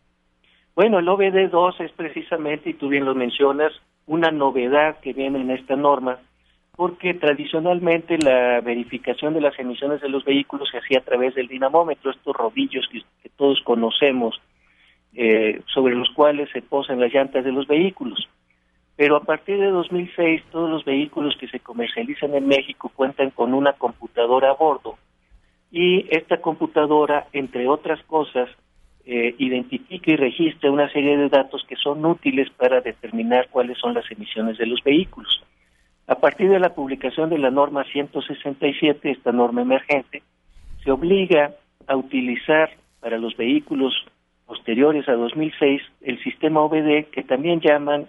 Bueno, 0.76 1.00
el 1.00 1.08
OBD2 1.08 1.82
es 1.82 1.92
precisamente, 1.94 2.72
y 2.72 2.74
tú 2.74 2.90
bien 2.90 3.06
lo 3.06 3.16
mencionas, 3.16 3.74
una 4.06 4.32
novedad 4.32 5.00
que 5.02 5.14
viene 5.14 5.42
en 5.42 5.52
esta 5.52 5.76
norma, 5.76 6.20
porque 6.76 7.14
tradicionalmente 7.14 8.18
la 8.18 8.62
verificación 8.62 9.34
de 9.34 9.42
las 9.42 9.58
emisiones 9.60 10.02
de 10.02 10.10
los 10.10 10.26
vehículos 10.26 10.70
se 10.72 10.80
hacía 10.80 11.00
a 11.00 11.04
través 11.04 11.36
del 11.36 11.48
dinamómetro, 11.48 12.12
estos 12.12 12.36
rodillos 12.36 12.88
que, 12.92 13.30
todos 13.38 13.62
conocemos, 13.64 14.40
eh, 15.14 15.62
sobre 15.74 15.96
los 15.96 16.10
cuales 16.12 16.50
se 16.52 16.62
posan 16.62 17.00
las 17.00 17.14
llantas 17.14 17.44
de 17.44 17.52
los 17.52 17.68
vehículos. 17.68 18.28
Pero 18.96 19.18
a 19.18 19.24
partir 19.24 19.60
de 19.60 19.68
2006, 19.68 20.44
todos 20.52 20.70
los 20.70 20.86
vehículos 20.86 21.36
que 21.40 21.48
se 21.48 21.60
comercializan 21.60 22.34
en 22.36 22.48
México 22.48 22.92
cuentan 22.96 23.32
con 23.32 23.54
una 23.54 23.74
computadora 23.74 24.52
a 24.52 24.54
bordo 24.54 24.98
y 25.72 26.06
esta 26.16 26.38
computadora, 26.38 27.28
entre 27.34 27.68
otras 27.68 28.02
cosas, 28.04 28.48
eh, 29.06 29.36
identifica 29.40 30.12
y 30.12 30.16
registra 30.16 30.72
una 30.72 30.88
serie 30.92 31.18
de 31.18 31.30
datos 31.30 31.66
que 31.68 31.76
son 31.76 32.06
útiles 32.06 32.48
para 32.52 32.80
determinar 32.80 33.50
cuáles 33.50 33.80
son 33.80 33.96
las 33.96 34.10
emisiones 34.12 34.60
de 34.60 34.68
los 34.68 34.82
vehículos. 34.84 35.44
A 36.08 36.16
partir 36.16 36.50
de 36.50 36.60
la 36.60 36.74
publicación 36.74 37.30
de 37.30 37.38
la 37.38 37.50
norma 37.50 37.86
167, 37.86 39.12
esta 39.12 39.32
norma 39.32 39.62
emergente, 39.62 40.22
se 40.84 40.92
obliga 40.92 41.52
a 41.88 41.96
utilizar 41.96 42.72
para 43.00 43.18
los 43.18 43.38
vehículos 43.38 43.94
posteriores 44.46 45.08
a 45.08 45.14
2006 45.14 45.82
el 46.02 46.22
sistema 46.24 46.62
OBD, 46.62 47.06
que 47.12 47.24
también 47.24 47.62
llaman 47.62 48.08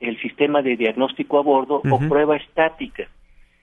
el 0.00 0.20
sistema 0.20 0.62
de 0.62 0.76
diagnóstico 0.76 1.38
a 1.38 1.42
bordo 1.42 1.82
o 1.90 1.98
prueba 2.08 2.36
estática, 2.36 3.08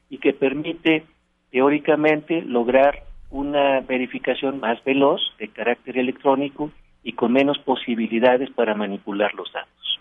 y 0.10 0.18
que 0.18 0.34
permite 0.34 1.06
teóricamente 1.52 2.42
lograr 2.42 3.04
una 3.30 3.80
verificación 3.80 4.60
más 4.60 4.84
veloz 4.84 5.22
de 5.40 5.48
carácter 5.48 5.98
electrónico 5.98 6.72
y 7.04 7.14
con 7.14 7.32
menos 7.32 7.58
posibilidades 7.60 8.50
para 8.52 8.76
manipular 8.76 9.34
los 9.34 9.52
datos. 9.54 10.00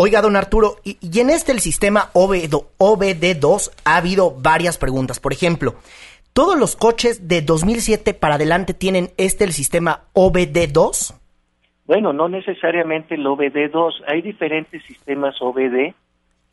Oiga, 0.00 0.22
don 0.22 0.36
Arturo, 0.36 0.76
y, 0.84 0.96
en 1.18 1.28
este 1.28 1.50
el 1.50 1.58
sistema 1.58 2.12
OBD2 2.14 3.72
ha 3.84 3.96
habido 3.96 4.30
varias 4.30 4.78
preguntas. 4.78 5.18
Por 5.18 5.32
ejemplo, 5.32 5.74
¿todos 6.32 6.56
los 6.56 6.76
coches 6.76 7.26
de 7.26 7.42
2007 7.42 8.14
para 8.14 8.36
adelante 8.36 8.74
tienen 8.74 9.08
este 9.16 9.42
el 9.42 9.50
sistema 9.50 10.04
OBD2? 10.14 11.18
Bueno, 11.86 12.12
no 12.12 12.28
necesariamente 12.28 13.16
el 13.16 13.26
OBD2. 13.26 14.04
Hay 14.06 14.22
diferentes 14.22 14.84
sistemas 14.84 15.34
OBD. 15.42 15.92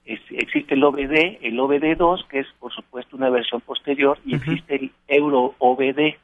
existe 0.05 0.73
el 0.73 0.84
OBD, 0.84 1.38
el 1.43 1.60
OBD2, 1.60 2.25
que 2.27 2.39
es 2.39 2.47
por 2.60 2.73
supuesto 2.73 3.15
una 3.15 3.29
versión 3.29 3.62
posterior, 3.62 4.17
y 4.25 4.38
existe 4.38 4.73
el 4.73 4.91
Euro 5.08 5.53
OBD. 5.60 6.15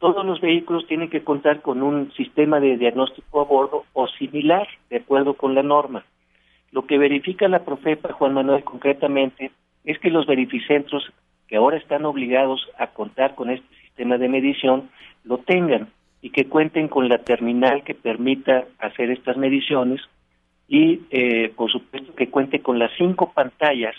todos 0.00 0.26
los 0.26 0.40
vehículos 0.40 0.84
tienen 0.88 1.10
que 1.10 1.22
contar 1.22 1.62
con 1.62 1.80
un 1.80 2.12
sistema 2.14 2.58
de 2.58 2.76
diagnóstico 2.76 3.40
a 3.40 3.44
bordo 3.44 3.84
o 3.92 4.08
similar, 4.08 4.66
de 4.88 4.96
acuerdo 4.96 5.34
con 5.34 5.54
la 5.54 5.62
norma. 5.62 6.04
Lo 6.72 6.86
que 6.86 6.98
verifica 6.98 7.48
la 7.48 7.64
Profepa, 7.64 8.12
Juan 8.12 8.34
Manuel, 8.34 8.64
concretamente, 8.64 9.50
es 9.84 9.98
que 9.98 10.10
los 10.10 10.26
verificentros 10.26 11.10
que 11.48 11.56
ahora 11.56 11.76
están 11.76 12.04
obligados 12.04 12.68
a 12.78 12.88
contar 12.88 13.34
con 13.34 13.50
este 13.50 13.66
sistema 13.82 14.18
de 14.18 14.28
medición 14.28 14.88
lo 15.24 15.38
tengan 15.38 15.88
y 16.22 16.30
que 16.30 16.46
cuenten 16.46 16.88
con 16.88 17.08
la 17.08 17.18
terminal 17.18 17.82
que 17.82 17.94
permita 17.94 18.66
hacer 18.78 19.10
estas 19.10 19.36
mediciones 19.36 20.00
y, 20.68 21.00
eh, 21.10 21.52
por 21.56 21.70
supuesto, 21.70 22.14
que 22.14 22.30
cuente 22.30 22.60
con 22.60 22.78
las 22.78 22.92
cinco 22.96 23.32
pantallas 23.32 23.96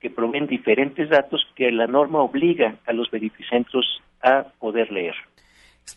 que 0.00 0.08
proveen 0.08 0.46
diferentes 0.46 1.10
datos 1.10 1.46
que 1.54 1.70
la 1.70 1.86
norma 1.86 2.20
obliga 2.20 2.76
a 2.86 2.92
los 2.92 3.10
verificentros 3.10 4.02
a 4.22 4.44
poder 4.58 4.90
leer. 4.90 5.14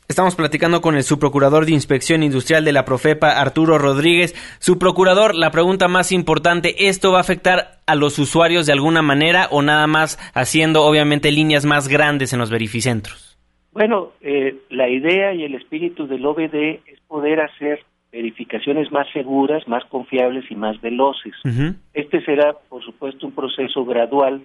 Estamos 0.10 0.36
platicando 0.36 0.82
con 0.82 0.96
el 0.96 1.04
subprocurador 1.04 1.66
de 1.66 1.74
Inspección 1.74 2.24
Industrial 2.24 2.64
de 2.64 2.72
la 2.72 2.86
Profepa, 2.86 3.42
Arturo 3.42 3.78
Rodríguez. 3.78 4.34
Subprocurador, 4.60 5.36
la 5.36 5.52
pregunta 5.52 5.90
más 5.90 6.12
importante, 6.12 6.88
¿esto 6.88 7.12
va 7.12 7.18
a 7.18 7.22
afectar 7.22 7.80
a 7.86 7.96
los 7.96 8.18
usuarios 8.18 8.66
de 8.66 8.74
alguna 8.74 9.02
manera 9.02 9.48
o 9.52 9.62
nada 9.62 9.86
más 9.86 10.18
haciendo 10.34 10.84
obviamente 10.84 11.32
líneas 11.32 11.66
más 11.66 11.88
grandes 11.90 12.32
en 12.32 12.40
los 12.40 12.50
verificentros? 12.50 13.38
Bueno, 13.74 14.14
eh, 14.22 14.56
la 14.70 14.90
idea 14.90 15.34
y 15.34 15.44
el 15.44 15.56
espíritu 15.56 16.08
del 16.08 16.26
OBD 16.26 16.80
es 16.86 17.00
poder 17.08 17.42
hacer 17.42 17.84
verificaciones 18.12 18.92
más 18.92 19.08
seguras, 19.12 19.68
más 19.68 19.84
confiables 19.86 20.50
y 20.50 20.56
más 20.56 20.80
veloces. 20.80 21.34
Este 21.94 22.24
será, 22.24 22.56
por 22.70 22.82
supuesto, 22.82 23.28
un 23.28 23.34
proceso 23.34 23.84
gradual 23.86 24.42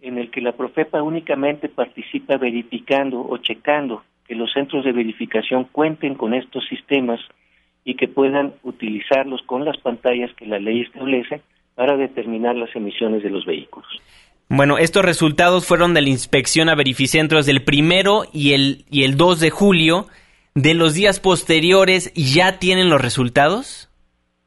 en 0.00 0.16
el 0.16 0.30
que 0.30 0.40
la 0.40 0.52
Profepa 0.52 1.02
únicamente 1.02 1.68
participa 1.68 2.36
verificando 2.36 3.20
o 3.20 3.36
checando 3.38 4.02
que 4.32 4.38
los 4.38 4.50
centros 4.50 4.82
de 4.82 4.92
verificación 4.92 5.64
cuenten 5.64 6.14
con 6.14 6.32
estos 6.32 6.66
sistemas 6.66 7.20
y 7.84 7.96
que 7.96 8.08
puedan 8.08 8.54
utilizarlos 8.62 9.42
con 9.44 9.66
las 9.66 9.76
pantallas 9.76 10.30
que 10.38 10.46
la 10.46 10.58
ley 10.58 10.80
establece 10.80 11.42
para 11.74 11.98
determinar 11.98 12.56
las 12.56 12.74
emisiones 12.74 13.22
de 13.22 13.28
los 13.28 13.44
vehículos. 13.44 13.90
Bueno, 14.48 14.78
estos 14.78 15.04
resultados 15.04 15.66
fueron 15.66 15.92
de 15.92 16.00
la 16.00 16.08
inspección 16.08 16.70
a 16.70 16.74
verificentros 16.74 17.44
del 17.44 17.62
primero 17.62 18.22
y 18.32 18.54
el, 18.54 18.86
y 18.90 19.04
el 19.04 19.18
2 19.18 19.40
de 19.40 19.50
julio. 19.50 20.06
¿De 20.54 20.72
los 20.72 20.94
días 20.94 21.20
posteriores 21.20 22.10
ya 22.14 22.58
tienen 22.58 22.88
los 22.88 23.02
resultados? 23.02 23.90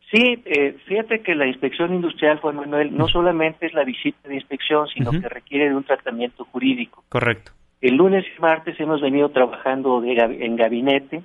Sí, 0.10 0.42
eh, 0.46 0.78
fíjate 0.88 1.22
que 1.22 1.36
la 1.36 1.46
inspección 1.46 1.94
industrial, 1.94 2.40
Juan 2.40 2.56
Manuel, 2.56 2.98
no 2.98 3.08
solamente 3.08 3.68
es 3.68 3.74
la 3.76 3.84
visita 3.84 4.30
de 4.30 4.34
inspección, 4.34 4.88
sino 4.88 5.12
que 5.12 5.30
requiere 5.30 5.70
de 5.70 5.76
un 5.76 5.84
tratamiento 5.84 6.44
jurídico. 6.46 7.04
Correcto. 7.10 7.52
El 7.86 7.98
lunes 7.98 8.26
y 8.36 8.42
martes 8.42 8.80
hemos 8.80 9.00
venido 9.00 9.30
trabajando 9.30 10.04
en 10.04 10.56
gabinete, 10.56 11.22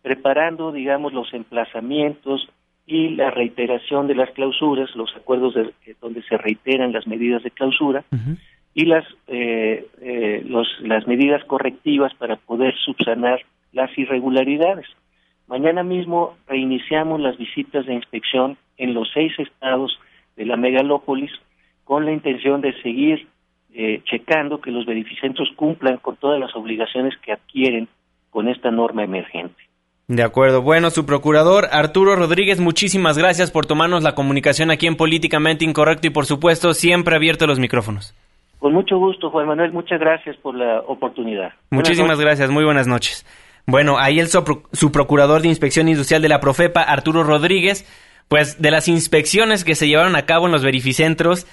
preparando, 0.00 0.70
digamos, 0.70 1.12
los 1.12 1.34
emplazamientos 1.34 2.48
y 2.86 3.16
la 3.16 3.32
reiteración 3.32 4.06
de 4.06 4.14
las 4.14 4.30
clausuras, 4.30 4.94
los 4.94 5.12
acuerdos 5.16 5.54
de, 5.54 5.72
donde 6.00 6.22
se 6.22 6.36
reiteran 6.36 6.92
las 6.92 7.08
medidas 7.08 7.42
de 7.42 7.50
clausura 7.50 8.04
y 8.74 8.84
las, 8.84 9.04
eh, 9.26 9.88
eh, 10.02 10.44
los, 10.46 10.68
las 10.82 11.04
medidas 11.08 11.42
correctivas 11.46 12.14
para 12.14 12.36
poder 12.36 12.76
subsanar 12.76 13.40
las 13.72 13.90
irregularidades. 13.98 14.86
Mañana 15.48 15.82
mismo 15.82 16.36
reiniciamos 16.46 17.20
las 17.20 17.36
visitas 17.38 17.86
de 17.86 17.94
inspección 17.94 18.56
en 18.76 18.94
los 18.94 19.10
seis 19.12 19.32
estados 19.36 19.98
de 20.36 20.46
la 20.46 20.56
megalópolis 20.56 21.32
con 21.82 22.04
la 22.04 22.12
intención 22.12 22.60
de 22.60 22.72
seguir 22.82 23.26
eh, 23.74 24.02
checando 24.04 24.60
que 24.60 24.70
los 24.70 24.86
verificentros 24.86 25.50
cumplan 25.56 25.96
con 25.98 26.16
todas 26.16 26.38
las 26.38 26.54
obligaciones 26.54 27.14
que 27.22 27.32
adquieren 27.32 27.88
con 28.30 28.48
esta 28.48 28.70
norma 28.70 29.04
emergente. 29.04 29.56
De 30.06 30.22
acuerdo. 30.22 30.62
Bueno, 30.62 30.90
su 30.90 31.06
procurador 31.06 31.66
Arturo 31.72 32.14
Rodríguez, 32.14 32.60
muchísimas 32.60 33.16
gracias 33.16 33.50
por 33.50 33.64
tomarnos 33.66 34.02
la 34.02 34.14
comunicación 34.14 34.70
aquí 34.70 34.86
en 34.86 34.96
Políticamente 34.96 35.64
Incorrecto 35.64 36.06
y 36.06 36.10
por 36.10 36.26
supuesto 36.26 36.74
siempre 36.74 37.16
abierto 37.16 37.46
los 37.46 37.58
micrófonos. 37.58 38.14
Con 38.58 38.72
mucho 38.72 38.98
gusto, 38.98 39.30
Juan 39.30 39.46
Manuel, 39.46 39.72
muchas 39.72 39.98
gracias 39.98 40.36
por 40.36 40.54
la 40.54 40.80
oportunidad. 40.86 41.52
Muchísimas 41.70 42.20
gracias, 42.20 42.50
muy 42.50 42.64
buenas 42.64 42.86
noches. 42.86 43.26
Bueno, 43.66 43.98
ahí 43.98 44.20
el 44.20 44.28
su 44.28 44.92
procurador 44.92 45.42
de 45.42 45.48
Inspección 45.48 45.88
Industrial 45.88 46.20
de 46.20 46.28
la 46.28 46.40
Profepa, 46.40 46.82
Arturo 46.82 47.24
Rodríguez, 47.24 47.86
pues 48.28 48.60
de 48.60 48.70
las 48.70 48.88
inspecciones 48.88 49.64
que 49.64 49.74
se 49.74 49.88
llevaron 49.88 50.16
a 50.16 50.26
cabo 50.26 50.46
en 50.46 50.52
los 50.52 50.62
verificentros, 50.62 51.46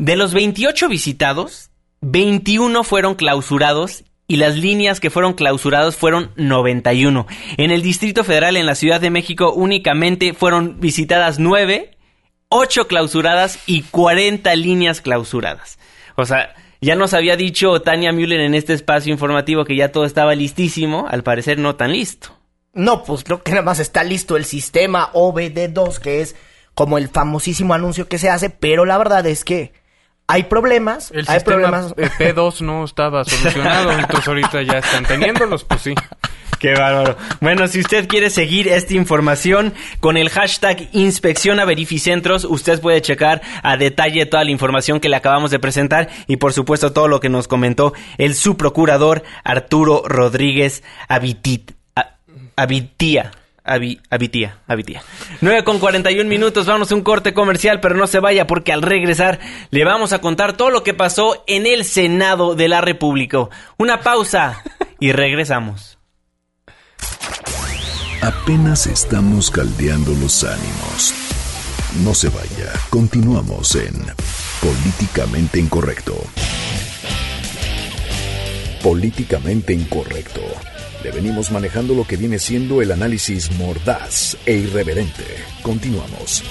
de 0.00 0.16
los 0.16 0.32
28 0.32 0.88
visitados, 0.88 1.70
21 2.00 2.84
fueron 2.84 3.14
clausurados 3.14 4.04
y 4.26 4.36
las 4.36 4.56
líneas 4.56 4.98
que 4.98 5.10
fueron 5.10 5.34
clausuradas 5.34 5.94
fueron 5.96 6.30
91. 6.36 7.26
En 7.58 7.70
el 7.70 7.82
Distrito 7.82 8.24
Federal, 8.24 8.56
en 8.56 8.64
la 8.64 8.74
Ciudad 8.74 8.98
de 9.00 9.10
México, 9.10 9.52
únicamente 9.52 10.32
fueron 10.32 10.80
visitadas 10.80 11.38
9, 11.38 11.98
8 12.48 12.86
clausuradas 12.86 13.58
y 13.66 13.82
40 13.82 14.54
líneas 14.56 15.02
clausuradas. 15.02 15.78
O 16.16 16.24
sea, 16.24 16.54
ya 16.80 16.94
nos 16.94 17.12
había 17.12 17.36
dicho 17.36 17.82
Tania 17.82 18.10
Müller 18.12 18.40
en 18.40 18.54
este 18.54 18.72
espacio 18.72 19.12
informativo 19.12 19.66
que 19.66 19.76
ya 19.76 19.92
todo 19.92 20.06
estaba 20.06 20.34
listísimo, 20.34 21.08
al 21.10 21.22
parecer 21.22 21.58
no 21.58 21.76
tan 21.76 21.92
listo. 21.92 22.38
No, 22.72 23.04
pues 23.04 23.22
creo 23.22 23.42
que 23.42 23.50
nada 23.50 23.64
más 23.64 23.80
está 23.80 24.02
listo 24.02 24.38
el 24.38 24.46
sistema 24.46 25.12
OBD2, 25.12 25.98
que 25.98 26.22
es 26.22 26.36
como 26.74 26.96
el 26.96 27.08
famosísimo 27.08 27.74
anuncio 27.74 28.08
que 28.08 28.16
se 28.16 28.30
hace, 28.30 28.48
pero 28.48 28.86
la 28.86 28.96
verdad 28.96 29.26
es 29.26 29.44
que 29.44 29.78
hay 30.30 30.44
problemas. 30.44 31.10
El 31.10 31.26
hay 31.28 31.40
sistema 31.40 31.44
problemas. 31.44 31.94
P2 31.94 32.60
no 32.60 32.84
estaba 32.84 33.24
solucionado, 33.24 33.92
entonces 33.98 34.28
ahorita 34.28 34.62
ya 34.62 34.78
están 34.78 35.04
teniéndolos, 35.04 35.64
pues 35.64 35.80
sí. 35.82 35.94
Qué 36.58 36.74
bárbaro. 36.74 37.16
Bueno, 37.40 37.66
si 37.68 37.80
usted 37.80 38.06
quiere 38.06 38.28
seguir 38.28 38.68
esta 38.68 38.92
información 38.92 39.72
con 39.98 40.18
el 40.18 40.28
hashtag 40.28 40.90
inspección 40.92 41.58
a 41.58 41.64
verificentros, 41.64 42.44
usted 42.44 42.80
puede 42.82 43.00
checar 43.00 43.40
a 43.62 43.78
detalle 43.78 44.26
toda 44.26 44.44
la 44.44 44.50
información 44.50 45.00
que 45.00 45.08
le 45.08 45.16
acabamos 45.16 45.50
de 45.50 45.58
presentar 45.58 46.10
y 46.26 46.36
por 46.36 46.52
supuesto 46.52 46.92
todo 46.92 47.08
lo 47.08 47.18
que 47.18 47.30
nos 47.30 47.48
comentó 47.48 47.94
el 48.18 48.34
subprocurador 48.34 49.22
Arturo 49.42 50.02
Rodríguez 50.06 50.82
Abitit, 51.08 51.72
Abitía. 52.56 53.32
Abitía, 53.70 54.58
Abitía. 54.66 55.02
9 55.40 55.62
con 55.62 55.78
41 55.78 56.28
minutos, 56.28 56.66
vamos 56.66 56.90
a 56.90 56.94
un 56.94 57.02
corte 57.02 57.32
comercial, 57.32 57.80
pero 57.80 57.94
no 57.94 58.08
se 58.08 58.18
vaya 58.18 58.46
porque 58.46 58.72
al 58.72 58.82
regresar 58.82 59.38
le 59.70 59.84
vamos 59.84 60.12
a 60.12 60.20
contar 60.20 60.56
todo 60.56 60.70
lo 60.70 60.82
que 60.82 60.92
pasó 60.92 61.44
en 61.46 61.66
el 61.66 61.84
Senado 61.84 62.56
de 62.56 62.68
la 62.68 62.80
República. 62.80 63.48
Una 63.78 64.00
pausa 64.00 64.64
y 64.98 65.12
regresamos. 65.12 65.98
Apenas 68.22 68.86
estamos 68.88 69.50
caldeando 69.50 70.12
los 70.20 70.42
ánimos. 70.42 71.14
No 72.04 72.12
se 72.12 72.28
vaya, 72.28 72.72
continuamos 72.90 73.76
en 73.76 73.94
Políticamente 74.60 75.60
Incorrecto. 75.60 76.16
Políticamente 78.82 79.72
Incorrecto. 79.72 80.42
Le 81.02 81.10
venimos 81.10 81.50
manejando 81.50 81.94
lo 81.94 82.04
que 82.06 82.16
viene 82.16 82.38
siendo 82.38 82.82
el 82.82 82.92
análisis 82.92 83.50
mordaz 83.52 84.36
e 84.44 84.52
irreverente. 84.52 85.24
Continuamos. 85.62 86.42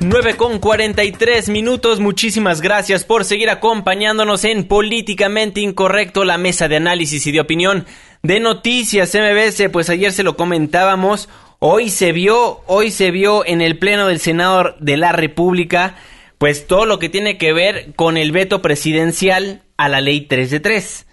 9 0.00 0.36
con 0.36 0.60
43 0.60 1.48
minutos. 1.48 1.98
Muchísimas 1.98 2.60
gracias 2.60 3.02
por 3.02 3.24
seguir 3.24 3.50
acompañándonos 3.50 4.44
en 4.44 4.64
Políticamente 4.64 5.60
Incorrecto, 5.60 6.24
la 6.24 6.38
mesa 6.38 6.68
de 6.68 6.76
análisis 6.76 7.26
y 7.26 7.32
de 7.32 7.40
opinión 7.40 7.84
de 8.22 8.38
Noticias 8.38 9.12
MBS. 9.14 9.68
Pues 9.72 9.90
ayer 9.90 10.12
se 10.12 10.22
lo 10.22 10.36
comentábamos. 10.36 11.28
Hoy 11.58 11.90
se 11.90 12.12
vio, 12.12 12.60
hoy 12.66 12.92
se 12.92 13.10
vio 13.10 13.44
en 13.44 13.60
el 13.60 13.78
Pleno 13.78 14.06
del 14.06 14.20
Senado 14.20 14.76
de 14.78 14.96
la 14.96 15.10
República, 15.10 15.96
pues 16.38 16.66
todo 16.66 16.86
lo 16.86 16.98
que 16.98 17.08
tiene 17.08 17.36
que 17.36 17.52
ver 17.52 17.92
con 17.94 18.16
el 18.16 18.32
veto 18.32 18.62
presidencial 18.62 19.62
a 19.76 19.88
la 19.88 20.00
ley 20.00 20.22
3 20.22 20.50
de 20.50 20.60
3. 20.60 21.06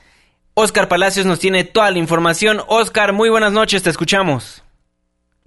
Oscar 0.53 0.88
Palacios 0.88 1.26
nos 1.26 1.39
tiene 1.39 1.63
toda 1.63 1.91
la 1.91 1.99
información. 1.99 2.61
Oscar, 2.67 3.11
muy 3.11 3.30
buenas 3.30 3.51
noches, 3.51 3.84
te 3.84 3.89
escuchamos. 3.89 4.64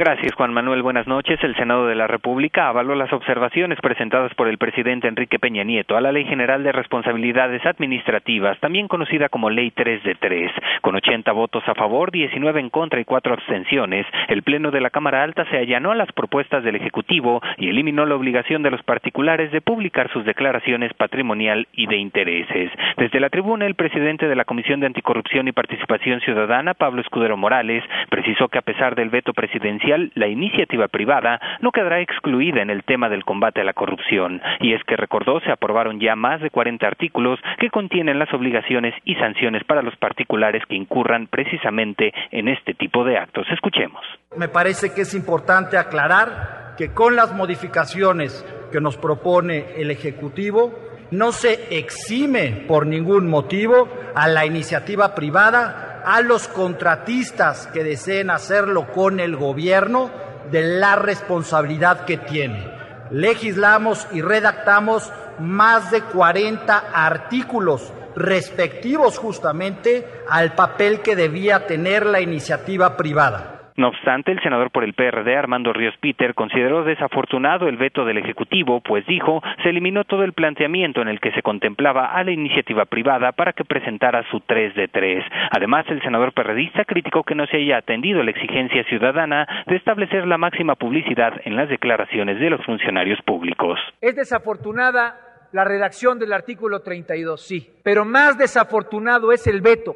Gracias, 0.00 0.32
Juan 0.36 0.54
Manuel. 0.54 0.80
Buenas 0.80 1.08
noches. 1.08 1.42
El 1.42 1.56
Senado 1.56 1.88
de 1.88 1.96
la 1.96 2.06
República 2.06 2.68
avaló 2.68 2.94
las 2.94 3.12
observaciones 3.12 3.80
presentadas 3.80 4.32
por 4.34 4.46
el 4.46 4.56
presidente 4.56 5.08
Enrique 5.08 5.40
Peña 5.40 5.64
Nieto 5.64 5.96
a 5.96 6.00
la 6.00 6.12
Ley 6.12 6.24
General 6.24 6.62
de 6.62 6.70
Responsabilidades 6.70 7.66
Administrativas, 7.66 8.60
también 8.60 8.86
conocida 8.86 9.28
como 9.28 9.50
Ley 9.50 9.72
3 9.72 10.04
de 10.04 10.14
3. 10.14 10.52
Con 10.82 10.94
80 10.94 11.32
votos 11.32 11.64
a 11.66 11.74
favor, 11.74 12.12
19 12.12 12.60
en 12.60 12.70
contra 12.70 13.00
y 13.00 13.04
4 13.04 13.34
abstenciones, 13.34 14.06
el 14.28 14.44
Pleno 14.44 14.70
de 14.70 14.80
la 14.80 14.90
Cámara 14.90 15.24
Alta 15.24 15.44
se 15.50 15.58
allanó 15.58 15.90
a 15.90 15.96
las 15.96 16.12
propuestas 16.12 16.62
del 16.62 16.76
Ejecutivo 16.76 17.42
y 17.56 17.68
eliminó 17.68 18.06
la 18.06 18.14
obligación 18.14 18.62
de 18.62 18.70
los 18.70 18.84
particulares 18.84 19.50
de 19.50 19.62
publicar 19.62 20.12
sus 20.12 20.24
declaraciones 20.24 20.94
patrimonial 20.94 21.66
y 21.72 21.88
de 21.88 21.96
intereses. 21.96 22.70
Desde 22.98 23.18
la 23.18 23.30
tribuna, 23.30 23.66
el 23.66 23.74
presidente 23.74 24.28
de 24.28 24.36
la 24.36 24.44
Comisión 24.44 24.78
de 24.78 24.86
Anticorrupción 24.86 25.48
y 25.48 25.52
Participación 25.52 26.20
Ciudadana, 26.20 26.74
Pablo 26.74 27.00
Escudero 27.00 27.36
Morales, 27.36 27.82
precisó 28.10 28.46
que 28.46 28.58
a 28.58 28.62
pesar 28.62 28.94
del 28.94 29.10
veto 29.10 29.32
presidencial, 29.32 29.87
la 29.96 30.26
iniciativa 30.26 30.88
privada 30.88 31.40
no 31.60 31.72
quedará 31.72 32.00
excluida 32.00 32.62
en 32.62 32.70
el 32.70 32.84
tema 32.84 33.08
del 33.08 33.24
combate 33.24 33.60
a 33.60 33.64
la 33.64 33.72
corrupción. 33.72 34.40
Y 34.60 34.74
es 34.74 34.82
que 34.84 34.96
recordó 34.96 35.40
se 35.40 35.50
aprobaron 35.50 36.00
ya 36.00 36.16
más 36.16 36.40
de 36.40 36.50
40 36.50 36.86
artículos 36.86 37.38
que 37.58 37.70
contienen 37.70 38.18
las 38.18 38.32
obligaciones 38.32 38.94
y 39.04 39.14
sanciones 39.16 39.64
para 39.64 39.82
los 39.82 39.96
particulares 39.96 40.62
que 40.68 40.76
incurran 40.76 41.26
precisamente 41.26 42.12
en 42.30 42.48
este 42.48 42.74
tipo 42.74 43.04
de 43.04 43.18
actos. 43.18 43.46
Escuchemos. 43.50 44.02
Me 44.36 44.48
parece 44.48 44.92
que 44.94 45.02
es 45.02 45.14
importante 45.14 45.78
aclarar 45.78 46.74
que 46.76 46.92
con 46.92 47.16
las 47.16 47.34
modificaciones 47.34 48.44
que 48.70 48.80
nos 48.80 48.96
propone 48.96 49.64
el 49.76 49.90
Ejecutivo, 49.90 50.72
no 51.10 51.32
se 51.32 51.76
exime 51.76 52.64
por 52.68 52.86
ningún 52.86 53.28
motivo 53.28 53.88
a 54.14 54.28
la 54.28 54.44
iniciativa 54.44 55.14
privada, 55.14 55.97
a 56.04 56.20
los 56.20 56.48
contratistas 56.48 57.66
que 57.68 57.84
deseen 57.84 58.30
hacerlo 58.30 58.92
con 58.92 59.20
el 59.20 59.36
gobierno, 59.36 60.10
de 60.50 60.62
la 60.62 60.96
responsabilidad 60.96 62.04
que 62.04 62.16
tiene. 62.16 62.70
Legislamos 63.10 64.06
y 64.12 64.22
redactamos 64.22 65.12
más 65.38 65.90
de 65.90 66.02
40 66.02 66.84
artículos 66.92 67.92
respectivos 68.14 69.18
justamente 69.18 70.06
al 70.28 70.54
papel 70.54 71.00
que 71.00 71.16
debía 71.16 71.66
tener 71.66 72.04
la 72.06 72.20
iniciativa 72.20 72.96
privada. 72.96 73.57
No 73.78 73.90
obstante, 73.90 74.32
el 74.32 74.42
senador 74.42 74.72
por 74.72 74.82
el 74.82 74.94
PRD, 74.94 75.36
Armando 75.36 75.72
Ríos 75.72 75.94
Peter, 76.00 76.34
consideró 76.34 76.82
desafortunado 76.82 77.68
el 77.68 77.76
veto 77.76 78.04
del 78.04 78.18
Ejecutivo, 78.18 78.80
pues 78.80 79.06
dijo, 79.06 79.40
se 79.62 79.68
eliminó 79.68 80.02
todo 80.02 80.24
el 80.24 80.32
planteamiento 80.32 81.00
en 81.00 81.06
el 81.06 81.20
que 81.20 81.30
se 81.30 81.42
contemplaba 81.42 82.06
a 82.06 82.24
la 82.24 82.32
iniciativa 82.32 82.86
privada 82.86 83.30
para 83.30 83.52
que 83.52 83.64
presentara 83.64 84.28
su 84.32 84.40
3 84.40 84.74
de 84.74 84.88
3. 84.88 85.24
Además, 85.52 85.86
el 85.90 86.02
senador 86.02 86.32
perredista 86.32 86.84
criticó 86.84 87.22
que 87.22 87.36
no 87.36 87.46
se 87.46 87.58
haya 87.58 87.76
atendido 87.76 88.20
la 88.24 88.32
exigencia 88.32 88.82
ciudadana 88.88 89.46
de 89.68 89.76
establecer 89.76 90.26
la 90.26 90.38
máxima 90.38 90.74
publicidad 90.74 91.34
en 91.44 91.54
las 91.54 91.68
declaraciones 91.68 92.40
de 92.40 92.50
los 92.50 92.64
funcionarios 92.66 93.22
públicos. 93.22 93.78
Es 94.00 94.16
desafortunada 94.16 95.20
la 95.52 95.62
redacción 95.62 96.18
del 96.18 96.32
artículo 96.32 96.80
32, 96.80 97.40
sí, 97.40 97.70
pero 97.84 98.04
más 98.04 98.36
desafortunado 98.36 99.30
es 99.30 99.46
el 99.46 99.60
veto 99.60 99.94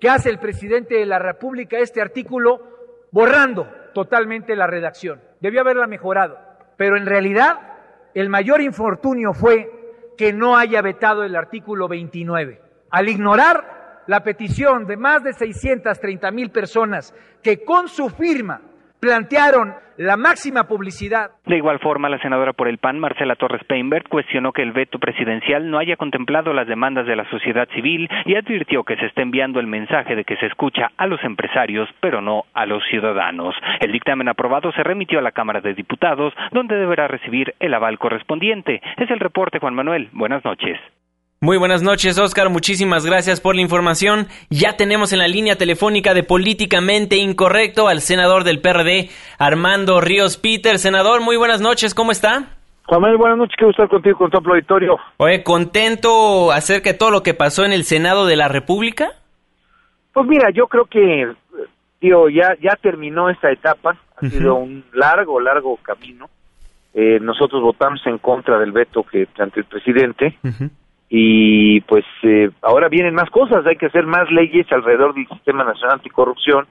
que 0.00 0.08
hace 0.08 0.30
el 0.30 0.38
presidente 0.38 0.94
de 0.94 1.06
la 1.06 1.18
República 1.18 1.78
a 1.78 1.80
este 1.80 2.00
artículo 2.00 2.73
borrando 3.14 3.68
totalmente 3.94 4.56
la 4.56 4.66
redacción. 4.66 5.20
Debió 5.38 5.60
haberla 5.60 5.86
mejorado, 5.86 6.36
pero 6.76 6.96
en 6.96 7.06
realidad 7.06 7.60
el 8.12 8.28
mayor 8.28 8.60
infortunio 8.60 9.32
fue 9.32 9.70
que 10.18 10.32
no 10.32 10.56
haya 10.56 10.82
vetado 10.82 11.22
el 11.22 11.36
artículo 11.36 11.86
29. 11.86 12.60
Al 12.90 13.08
ignorar 13.08 14.02
la 14.08 14.24
petición 14.24 14.88
de 14.88 14.96
más 14.96 15.22
de 15.22 15.32
630 15.32 16.28
mil 16.32 16.50
personas 16.50 17.14
que 17.40 17.64
con 17.64 17.86
su 17.86 18.10
firma 18.10 18.60
plantearon 18.98 19.76
la 19.96 20.16
máxima 20.16 20.64
publicidad. 20.64 21.30
De 21.46 21.56
igual 21.56 21.78
forma, 21.78 22.08
la 22.08 22.18
senadora 22.18 22.52
por 22.52 22.68
el 22.68 22.78
PAN, 22.78 22.98
Marcela 22.98 23.36
Torres 23.36 23.64
Peinberg, 23.64 24.08
cuestionó 24.08 24.52
que 24.52 24.62
el 24.62 24.72
veto 24.72 24.98
presidencial 24.98 25.70
no 25.70 25.78
haya 25.78 25.96
contemplado 25.96 26.52
las 26.52 26.66
demandas 26.66 27.06
de 27.06 27.16
la 27.16 27.28
sociedad 27.30 27.68
civil 27.74 28.08
y 28.24 28.36
advirtió 28.36 28.84
que 28.84 28.96
se 28.96 29.06
está 29.06 29.22
enviando 29.22 29.60
el 29.60 29.66
mensaje 29.66 30.16
de 30.16 30.24
que 30.24 30.36
se 30.36 30.46
escucha 30.46 30.90
a 30.96 31.06
los 31.06 31.22
empresarios, 31.24 31.88
pero 32.00 32.20
no 32.20 32.44
a 32.54 32.66
los 32.66 32.82
ciudadanos. 32.90 33.54
El 33.80 33.92
dictamen 33.92 34.28
aprobado 34.28 34.72
se 34.72 34.82
remitió 34.82 35.18
a 35.18 35.22
la 35.22 35.32
Cámara 35.32 35.60
de 35.60 35.74
Diputados, 35.74 36.32
donde 36.52 36.76
deberá 36.76 37.08
recibir 37.08 37.54
el 37.60 37.74
aval 37.74 37.98
correspondiente. 37.98 38.80
Es 38.96 39.10
el 39.10 39.20
reporte, 39.20 39.58
Juan 39.58 39.74
Manuel. 39.74 40.08
Buenas 40.12 40.44
noches. 40.44 40.78
Muy 41.44 41.58
buenas 41.58 41.82
noches, 41.82 42.18
Oscar. 42.18 42.48
Muchísimas 42.48 43.04
gracias 43.04 43.38
por 43.38 43.54
la 43.54 43.60
información. 43.60 44.28
Ya 44.48 44.78
tenemos 44.78 45.12
en 45.12 45.18
la 45.18 45.28
línea 45.28 45.56
telefónica 45.56 46.14
de 46.14 46.22
Políticamente 46.22 47.16
Incorrecto 47.16 47.86
al 47.86 48.00
senador 48.00 48.44
del 48.44 48.62
PRD, 48.62 49.10
Armando 49.38 50.00
Ríos 50.00 50.38
Peter. 50.38 50.78
Senador, 50.78 51.20
muy 51.20 51.36
buenas 51.36 51.60
noches. 51.60 51.94
¿Cómo 51.94 52.12
está? 52.12 52.56
Juan 52.86 53.02
Manuel, 53.02 53.18
buenas 53.18 53.36
noches. 53.36 53.56
Quiero 53.58 53.72
estar 53.72 53.90
contigo 53.90 54.16
con 54.16 54.30
tu 54.30 54.38
auditorio. 54.38 54.96
Oye, 55.18 55.42
¿contento 55.42 56.50
acerca 56.50 56.92
de 56.92 56.98
todo 56.98 57.10
lo 57.10 57.22
que 57.22 57.34
pasó 57.34 57.66
en 57.66 57.74
el 57.74 57.84
Senado 57.84 58.24
de 58.24 58.36
la 58.36 58.48
República? 58.48 59.10
Pues 60.14 60.26
mira, 60.26 60.48
yo 60.48 60.66
creo 60.66 60.86
que, 60.86 61.30
tío, 62.00 62.30
ya, 62.30 62.56
ya 62.62 62.74
terminó 62.76 63.28
esta 63.28 63.52
etapa. 63.52 63.98
Ha 64.16 64.30
sido 64.30 64.54
un 64.54 64.82
largo, 64.94 65.38
largo 65.40 65.76
camino. 65.82 66.30
Eh, 66.94 67.18
nosotros 67.20 67.60
votamos 67.60 68.00
en 68.06 68.16
contra 68.16 68.58
del 68.58 68.72
veto 68.72 69.02
que 69.02 69.26
planteó 69.26 69.60
el 69.60 69.68
presidente 69.68 70.38
y 71.16 71.80
pues 71.82 72.04
eh, 72.24 72.50
ahora 72.60 72.88
vienen 72.88 73.14
más 73.14 73.30
cosas, 73.30 73.64
hay 73.64 73.76
que 73.76 73.86
hacer 73.86 74.04
más 74.04 74.28
leyes 74.32 74.66
alrededor 74.72 75.14
del 75.14 75.28
Sistema 75.28 75.62
Nacional 75.62 75.98
Anticorrupción, 75.98 76.66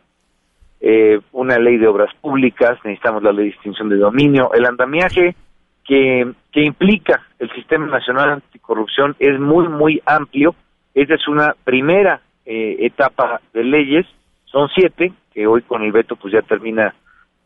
eh, 0.81 1.21
una 1.31 1.57
ley 1.57 1.77
de 1.77 1.87
obras 1.87 2.13
públicas, 2.19 2.77
necesitamos 2.83 3.23
la 3.23 3.31
ley 3.31 3.45
de 3.45 3.51
distinción 3.51 3.87
de 3.87 3.95
dominio, 3.95 4.51
el 4.53 4.65
andamiaje 4.65 5.37
que, 5.85 6.29
que 6.51 6.61
implica 6.61 7.21
el 7.39 7.49
Sistema 7.53 7.85
Nacional 7.85 8.31
Anticorrupción 8.31 9.15
es 9.17 9.39
muy, 9.39 9.69
muy 9.69 10.01
amplio, 10.05 10.55
esta 10.93 11.15
es 11.15 11.25
una 11.29 11.55
primera 11.63 12.19
eh, 12.45 12.75
etapa 12.81 13.39
de 13.53 13.63
leyes, 13.63 14.05
son 14.43 14.67
siete, 14.75 15.13
que 15.33 15.47
hoy 15.47 15.61
con 15.61 15.83
el 15.83 15.93
veto 15.93 16.17
pues 16.17 16.33
ya 16.33 16.41
termina 16.41 16.93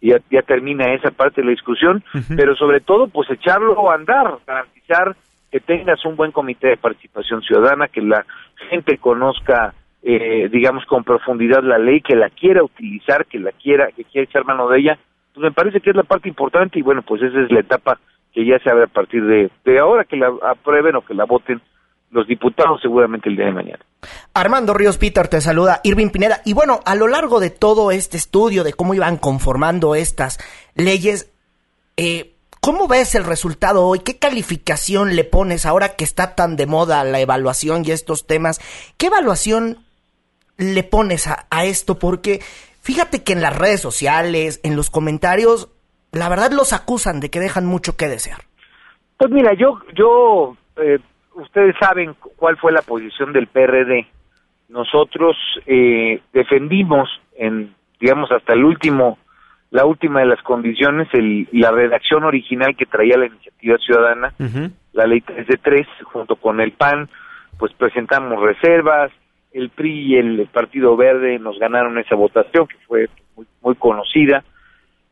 ya, 0.01 0.17
ya 0.31 0.41
termina 0.41 0.91
esa 0.95 1.11
parte 1.11 1.41
de 1.41 1.45
la 1.45 1.51
discusión, 1.51 2.03
pero 2.35 2.55
sobre 2.55 2.79
todo 2.81 3.07
pues 3.07 3.29
echarlo 3.29 3.91
a 3.91 3.93
andar, 3.93 4.39
garantizar 4.47 5.15
que 5.51 5.59
tengas 5.59 6.03
un 6.05 6.15
buen 6.15 6.31
comité 6.31 6.67
de 6.67 6.77
participación 6.77 7.41
ciudadana, 7.41 7.87
que 7.87 8.01
la 8.01 8.25
gente 8.69 8.97
conozca, 8.97 9.73
eh, 10.03 10.49
digamos, 10.51 10.85
con 10.85 11.03
profundidad 11.03 11.63
la 11.63 11.77
ley, 11.77 12.01
que 12.01 12.15
la 12.15 12.29
quiera 12.29 12.63
utilizar, 12.63 13.25
que 13.25 13.39
la 13.39 13.51
quiera, 13.51 13.87
que 13.95 14.03
quiera 14.03 14.25
echar 14.25 14.45
mano 14.45 14.67
de 14.69 14.79
ella, 14.79 14.99
pues 15.33 15.43
me 15.43 15.51
parece 15.51 15.79
que 15.79 15.91
es 15.91 15.95
la 15.95 16.03
parte 16.03 16.27
importante 16.27 16.79
y 16.79 16.81
bueno, 16.81 17.01
pues 17.01 17.21
esa 17.21 17.39
es 17.39 17.51
la 17.51 17.59
etapa 17.59 17.99
que 18.33 18.45
ya 18.45 18.59
se 18.59 18.69
abre 18.69 18.83
a 18.83 18.87
partir 18.87 19.23
de, 19.25 19.49
de 19.65 19.79
ahora 19.79 20.03
que 20.03 20.17
la 20.17 20.31
aprueben 20.43 20.95
o 20.95 21.01
que 21.01 21.13
la 21.13 21.25
voten 21.25 21.61
los 22.11 22.27
diputados 22.27 22.81
seguramente 22.81 23.29
el 23.29 23.35
día 23.35 23.45
de 23.45 23.51
mañana. 23.51 23.79
Armando 24.33 24.73
Ríos 24.73 24.97
Peter 24.97 25.27
te 25.27 25.41
saluda, 25.41 25.81
Irving 25.83 26.09
Pineda. 26.09 26.41
Y 26.45 26.53
bueno, 26.53 26.79
a 26.85 26.95
lo 26.95 27.07
largo 27.07 27.39
de 27.39 27.49
todo 27.49 27.91
este 27.91 28.17
estudio 28.17 28.63
de 28.63 28.73
cómo 28.73 28.93
iban 28.93 29.17
conformando 29.17 29.95
estas 29.95 30.39
leyes, 30.75 31.33
eh, 31.97 32.36
¿Cómo 32.61 32.87
ves 32.87 33.15
el 33.15 33.23
resultado 33.23 33.85
hoy? 33.85 33.99
¿Qué 33.99 34.17
calificación 34.17 35.15
le 35.15 35.23
pones 35.23 35.65
ahora 35.65 35.95
que 35.95 36.03
está 36.03 36.35
tan 36.35 36.55
de 36.55 36.65
moda 36.65 37.03
la 37.03 37.19
evaluación 37.19 37.83
y 37.85 37.91
estos 37.91 38.27
temas? 38.27 38.59
¿Qué 38.97 39.07
evaluación 39.07 39.77
le 40.57 40.83
pones 40.83 41.27
a, 41.27 41.65
esto? 41.65 41.99
Porque 41.99 42.39
fíjate 42.81 43.23
que 43.23 43.33
en 43.33 43.41
las 43.41 43.57
redes 43.57 43.81
sociales, 43.81 44.59
en 44.63 44.75
los 44.75 44.89
comentarios, 44.89 45.69
la 46.11 46.29
verdad 46.29 46.51
los 46.51 46.73
acusan 46.73 47.19
de 47.19 47.29
que 47.29 47.39
dejan 47.39 47.65
mucho 47.65 47.95
que 47.95 48.07
desear. 48.07 48.41
Pues 49.17 49.31
mira, 49.31 49.53
yo, 49.53 49.79
yo, 49.95 50.57
eh, 50.77 50.99
ustedes 51.35 51.75
saben 51.79 52.15
cuál 52.35 52.57
fue 52.57 52.71
la 52.71 52.81
posición 52.81 53.33
del 53.33 53.47
PRD. 53.47 54.07
Nosotros 54.69 55.35
eh, 55.65 56.21
defendimos, 56.33 57.09
en, 57.37 57.73
digamos, 57.99 58.31
hasta 58.31 58.53
el 58.53 58.65
último 58.65 59.17
la 59.71 59.85
última 59.85 60.21
de 60.21 60.27
las 60.27 60.41
condiciones, 60.43 61.07
el, 61.13 61.47
la 61.51 61.71
redacción 61.71 62.23
original 62.23 62.75
que 62.75 62.85
traía 62.85 63.17
la 63.17 63.27
iniciativa 63.27 63.77
ciudadana, 63.77 64.33
la 64.93 65.07
ley 65.07 65.21
3 65.21 65.47
de 65.47 65.57
3, 65.57 65.87
junto 66.03 66.35
con 66.37 66.61
el 66.61 66.71
PAN, 66.71 67.09
pues 67.57 67.73
presentamos 67.73 68.41
reservas, 68.41 69.11
el 69.51 69.69
PRI 69.69 70.13
y 70.13 70.15
el 70.17 70.47
Partido 70.51 70.95
Verde 70.95 71.39
nos 71.39 71.57
ganaron 71.59 71.97
esa 71.97 72.15
votación, 72.15 72.67
que 72.67 72.77
fue 72.87 73.09
muy, 73.35 73.45
muy 73.61 73.75
conocida, 73.75 74.43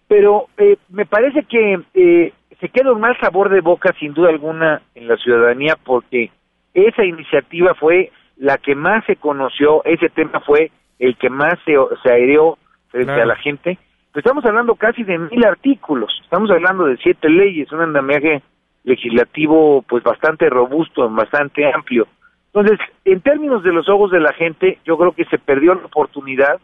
pero 0.08 0.48
eh, 0.58 0.78
me 0.90 1.06
parece 1.06 1.44
que 1.44 1.80
eh, 1.94 2.34
se 2.60 2.70
queda 2.70 2.94
un 2.94 3.02
mal 3.02 3.18
sabor 3.20 3.50
de 3.50 3.62
boca, 3.62 3.94
sin 4.00 4.14
duda 4.14 4.30
alguna, 4.30 4.82
en 4.94 5.08
la 5.08 5.18
ciudadanía, 5.18 5.76
porque 5.84 6.32
esa 6.74 7.04
iniciativa 7.04 7.74
fue 7.76 8.12
la 8.38 8.58
que 8.58 8.76
más 8.76 9.04
se 9.06 9.16
conoció, 9.16 9.84
ese 9.86 10.10
tema 10.10 10.40
fue 10.42 10.72
el 11.00 11.18
que 11.18 11.30
más 11.30 11.56
se, 11.66 11.74
se 12.04 12.12
aereó 12.12 12.58
frente 12.90 13.14
a 13.14 13.26
la 13.26 13.36
gente, 13.36 13.78
estamos 14.16 14.46
hablando 14.46 14.76
casi 14.76 15.04
de 15.04 15.18
mil 15.18 15.46
artículos, 15.46 16.20
estamos 16.24 16.50
hablando 16.52 16.86
de 16.86 16.98
siete 16.98 17.30
leyes, 17.30 17.72
un 17.72 17.82
andamiaje 17.82 18.42
legislativo 18.84 19.84
pues 19.88 20.04
bastante 20.04 20.50
robusto, 20.50 21.10
bastante 21.10 21.72
amplio. 21.74 22.08
Entonces, 22.54 22.80
en 23.04 23.20
términos 23.22 23.64
de 23.64 23.74
los 23.74 23.90
ojos 23.90 24.12
de 24.12 24.20
la 24.20 24.32
gente, 24.34 24.80
yo 24.86 24.98
creo 24.98 25.12
que 25.12 25.26
se 25.26 25.38
perdió 25.38 25.76
la 25.76 25.86
oportunidad 25.86 26.60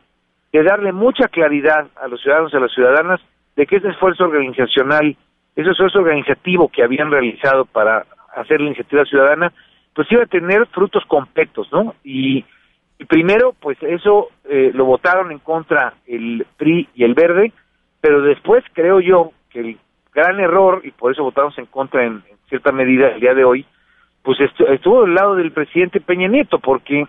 de 0.54 0.64
darle 0.64 0.94
mucha 0.94 1.28
claridad 1.28 1.88
a 2.02 2.08
los 2.08 2.22
ciudadanos 2.22 2.54
y 2.54 2.58
a 2.58 2.60
las 2.62 2.72
ciudadanas 2.72 3.20
de 3.56 3.66
que 3.66 3.78
ese 3.78 3.90
esfuerzo 3.90 4.24
organizacional, 4.24 5.18
ese 5.56 5.70
esfuerzo 5.70 6.00
organizativo 6.00 6.70
que 6.70 6.84
habían 6.84 7.12
realizado 7.12 7.66
para 7.66 8.06
hacer 8.36 8.62
la 8.62 8.68
iniciativa 8.68 9.04
ciudadana, 9.06 9.52
pues 9.94 10.10
iba 10.12 10.24
a 10.24 10.28
tener 10.28 10.66
frutos 10.68 11.04
completos, 11.06 11.68
¿no? 11.72 11.96
Y 12.04 12.46
y 13.02 13.06
primero, 13.06 13.56
pues 13.60 13.80
eso 13.82 14.30
eh, 14.48 14.70
lo 14.76 14.86
votaron 14.86 15.32
en 15.32 15.40
contra 15.40 15.96
el 16.06 16.46
PRI 16.56 16.88
y 16.94 17.04
el 17.04 17.16
Verde, 17.16 17.52
pero 18.00 18.22
después 18.22 18.64
creo 18.74 19.00
yo 19.00 19.32
que 19.50 19.60
el 19.60 19.78
gran 20.14 20.40
error, 20.40 20.82
y 20.84 20.92
por 20.92 21.12
eso 21.12 21.24
votamos 21.24 21.58
en 21.58 21.66
contra 21.66 22.06
en, 22.06 22.22
cierta 22.48 22.72
medida 22.72 23.08
el 23.08 23.20
día 23.20 23.34
de 23.34 23.44
hoy, 23.44 23.66
pues 24.22 24.38
estuvo 24.40 25.02
del 25.02 25.16
lado 25.16 25.34
del 25.34 25.52
presidente 25.52 26.00
Peña 26.00 26.28
Nieto, 26.28 26.60
porque 26.60 27.08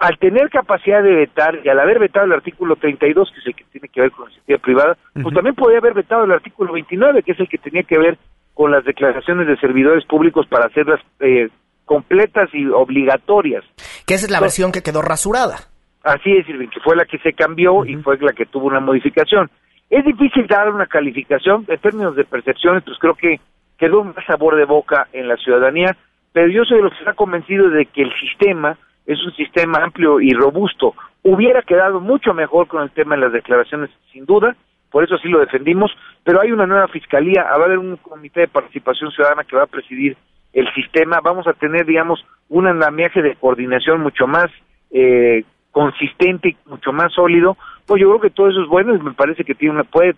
al 0.00 0.16
tener 0.16 0.48
capacidad 0.48 1.02
de 1.02 1.14
vetar 1.14 1.60
y 1.62 1.68
al 1.68 1.80
haber 1.80 1.98
vetado 1.98 2.24
el 2.24 2.32
artículo 2.32 2.76
32, 2.76 3.32
que 3.32 3.40
es 3.40 3.46
el 3.48 3.54
que 3.54 3.64
tiene 3.64 3.88
que 3.88 4.00
ver 4.00 4.12
con 4.12 4.24
la 4.24 4.30
iniciativa 4.30 4.58
privada, 4.60 4.96
pues 5.12 5.34
también 5.34 5.54
podría 5.54 5.80
haber 5.80 5.92
vetado 5.92 6.24
el 6.24 6.32
artículo 6.32 6.72
29, 6.72 7.22
que 7.22 7.32
es 7.32 7.40
el 7.40 7.50
que 7.50 7.58
tenía 7.58 7.82
que 7.82 7.98
ver 7.98 8.16
con 8.54 8.70
las 8.70 8.82
declaraciones 8.86 9.46
de 9.46 9.58
servidores 9.58 10.06
públicos 10.06 10.46
para 10.46 10.68
hacerlas 10.68 11.00
eh, 11.20 11.50
completas 11.84 12.48
y 12.54 12.66
obligatorias. 12.66 13.64
Que 14.12 14.16
esa 14.16 14.26
es 14.26 14.30
la 14.30 14.40
versión 14.40 14.72
que 14.72 14.82
quedó 14.82 15.00
rasurada. 15.00 15.56
Así 16.02 16.30
es, 16.32 16.46
Irving, 16.46 16.68
que 16.68 16.80
fue 16.80 16.94
la 16.94 17.06
que 17.06 17.16
se 17.20 17.32
cambió 17.32 17.86
y 17.86 17.96
fue 17.96 18.18
la 18.18 18.34
que 18.34 18.44
tuvo 18.44 18.66
una 18.66 18.78
modificación. 18.78 19.48
Es 19.88 20.04
difícil 20.04 20.46
dar 20.46 20.70
una 20.70 20.84
calificación 20.84 21.64
en 21.66 21.78
términos 21.78 22.14
de 22.14 22.26
percepciones, 22.26 22.82
pues 22.84 22.98
creo 22.98 23.14
que 23.14 23.40
quedó 23.78 24.02
un 24.02 24.14
sabor 24.26 24.56
de 24.56 24.66
boca 24.66 25.08
en 25.14 25.28
la 25.28 25.38
ciudadanía, 25.38 25.96
pero 26.34 26.48
yo 26.48 26.62
soy 26.64 26.76
de 26.76 26.82
los 26.82 26.92
que 26.92 26.98
está 26.98 27.14
convencido 27.14 27.70
de 27.70 27.86
que 27.86 28.02
el 28.02 28.12
sistema 28.20 28.76
es 29.06 29.18
un 29.24 29.32
sistema 29.32 29.82
amplio 29.82 30.20
y 30.20 30.34
robusto. 30.34 30.94
Hubiera 31.22 31.62
quedado 31.62 31.98
mucho 31.98 32.34
mejor 32.34 32.68
con 32.68 32.82
el 32.82 32.90
tema 32.90 33.14
de 33.14 33.22
las 33.22 33.32
declaraciones, 33.32 33.88
sin 34.12 34.26
duda, 34.26 34.54
por 34.92 35.02
eso 35.02 35.16
sí 35.18 35.28
lo 35.28 35.40
defendimos, 35.40 35.90
pero 36.22 36.40
hay 36.40 36.52
una 36.52 36.66
nueva 36.66 36.86
fiscalía, 36.88 37.42
va 37.44 37.50
a 37.50 37.64
haber 37.64 37.78
un 37.78 37.96
comité 37.96 38.40
de 38.40 38.48
participación 38.48 39.10
ciudadana 39.10 39.42
que 39.42 39.56
va 39.56 39.64
a 39.64 39.66
presidir 39.66 40.16
el 40.52 40.72
sistema, 40.74 41.20
vamos 41.22 41.46
a 41.46 41.54
tener, 41.54 41.86
digamos, 41.86 42.24
un 42.50 42.66
andamiaje 42.66 43.22
de 43.22 43.36
coordinación 43.36 44.02
mucho 44.02 44.26
más 44.26 44.50
eh, 44.90 45.44
consistente 45.70 46.50
y 46.50 46.56
mucho 46.66 46.92
más 46.92 47.12
sólido, 47.14 47.56
pues 47.86 48.00
yo 48.00 48.08
creo 48.10 48.20
que 48.20 48.30
todo 48.30 48.50
eso 48.50 48.62
es 48.62 48.68
bueno 48.68 48.94
y 48.94 48.98
me 48.98 49.14
parece 49.14 49.44
que 49.44 49.54
tiene 49.54 49.74
una, 49.74 49.84
puede, 49.84 50.14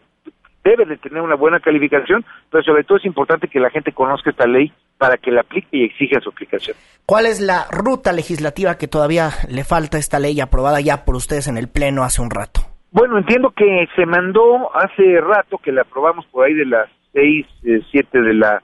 debe 0.64 0.84
de 0.84 0.96
tener 0.96 1.22
una 1.22 1.36
buena 1.36 1.60
calificación, 1.60 2.24
pero 2.50 2.64
sobre 2.64 2.82
todo 2.82 2.98
es 2.98 3.04
importante 3.04 3.46
que 3.46 3.60
la 3.60 3.70
gente 3.70 3.92
conozca 3.92 4.30
esta 4.30 4.46
ley 4.46 4.72
para 4.98 5.16
que 5.16 5.30
la 5.30 5.42
aplique 5.42 5.68
y 5.70 5.84
exija 5.84 6.20
su 6.20 6.30
aplicación. 6.30 6.76
¿Cuál 7.06 7.26
es 7.26 7.40
la 7.40 7.66
ruta 7.70 8.12
legislativa 8.12 8.76
que 8.76 8.88
todavía 8.88 9.30
le 9.48 9.62
falta 9.62 9.98
a 9.98 10.00
esta 10.00 10.18
ley 10.18 10.40
aprobada 10.40 10.80
ya 10.80 11.04
por 11.04 11.14
ustedes 11.14 11.46
en 11.46 11.58
el 11.58 11.68
Pleno 11.68 12.02
hace 12.02 12.22
un 12.22 12.30
rato? 12.30 12.73
Bueno, 12.94 13.18
entiendo 13.18 13.50
que 13.50 13.88
se 13.96 14.06
mandó 14.06 14.70
hace 14.72 15.20
rato, 15.20 15.58
que 15.58 15.72
la 15.72 15.82
aprobamos 15.82 16.26
por 16.26 16.46
ahí 16.46 16.54
de 16.54 16.64
las 16.64 16.88
seis, 17.12 17.44
eh, 17.64 17.80
siete 17.90 18.22
de 18.22 18.34
la 18.34 18.62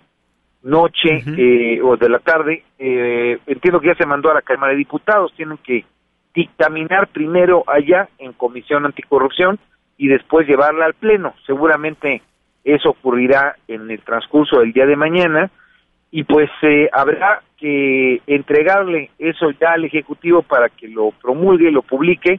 noche 0.63 1.25
eh, 1.37 1.81
o 1.83 1.97
de 1.97 2.09
la 2.09 2.21
tarde. 2.21 2.63
Eh, 2.79 3.41
entiendo 3.49 3.81
que 3.81 3.89
ya 3.89 3.97
se 3.97 4.07
mandó 4.07 4.31
a 4.31 4.35
la 4.35 4.43
Cámara 4.43 4.71
de 4.71 4.79
Diputados, 4.79 5.35
tienen 5.35 5.59
que 5.59 5.85
dictaminar 6.33 7.09
primero 7.09 7.65
allá 7.67 8.09
en 8.19 8.33
Comisión 8.35 8.87
Anticorrupción 8.87 9.59
y 9.97 10.07
después 10.07 10.47
llevarla 10.47 10.85
al 10.85 10.95
Pleno. 10.95 11.35
Seguramente 11.45 12.23
eso 12.63 12.91
ocurrirá 12.91 13.57
en 13.67 13.91
el 13.91 14.01
transcurso 14.03 14.61
del 14.61 14.73
día 14.73 14.87
de 14.87 14.95
mañana 14.95 15.51
y 16.13 16.23
pues 16.23 16.49
eh, 16.63 16.89
habrá 16.93 17.43
que 17.57 18.23
entregarle 18.29 19.11
eso 19.19 19.51
ya 19.61 19.73
al 19.73 19.87
Ejecutivo 19.87 20.43
para 20.43 20.69
que 20.69 20.87
lo 20.87 21.11
promulgue, 21.21 21.73
lo 21.73 21.83
publique 21.83 22.39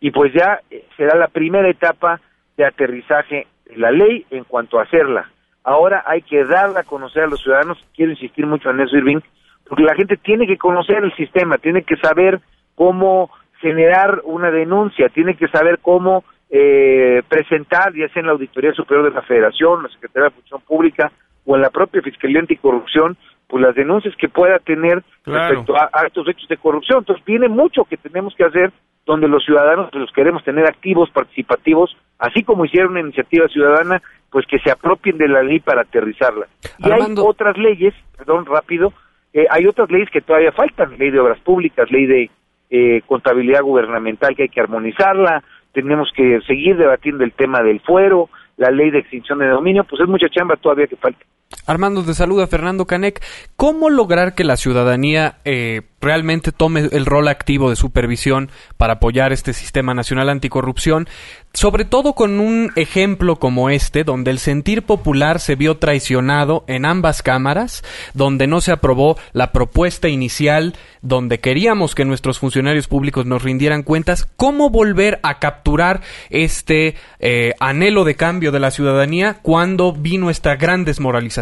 y 0.00 0.10
pues 0.10 0.32
ya 0.32 0.60
eh, 0.70 0.84
será 0.96 1.16
la 1.16 1.28
primera 1.28 1.68
etapa 1.68 2.20
de 2.56 2.64
aterrizaje 2.64 3.46
de 3.66 3.76
la 3.76 3.90
ley 3.90 4.26
en 4.30 4.44
cuanto 4.44 4.78
a 4.78 4.82
hacerla. 4.82 5.30
Ahora 5.64 6.02
hay 6.06 6.22
que 6.22 6.44
darla 6.44 6.80
a 6.80 6.84
conocer 6.84 7.24
a 7.24 7.26
los 7.26 7.42
ciudadanos, 7.42 7.78
quiero 7.94 8.12
insistir 8.12 8.46
mucho 8.46 8.70
en 8.70 8.80
eso, 8.80 8.96
Irving, 8.96 9.20
porque 9.68 9.82
la 9.82 9.94
gente 9.94 10.16
tiene 10.16 10.46
que 10.46 10.56
conocer 10.56 11.04
el 11.04 11.14
sistema, 11.14 11.58
tiene 11.58 11.82
que 11.82 11.96
saber 11.96 12.40
cómo 12.74 13.30
generar 13.60 14.22
una 14.24 14.50
denuncia, 14.50 15.08
tiene 15.08 15.34
que 15.34 15.48
saber 15.48 15.78
cómo 15.80 16.24
eh, 16.48 17.22
presentar, 17.28 17.92
ya 17.94 18.08
sea 18.08 18.20
en 18.20 18.26
la 18.26 18.32
Auditoría 18.32 18.72
Superior 18.72 19.08
de 19.08 19.14
la 19.14 19.22
Federación, 19.22 19.82
la 19.82 19.88
Secretaría 19.90 20.28
de 20.28 20.34
Función 20.34 20.60
Pública 20.62 21.12
o 21.44 21.56
en 21.56 21.62
la 21.62 21.70
propia 21.70 22.00
Fiscalía 22.02 22.40
Anticorrupción, 22.40 23.16
pues 23.46 23.62
las 23.62 23.74
denuncias 23.74 24.14
que 24.16 24.28
pueda 24.28 24.58
tener 24.58 25.02
respecto 25.24 25.76
a, 25.76 25.90
a, 25.92 26.06
estos 26.06 26.28
hechos 26.28 26.48
de 26.48 26.56
corrupción. 26.58 26.98
Entonces, 27.00 27.24
tiene 27.24 27.48
mucho 27.48 27.84
que 27.84 27.96
tenemos 27.96 28.34
que 28.34 28.44
hacer 28.44 28.70
donde 29.08 29.26
los 29.26 29.42
ciudadanos 29.42 29.88
los 29.94 30.12
queremos 30.12 30.44
tener 30.44 30.66
activos, 30.66 31.08
participativos, 31.10 31.96
así 32.18 32.42
como 32.42 32.66
hicieron 32.66 32.90
una 32.90 33.00
iniciativa 33.00 33.48
ciudadana, 33.48 34.02
pues 34.30 34.44
que 34.46 34.58
se 34.58 34.70
apropien 34.70 35.16
de 35.16 35.28
la 35.28 35.42
ley 35.42 35.60
para 35.60 35.80
aterrizarla. 35.80 36.46
Y 36.78 36.90
hay 36.90 37.14
otras 37.16 37.56
leyes, 37.56 37.94
perdón, 38.18 38.44
rápido, 38.44 38.92
eh, 39.32 39.46
hay 39.50 39.66
otras 39.66 39.90
leyes 39.90 40.10
que 40.10 40.20
todavía 40.20 40.52
faltan, 40.52 40.98
ley 40.98 41.10
de 41.10 41.20
obras 41.20 41.40
públicas, 41.40 41.90
ley 41.90 42.04
de 42.04 42.30
eh, 42.68 43.00
contabilidad 43.06 43.62
gubernamental 43.62 44.36
que 44.36 44.42
hay 44.42 44.48
que 44.50 44.60
armonizarla, 44.60 45.42
tenemos 45.72 46.10
que 46.14 46.42
seguir 46.46 46.76
debatiendo 46.76 47.24
el 47.24 47.32
tema 47.32 47.62
del 47.62 47.80
fuero, 47.80 48.28
la 48.58 48.70
ley 48.70 48.90
de 48.90 48.98
extinción 48.98 49.38
de 49.38 49.48
dominio, 49.48 49.84
pues 49.84 50.02
es 50.02 50.08
mucha 50.08 50.28
chamba 50.28 50.56
todavía 50.56 50.86
que 50.86 50.96
falta. 50.96 51.24
Armando, 51.64 52.02
te 52.02 52.12
saluda 52.12 52.46
Fernando 52.46 52.86
Canec. 52.86 53.22
¿Cómo 53.56 53.88
lograr 53.88 54.34
que 54.34 54.44
la 54.44 54.58
ciudadanía 54.58 55.38
eh, 55.46 55.80
realmente 55.98 56.52
tome 56.52 56.88
el 56.92 57.06
rol 57.06 57.26
activo 57.26 57.70
de 57.70 57.76
supervisión 57.76 58.50
para 58.76 58.94
apoyar 58.94 59.32
este 59.32 59.54
sistema 59.54 59.94
nacional 59.94 60.28
anticorrupción? 60.28 61.08
Sobre 61.54 61.86
todo 61.86 62.12
con 62.12 62.40
un 62.40 62.70
ejemplo 62.76 63.36
como 63.36 63.70
este, 63.70 64.04
donde 64.04 64.30
el 64.30 64.38
sentir 64.38 64.82
popular 64.82 65.40
se 65.40 65.56
vio 65.56 65.78
traicionado 65.78 66.64
en 66.68 66.84
ambas 66.84 67.22
cámaras, 67.22 67.82
donde 68.12 68.46
no 68.46 68.60
se 68.60 68.72
aprobó 68.72 69.16
la 69.32 69.50
propuesta 69.50 70.08
inicial, 70.08 70.76
donde 71.00 71.40
queríamos 71.40 71.94
que 71.94 72.04
nuestros 72.04 72.38
funcionarios 72.38 72.88
públicos 72.88 73.24
nos 73.24 73.42
rindieran 73.42 73.82
cuentas. 73.82 74.28
¿Cómo 74.36 74.68
volver 74.68 75.18
a 75.22 75.38
capturar 75.38 76.02
este 76.28 76.94
eh, 77.18 77.54
anhelo 77.58 78.04
de 78.04 78.16
cambio 78.16 78.52
de 78.52 78.60
la 78.60 78.70
ciudadanía 78.70 79.38
cuando 79.40 79.92
vino 79.94 80.28
esta 80.28 80.56
gran 80.56 80.84
desmoralización? 80.84 81.37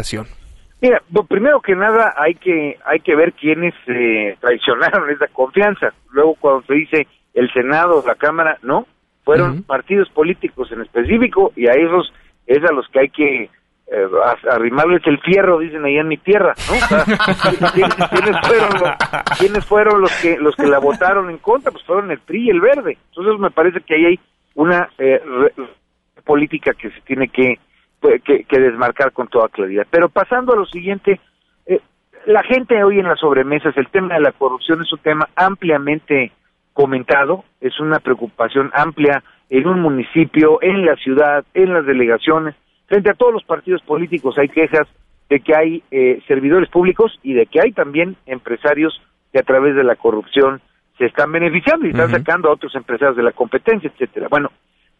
Mira, 0.81 1.01
primero 1.27 1.59
que 1.59 1.75
nada 1.75 2.13
hay 2.17 2.35
que 2.35 2.77
hay 2.85 2.99
que 2.99 3.15
ver 3.15 3.33
quiénes 3.33 3.73
eh, 3.87 4.37
traicionaron 4.39 5.09
esa 5.09 5.27
confianza. 5.27 5.93
Luego 6.11 6.35
cuando 6.39 6.61
se 6.67 6.73
dice 6.75 7.07
el 7.33 7.51
Senado, 7.51 8.03
la 8.05 8.15
Cámara, 8.15 8.57
no, 8.61 8.85
fueron 9.23 9.63
partidos 9.63 10.09
políticos 10.09 10.71
en 10.71 10.81
específico 10.81 11.51
y 11.55 11.67
a 11.67 11.71
esos 11.71 12.13
es 12.45 12.63
a 12.63 12.73
los 12.73 12.87
que 12.89 12.99
hay 12.99 13.09
que 13.09 13.49
eh, 13.89 14.07
arrimarles 14.51 15.01
el 15.05 15.19
fierro, 15.19 15.59
dicen 15.59 15.83
ahí 15.83 15.97
en 15.97 16.07
mi 16.07 16.17
tierra, 16.17 16.53
¿no? 16.67 16.97
¿quiénes, 17.73 18.37
fueron, 18.45 18.69
los, 18.73 18.91
¿quiénes, 19.39 19.65
fueron, 19.65 20.01
los, 20.01 20.11
que 20.21 20.37
los 20.37 20.55
que 20.55 20.67
la 20.67 20.79
votaron 20.79 21.29
en 21.29 21.37
contra? 21.39 21.71
Pues 21.71 21.83
fueron 21.85 22.11
el 22.11 22.19
PRI 22.19 22.47
y 22.47 22.49
el 22.49 22.61
Verde. 22.61 22.97
Entonces 23.09 23.39
me 23.39 23.49
parece 23.49 23.81
que 23.81 23.95
ahí 23.95 24.05
hay 24.05 24.19
una 24.55 24.89
eh, 24.97 25.21
política 26.23 26.73
que 26.73 26.89
se 26.91 27.01
tiene 27.01 27.29
que 27.29 27.59
que, 28.01 28.43
que, 28.43 28.59
desmarcar 28.59 29.11
con 29.11 29.27
toda 29.27 29.49
claridad. 29.49 29.87
Pero 29.89 30.09
pasando 30.09 30.53
a 30.53 30.55
lo 30.55 30.65
siguiente, 30.65 31.19
eh, 31.65 31.79
la 32.25 32.43
gente 32.43 32.83
hoy 32.83 32.99
en 32.99 33.07
las 33.07 33.19
sobremesas, 33.19 33.75
el 33.77 33.89
tema 33.89 34.15
de 34.15 34.21
la 34.21 34.31
corrupción 34.31 34.81
es 34.81 34.91
un 34.93 34.99
tema 34.99 35.27
ampliamente 35.35 36.31
comentado, 36.73 37.43
es 37.59 37.79
una 37.79 37.99
preocupación 37.99 38.71
amplia 38.73 39.23
en 39.49 39.67
un 39.67 39.81
municipio, 39.81 40.59
en 40.61 40.85
la 40.85 40.95
ciudad, 40.95 41.43
en 41.53 41.73
las 41.73 41.85
delegaciones, 41.85 42.55
frente 42.87 43.09
a 43.09 43.15
todos 43.15 43.33
los 43.33 43.43
partidos 43.43 43.81
políticos 43.81 44.37
hay 44.37 44.49
quejas 44.49 44.87
de 45.29 45.39
que 45.39 45.55
hay 45.55 45.83
eh, 45.91 46.21
servidores 46.27 46.69
públicos 46.69 47.17
y 47.23 47.33
de 47.33 47.45
que 47.47 47.59
hay 47.61 47.71
también 47.71 48.15
empresarios 48.25 49.01
que 49.31 49.39
a 49.39 49.43
través 49.43 49.75
de 49.75 49.83
la 49.83 49.95
corrupción 49.95 50.61
se 50.97 51.05
están 51.05 51.31
beneficiando 51.31 51.85
y 51.85 51.91
están 51.91 52.09
sacando 52.09 52.49
a 52.49 52.53
otros 52.53 52.73
empresarios 52.75 53.17
de 53.17 53.23
la 53.23 53.31
competencia, 53.31 53.89
etcétera. 53.93 54.27
Bueno, 54.29 54.51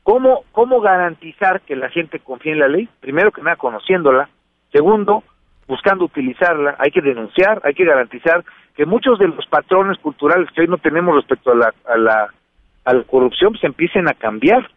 ¿Cómo, 0.07 0.45
¿Cómo 0.53 0.79
garantizar 0.79 1.59
que 1.59 1.75
la 1.75 1.89
gente 1.89 2.19
confíe 2.19 2.53
en 2.53 2.59
la 2.59 2.69
ley? 2.69 2.87
Primero 3.01 3.33
que 3.33 3.41
nada, 3.41 3.57
conociéndola. 3.57 4.29
Segundo, 4.71 5.21
buscando 5.67 6.05
utilizarla. 6.05 6.77
Hay 6.79 6.91
que 6.91 7.01
denunciar, 7.01 7.59
hay 7.65 7.73
que 7.73 7.83
garantizar 7.83 8.45
que 8.73 8.85
muchos 8.85 9.19
de 9.19 9.27
los 9.27 9.45
patrones 9.47 9.97
culturales 9.99 10.49
que 10.51 10.61
hoy 10.61 10.67
no 10.69 10.77
tenemos 10.77 11.13
respecto 11.13 11.51
a 11.51 11.55
la, 11.55 11.73
a 11.85 11.97
la, 11.97 12.33
a 12.85 12.93
la 12.93 13.03
corrupción 13.03 13.51
se 13.51 13.59
pues, 13.59 13.63
empiecen 13.65 14.07
a 14.07 14.13
cambiar. 14.13 14.69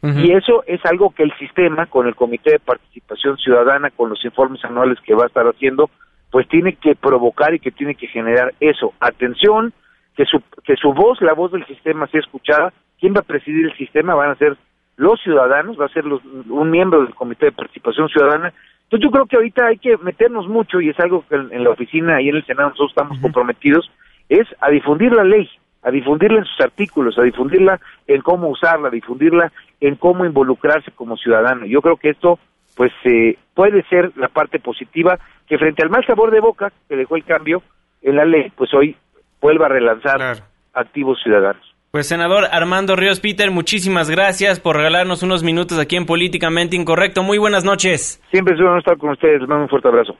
Y 0.00 0.32
eso 0.32 0.64
es 0.66 0.80
algo 0.86 1.10
que 1.10 1.24
el 1.24 1.36
sistema, 1.36 1.84
con 1.84 2.06
el 2.06 2.14
Comité 2.14 2.52
de 2.52 2.58
Participación 2.58 3.36
Ciudadana, 3.36 3.90
con 3.90 4.08
los 4.08 4.24
informes 4.24 4.64
anuales 4.64 4.98
que 5.04 5.14
va 5.14 5.24
a 5.24 5.26
estar 5.26 5.44
haciendo, 5.44 5.90
pues 6.30 6.48
tiene 6.48 6.76
que 6.76 6.94
provocar 6.94 7.52
y 7.52 7.60
que 7.60 7.72
tiene 7.72 7.94
que 7.94 8.06
generar 8.06 8.54
eso. 8.58 8.94
Atención, 9.00 9.74
que 10.16 10.24
su, 10.24 10.42
que 10.64 10.76
su 10.76 10.94
voz, 10.94 11.20
la 11.20 11.34
voz 11.34 11.52
del 11.52 11.66
sistema 11.66 12.06
sea 12.06 12.20
escuchada. 12.20 12.72
¿Quién 12.98 13.12
va 13.12 13.20
a 13.20 13.22
presidir 13.22 13.66
el 13.66 13.76
sistema? 13.76 14.14
Van 14.14 14.30
a 14.30 14.36
ser 14.36 14.56
los 14.98 15.20
ciudadanos, 15.22 15.80
va 15.80 15.86
a 15.86 15.90
ser 15.90 16.04
un 16.06 16.70
miembro 16.70 17.02
del 17.02 17.14
Comité 17.14 17.46
de 17.46 17.52
Participación 17.52 18.08
Ciudadana. 18.08 18.52
Entonces 18.82 19.04
yo 19.04 19.10
creo 19.12 19.26
que 19.26 19.36
ahorita 19.36 19.66
hay 19.66 19.78
que 19.78 19.96
meternos 19.98 20.48
mucho, 20.48 20.80
y 20.80 20.90
es 20.90 20.98
algo 20.98 21.24
que 21.28 21.36
en, 21.36 21.62
la 21.62 21.70
oficina 21.70 22.20
y 22.20 22.28
en 22.28 22.36
el 22.36 22.44
Senado 22.44 22.70
nosotros 22.70 22.90
estamos 22.90 23.18
comprometidos, 23.20 23.90
es 24.28 24.46
a 24.60 24.70
difundir 24.70 25.12
la 25.12 25.22
ley, 25.22 25.48
a 25.82 25.92
difundirla 25.92 26.40
en 26.40 26.44
sus 26.44 26.60
artículos, 26.60 27.16
a 27.16 27.22
difundirla 27.22 27.80
en 28.08 28.22
cómo 28.22 28.48
usarla, 28.48 28.88
a 28.88 28.90
difundirla 28.90 29.52
en 29.80 29.94
cómo 29.94 30.24
involucrarse 30.24 30.90
como 30.90 31.16
ciudadano. 31.16 31.64
Yo 31.64 31.80
creo 31.80 31.96
que 31.96 32.10
esto 32.10 32.40
pues 32.76 32.92
eh, 33.04 33.38
puede 33.54 33.84
ser 33.84 34.12
la 34.16 34.28
parte 34.28 34.58
positiva 34.58 35.18
que 35.46 35.58
frente 35.58 35.82
al 35.82 35.90
mal 35.90 36.04
sabor 36.04 36.32
de 36.32 36.40
boca 36.40 36.72
que 36.88 36.96
dejó 36.96 37.14
el 37.14 37.24
cambio 37.24 37.62
en 38.02 38.16
la 38.16 38.24
ley, 38.24 38.50
pues 38.56 38.74
hoy 38.74 38.96
vuelva 39.40 39.66
a 39.66 39.70
relanzar 39.70 40.42
activos 40.74 41.20
ciudadanos. 41.22 41.77
Pues 41.98 42.06
senador 42.06 42.44
Armando 42.52 42.94
Ríos 42.94 43.18
Peter, 43.18 43.50
muchísimas 43.50 44.08
gracias 44.08 44.60
por 44.60 44.76
regalarnos 44.76 45.24
unos 45.24 45.42
minutos 45.42 45.80
aquí 45.80 45.96
en 45.96 46.06
Políticamente 46.06 46.76
Incorrecto. 46.76 47.24
Muy 47.24 47.38
buenas 47.38 47.64
noches. 47.64 48.22
Siempre 48.30 48.54
es 48.54 48.60
bueno 48.60 48.78
estar 48.78 48.96
con 48.98 49.10
ustedes. 49.10 49.40
Les 49.40 49.48
mando 49.48 49.64
un 49.64 49.68
fuerte 49.68 49.88
abrazo. 49.88 50.16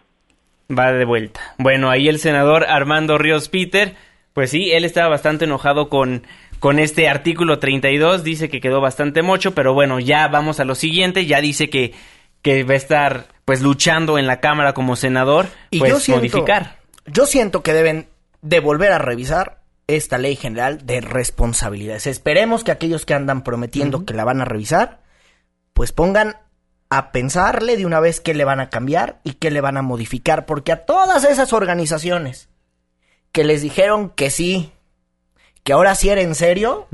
Va 0.77 0.91
de 0.91 1.05
vuelta. 1.05 1.39
Bueno, 1.57 1.89
ahí 1.89 2.09
el 2.09 2.19
senador 2.19 2.65
Armando 2.69 3.17
Ríos 3.17 3.49
Peter 3.49 3.95
Pues 4.33 4.51
sí, 4.51 4.73
él 4.73 4.85
estaba 4.85 5.07
bastante 5.07 5.45
enojado 5.45 5.89
con, 5.89 6.25
con 6.59 6.81
este 6.81 7.09
artículo 7.09 7.61
32, 7.61 8.25
dice 8.25 8.49
que 8.49 8.61
quedó 8.61 8.81
bastante 8.81 9.23
mocho, 9.23 9.55
pero 9.55 9.73
bueno, 9.73 10.01
ya 10.01 10.27
vamos 10.27 10.59
a 10.59 10.65
lo 10.65 10.75
siguiente, 10.75 11.27
ya 11.27 11.41
dice 11.41 11.71
que, 11.71 11.95
que 12.43 12.65
va 12.65 12.75
a 12.75 12.77
estar 12.77 13.27
pues 13.45 13.63
luchando 13.63 14.19
en 14.19 14.27
la 14.27 14.41
Cámara 14.41 14.75
como 14.75 14.97
senador, 14.97 15.47
y 15.71 15.79
pues 15.79 15.93
yo 15.93 16.01
siento, 16.01 16.23
modificar. 16.23 16.79
Yo 17.07 17.25
siento 17.25 17.63
que 17.63 17.73
deben 17.73 18.09
de 18.43 18.59
volver 18.59 18.91
a 18.91 18.99
revisar 18.99 19.59
esta 19.89 20.19
ley 20.19 20.37
general 20.37 20.87
de 20.87 21.01
responsabilidades. 21.01 22.07
Esperemos 22.07 22.63
que 22.63 22.71
aquellos 22.71 23.05
que 23.05 23.15
andan 23.15 23.43
prometiendo 23.43 24.05
que 24.05 24.15
la 24.15 24.25
van 24.25 24.41
a 24.41 24.45
revisar, 24.45 25.01
pues 25.73 25.93
pongan 25.93 26.37
a 26.91 27.11
pensarle 27.11 27.77
de 27.77 27.85
una 27.87 27.99
vez 28.01 28.21
qué 28.21 28.35
le 28.35 28.45
van 28.45 28.61
a 28.61 28.71
cambiar 28.71 29.21
y 29.25 29.33
qué 29.33 29.51
le 29.51 29.61
van 29.61 29.77
a 29.77 29.83
modificar, 29.83 30.47
porque 30.47 30.73
a 30.73 30.85
todas 30.87 31.25
esas 31.25 31.53
organizaciones 31.53 32.49
que 33.33 33.45
les 33.45 33.63
dijeron 33.63 34.11
que 34.11 34.31
sí, 34.31 34.73
que 35.65 35.73
ahora 35.73 35.95
sí 35.95 36.09
era 36.09 36.21
en 36.23 36.35
serio, 36.35 36.87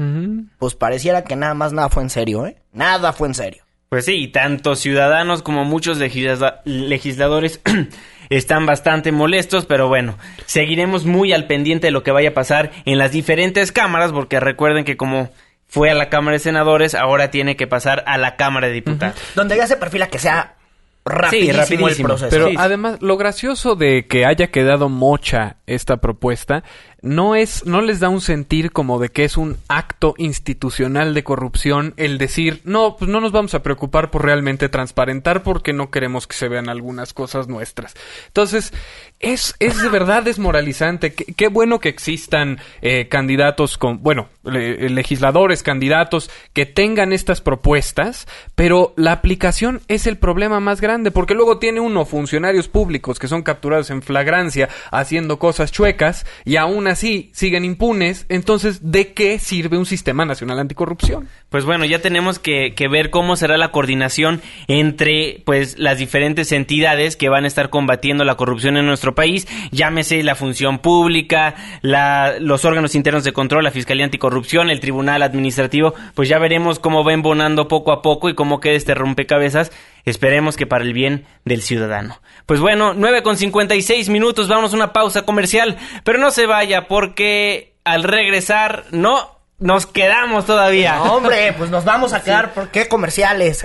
pues 0.59 0.75
pareciera 0.75 1.23
que 1.25 1.37
nada 1.37 1.55
más 1.55 1.73
nada 1.73 1.89
fue 1.89 2.03
en 2.03 2.11
serio, 2.11 2.47
¿eh? 2.47 2.57
Nada 2.73 3.13
fue 3.13 3.29
en 3.29 3.35
serio. 3.35 3.63
Pues 3.89 4.05
sí, 4.07 4.27
tanto 4.29 4.75
ciudadanos 4.75 5.43
como 5.43 5.65
muchos 5.65 5.99
legisla- 5.99 6.61
legisladores 6.65 7.61
están 8.37 8.67
bastante 8.67 9.13
molestos, 9.13 9.67
pero 9.67 9.89
bueno, 9.89 10.17
seguiremos 10.47 11.05
muy 11.05 11.33
al 11.33 11.47
pendiente 11.47 11.87
de 11.87 11.91
lo 11.91 12.03
que 12.03 12.11
vaya 12.11 12.31
a 12.31 12.35
pasar 12.35 12.71
en 12.85 12.99
las 12.99 13.13
diferentes 13.13 13.73
cámaras, 13.73 14.13
porque 14.13 14.41
recuerden 14.41 14.85
que 14.85 14.97
como 14.97 15.31
fue 15.67 15.91
a 15.91 15.95
la 15.95 16.09
Cámara 16.09 16.35
de 16.35 16.39
Senadores, 16.41 16.95
ahora 16.95 17.31
tiene 17.31 17.57
que 17.57 17.67
pasar 17.67 18.05
a 18.07 18.17
la 18.19 18.37
Cámara 18.37 18.69
de 18.69 18.75
Diputados. 18.75 19.17
Donde 19.35 19.57
ya 19.57 19.67
se 19.67 19.77
perfila 19.77 20.07
que 20.09 20.19
sea 20.19 20.55
rapidísimo, 21.05 21.51
el 21.53 21.57
rapidísimo. 21.59 22.09
proceso. 22.09 22.31
Pero 22.31 22.49
Sí. 22.49 22.55
además, 22.59 22.99
lo 23.03 23.17
gracioso 23.17 23.75
de 23.75 24.07
que 24.07 24.25
haya 24.25 24.47
quedado 24.49 24.89
mocha 24.89 25.57
esta 25.67 25.99
propuesta 25.99 26.63
no 27.05 27.35
es, 27.35 27.67
no 27.67 27.83
les 27.83 28.01
da 28.01 28.09
un 28.09 28.23
sentir 28.23 28.73
como 28.73 28.99
de 28.99 29.11
que 29.11 29.25
es 29.25 29.37
un 29.37 29.59
acto 29.69 30.15
institucional 30.17 31.13
de 31.13 31.23
corrupción 31.23 31.93
el 31.99 32.17
decir, 32.17 32.63
no, 32.65 32.97
pues 32.97 33.11
no 33.11 33.21
nos 33.21 33.31
vamos 33.31 33.55
a 33.55 33.63
preocupar 33.63 34.11
por 34.11 34.25
realmente 34.25 34.71
transparentar 34.71 35.43
porque 35.43 35.75
no 35.75 35.91
queremos 35.91 36.27
que 36.27 36.35
se 36.35 36.49
vean 36.49 36.71
algunas 36.71 37.13
cosas 37.13 37.47
nuestras. 37.47 37.95
Entonces, 38.29 38.73
es, 39.21 39.55
es 39.59 39.83
de 39.83 39.89
verdad 39.91 40.23
desmoralizante. 40.23 41.13
Qué, 41.13 41.27
qué 41.35 41.49
bueno 41.49 41.79
que 41.79 41.91
existan 41.91 42.59
eh, 42.81 43.09
candidatos 43.09 43.77
con, 43.77 44.03
bueno, 44.03 44.29
le- 44.43 44.89
legisladores, 44.89 45.63
candidatos 45.63 46.31
que 46.55 46.65
tengan 46.65 47.13
estas 47.13 47.43
propuestas, 47.43 48.27
pero 48.55 48.95
la 48.97 49.13
aplicación 49.13 49.83
es 49.89 50.07
el 50.07 50.17
problema 50.17 50.59
más 50.59 50.81
grande, 50.81 51.11
porque 51.11 51.35
luego 51.35 51.59
tiene 51.59 51.81
uno 51.81 52.07
funcionarios 52.07 52.69
públicos 52.69 53.19
que 53.19 53.29
son 53.29 53.43
capturados 53.43 53.91
en 53.91 54.01
flagrancia 54.01 54.71
haciendo 54.91 55.39
cosas 55.39 55.71
chuecas 55.71 56.25
y 56.47 56.57
aún 56.57 56.87
así 56.87 56.94
siguen 56.95 57.65
impunes. 57.65 58.27
Entonces, 58.29 58.81
¿de 58.91 59.13
qué 59.13 59.39
sirve 59.39 59.79
un 59.79 59.87
sistema 59.87 60.25
nacional 60.25 60.59
anticorrupción? 60.59 61.29
Pues 61.55 61.65
bueno, 61.65 61.85
ya 61.85 62.01
tenemos 62.01 62.41
que, 62.41 62.75
ver 62.91 63.11
cómo 63.11 63.37
será 63.37 63.57
la 63.57 63.69
coordinación 63.71 64.43
entre 64.67 65.41
pues 65.45 65.79
las 65.79 65.99
diferentes 65.99 66.51
entidades 66.51 67.15
que 67.15 67.29
van 67.29 67.45
a 67.45 67.47
estar 67.47 67.71
combatiendo 67.71 68.25
la 68.25 68.35
corrupción 68.35 68.77
en 68.77 68.87
nuestro 68.87 69.15
país, 69.15 69.47
llámese 69.71 70.25
la 70.25 70.35
función 70.35 70.81
pública, 70.81 71.55
la, 71.81 72.41
los 72.41 72.65
órganos 72.65 72.97
internos 72.97 73.23
de 73.23 73.33
control, 73.33 73.63
la 73.63 73.71
Fiscalía 73.71 74.05
Anticorrupción, 74.05 74.69
el 74.69 74.81
Tribunal 74.81 75.23
Administrativo, 75.23 75.95
pues 76.17 76.29
ya 76.29 76.41
veremos 76.41 76.81
cómo 76.81 77.05
va 77.05 77.13
embonando 77.13 77.69
poco 77.69 77.93
a 77.93 78.03
poco 78.03 78.29
y 78.29 78.35
cómo 78.35 78.59
queda 78.59 78.75
este 78.75 78.95
rompecabezas. 78.95 79.71
Esperemos 80.05 80.57
que 80.57 80.67
para 80.67 80.83
el 80.83 80.93
bien 80.93 81.25
del 81.45 81.63
ciudadano. 81.63 82.21
Pues 82.47 82.59
bueno, 82.59 82.95
9 82.95 83.23
con 83.23 83.37
56 83.37 84.09
minutos, 84.09 84.49
vamos 84.49 84.73
a 84.73 84.77
una 84.77 84.93
pausa 84.93 85.23
comercial, 85.23 85.77
pero 86.03 86.19
no 86.19 86.33
se 86.33 86.47
vaya 86.47 86.89
porque 86.89 87.75
al 87.85 88.03
regresar, 88.03 88.87
no, 88.91 89.34
nos 89.59 89.87
quedamos 89.87 90.47
todavía. 90.47 90.97
No, 90.97 91.17
hombre, 91.17 91.53
pues 91.57 91.71
nos 91.71 91.85
vamos 91.85 92.13
a 92.13 92.23
quedar, 92.23 92.53
¿por 92.53 92.69
qué 92.69 92.89
comerciales? 92.89 93.65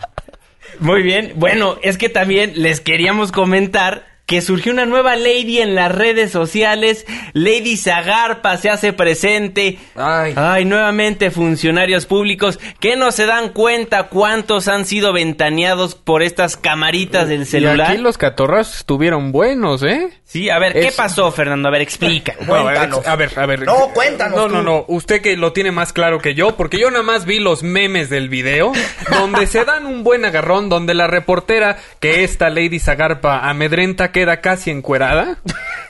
Muy 0.80 1.02
bien. 1.02 1.32
Bueno, 1.36 1.78
es 1.82 1.98
que 1.98 2.08
también 2.08 2.52
les 2.56 2.80
queríamos 2.80 3.32
comentar 3.32 4.13
que 4.26 4.40
surgió 4.40 4.72
una 4.72 4.86
nueva 4.86 5.16
lady 5.16 5.60
en 5.60 5.74
las 5.74 5.92
redes 5.94 6.30
sociales. 6.32 7.04
Lady 7.34 7.76
Zagarpa 7.76 8.56
se 8.56 8.70
hace 8.70 8.92
presente. 8.92 9.78
Ay. 9.96 10.64
nuevamente 10.64 11.30
funcionarios 11.30 12.06
públicos 12.06 12.58
que 12.80 12.96
no 12.96 13.12
se 13.12 13.26
dan 13.26 13.50
cuenta 13.50 14.04
cuántos 14.04 14.68
han 14.68 14.84
sido 14.86 15.12
ventaneados 15.12 15.94
por 15.94 16.22
estas 16.22 16.56
camaritas 16.56 17.28
del 17.28 17.42
Y 17.42 17.46
celular. 17.46 17.90
aquí 17.92 18.00
los 18.00 18.16
catorras 18.18 18.78
estuvieron 18.78 19.30
buenos, 19.32 19.82
¿eh? 19.82 20.08
Sí, 20.24 20.50
a 20.50 20.58
ver, 20.58 20.72
¿qué 20.72 20.88
Es- 20.88 20.94
pasó, 20.96 21.30
Fernando? 21.30 21.68
A 21.68 21.70
ver, 21.70 21.82
explica. 21.82 22.34
Bueno, 22.46 22.68
a 22.68 22.72
ver, 22.72 22.90
a 23.06 23.16
ver, 23.16 23.38
a 23.38 23.46
ver. 23.46 23.62
No, 23.66 23.90
cuéntanos 23.94 24.36
No, 24.36 24.46
tú. 24.46 24.54
no, 24.54 24.62
no. 24.62 24.84
Usted 24.88 25.20
que 25.20 25.36
lo 25.36 25.52
tiene 25.52 25.70
más 25.70 25.92
claro 25.92 26.18
que 26.18 26.34
yo, 26.34 26.56
porque 26.56 26.78
yo 26.78 26.90
nada 26.90 27.02
más 27.04 27.24
vi 27.24 27.38
los 27.38 27.62
memes 27.62 28.10
del 28.10 28.28
video, 28.28 28.72
donde 29.10 29.46
se 29.46 29.64
dan 29.64 29.86
un 29.86 30.02
buen 30.02 30.24
agarrón, 30.24 30.68
donde 30.68 30.94
la 30.94 31.06
reportera, 31.06 31.76
que 32.00 32.24
esta 32.24 32.50
Lady 32.50 32.78
Zagarpa 32.80 33.48
amedrenta, 33.48 34.10
queda 34.14 34.40
casi 34.40 34.70
encuerada. 34.70 35.40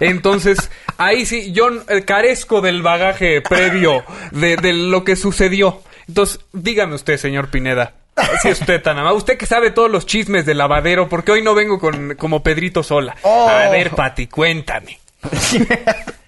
Entonces, 0.00 0.70
ahí 0.98 1.26
sí, 1.26 1.52
yo 1.52 1.68
eh, 1.88 2.04
carezco 2.04 2.60
del 2.60 2.82
bagaje 2.82 3.40
previo 3.42 4.02
de, 4.32 4.56
de 4.56 4.72
lo 4.72 5.04
que 5.04 5.14
sucedió. 5.14 5.82
Entonces, 6.08 6.40
dígame 6.52 6.96
usted, 6.96 7.18
señor 7.18 7.50
Pineda. 7.50 7.94
Si 8.42 8.48
usted 8.48 8.80
tan 8.82 8.98
amable, 8.98 9.18
usted 9.18 9.36
que 9.36 9.46
sabe 9.46 9.70
todos 9.70 9.90
los 9.90 10.06
chismes 10.06 10.46
del 10.46 10.58
lavadero, 10.58 11.08
porque 11.08 11.32
hoy 11.32 11.42
no 11.42 11.54
vengo 11.54 11.78
con 11.78 12.14
como 12.14 12.42
Pedrito 12.42 12.82
sola. 12.82 13.16
Oh. 13.22 13.48
A 13.48 13.68
ver, 13.70 13.90
Pati, 13.90 14.26
cuéntame. 14.26 14.98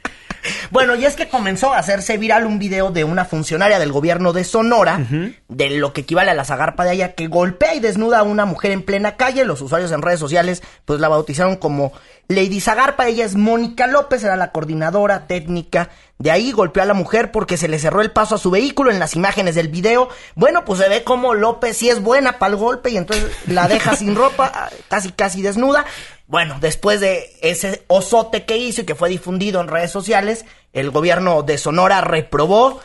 Bueno, 0.71 0.95
y 0.97 1.05
es 1.05 1.17
que 1.17 1.29
comenzó 1.29 1.73
a 1.73 1.79
hacerse 1.79 2.19
viral 2.19 2.47
un 2.47 2.59
video 2.59 2.91
de 2.91 3.05
una 3.05 3.25
funcionaria 3.25 3.79
del 3.79 3.93
gobierno 3.93 4.33
de 4.33 4.45
Sonora, 4.45 5.01
de 5.49 5.71
lo 5.71 5.93
que 5.93 6.03
equivale 6.03 6.31
a 6.31 6.35
la 6.35 6.45
zagarpa 6.45 6.85
de 6.85 6.91
allá, 6.91 7.15
que 7.15 7.29
golpea 7.29 7.75
y 7.75 7.81
desnuda 7.81 8.21
a 8.21 8.23
una 8.23 8.45
mujer 8.45 8.73
en 8.73 8.83
plena 8.83 9.17
calle. 9.17 9.45
Los 9.45 9.61
usuarios 9.61 9.93
en 9.93 10.03
redes 10.03 10.21
sociales, 10.21 10.63
pues 10.85 11.01
la 11.01 11.09
bautizaron 11.09 11.57
como 11.57 11.93
Lady 12.29 12.61
Zagarpa. 12.61 13.07
Ella 13.09 13.25
es 13.25 13.35
Mónica 13.35 13.87
López, 13.87 14.25
era 14.25 14.37
la 14.37 14.53
coordinadora 14.53 15.27
técnica. 15.27 15.91
De 16.19 16.31
ahí 16.31 16.53
golpeó 16.53 16.83
a 16.83 16.87
la 16.87 16.95
mujer 16.95 17.31
porque 17.31 17.57
se 17.57 17.69
le 17.69 17.79
cerró 17.79 18.01
el 18.01 18.11
paso 18.11 18.35
a 18.35 18.39
su 18.39 18.51
vehículo 18.51 18.91
en 18.91 18.99
las 18.99 19.15
imágenes 19.15 19.55
del 19.55 19.69
video. 19.69 20.09
Bueno, 20.35 20.65
pues 20.65 20.81
se 20.81 20.89
ve 20.89 21.05
como 21.05 21.35
López 21.35 21.77
sí 21.77 21.89
es 21.89 22.01
buena 22.01 22.39
para 22.39 22.55
el 22.55 22.59
golpe 22.59 22.91
y 22.91 22.97
entonces 22.97 23.31
la 23.47 23.69
deja 23.69 23.95
sin 23.97 24.15
ropa, 24.17 24.71
casi 24.89 25.13
casi 25.13 25.43
desnuda. 25.43 25.85
Bueno, 26.27 26.57
después 26.61 27.01
de 27.01 27.31
ese 27.43 27.85
osote 27.87 28.45
que 28.45 28.57
hizo 28.57 28.83
y 28.83 28.85
que 28.85 28.95
fue 28.95 29.09
difundido 29.09 29.61
en 29.61 29.69
redes 29.69 29.93
sociales, 29.93 30.45
el 30.73 30.91
gobierno 30.91 31.43
de 31.43 31.59
Sonora 31.59 32.01
reprobó 32.01 32.81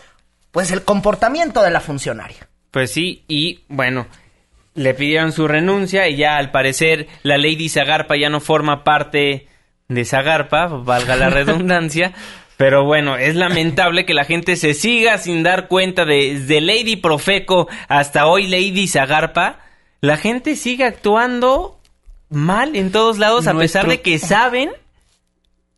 pues 0.52 0.72
el 0.72 0.84
comportamiento 0.84 1.64
de 1.64 1.72
la 1.72 1.80
funcionaria. 1.80 2.48
Pues 2.70 2.92
sí, 2.92 3.24
y 3.28 3.64
bueno, 3.68 4.08
le 4.74 4.94
pidieron 4.94 5.32
su 5.32 5.48
renuncia 5.48 6.08
y 6.08 6.18
ya 6.18 6.38
al 6.38 6.52
parecer 6.52 7.08
la 7.24 7.38
Lady 7.38 7.70
Zagarpa 7.70 8.16
ya 8.16 8.30
no 8.30 8.40
forma 8.40 8.84
parte 8.84 9.48
de 9.88 10.06
Zagarpa, 10.06 10.68
valga 10.68 11.16
la 11.16 11.30
redundancia. 11.30 12.14
Pero 12.58 12.86
bueno, 12.86 13.18
es 13.18 13.36
lamentable 13.36 14.06
que 14.06 14.14
la 14.14 14.24
gente 14.24 14.56
se 14.56 14.76
siga 14.76 15.18
sin 15.18 15.42
dar 15.42 15.68
cuenta 15.68 16.06
de, 16.06 16.36
desde 16.36 16.62
Lady 16.62 16.96
Profeco 16.96 17.68
hasta 17.88 18.28
hoy 18.28 18.48
Lady 18.48 18.88
Zagarpa. 18.88 19.60
La 20.00 20.18
gente 20.18 20.56
sigue 20.56 20.84
actuando 20.84 21.80
mal 22.30 22.76
en 22.76 22.92
todos 22.92 23.18
lados 23.18 23.48
a 23.48 23.58
pesar 23.58 23.88
de 23.88 24.02
que 24.02 24.20
saben 24.20 24.70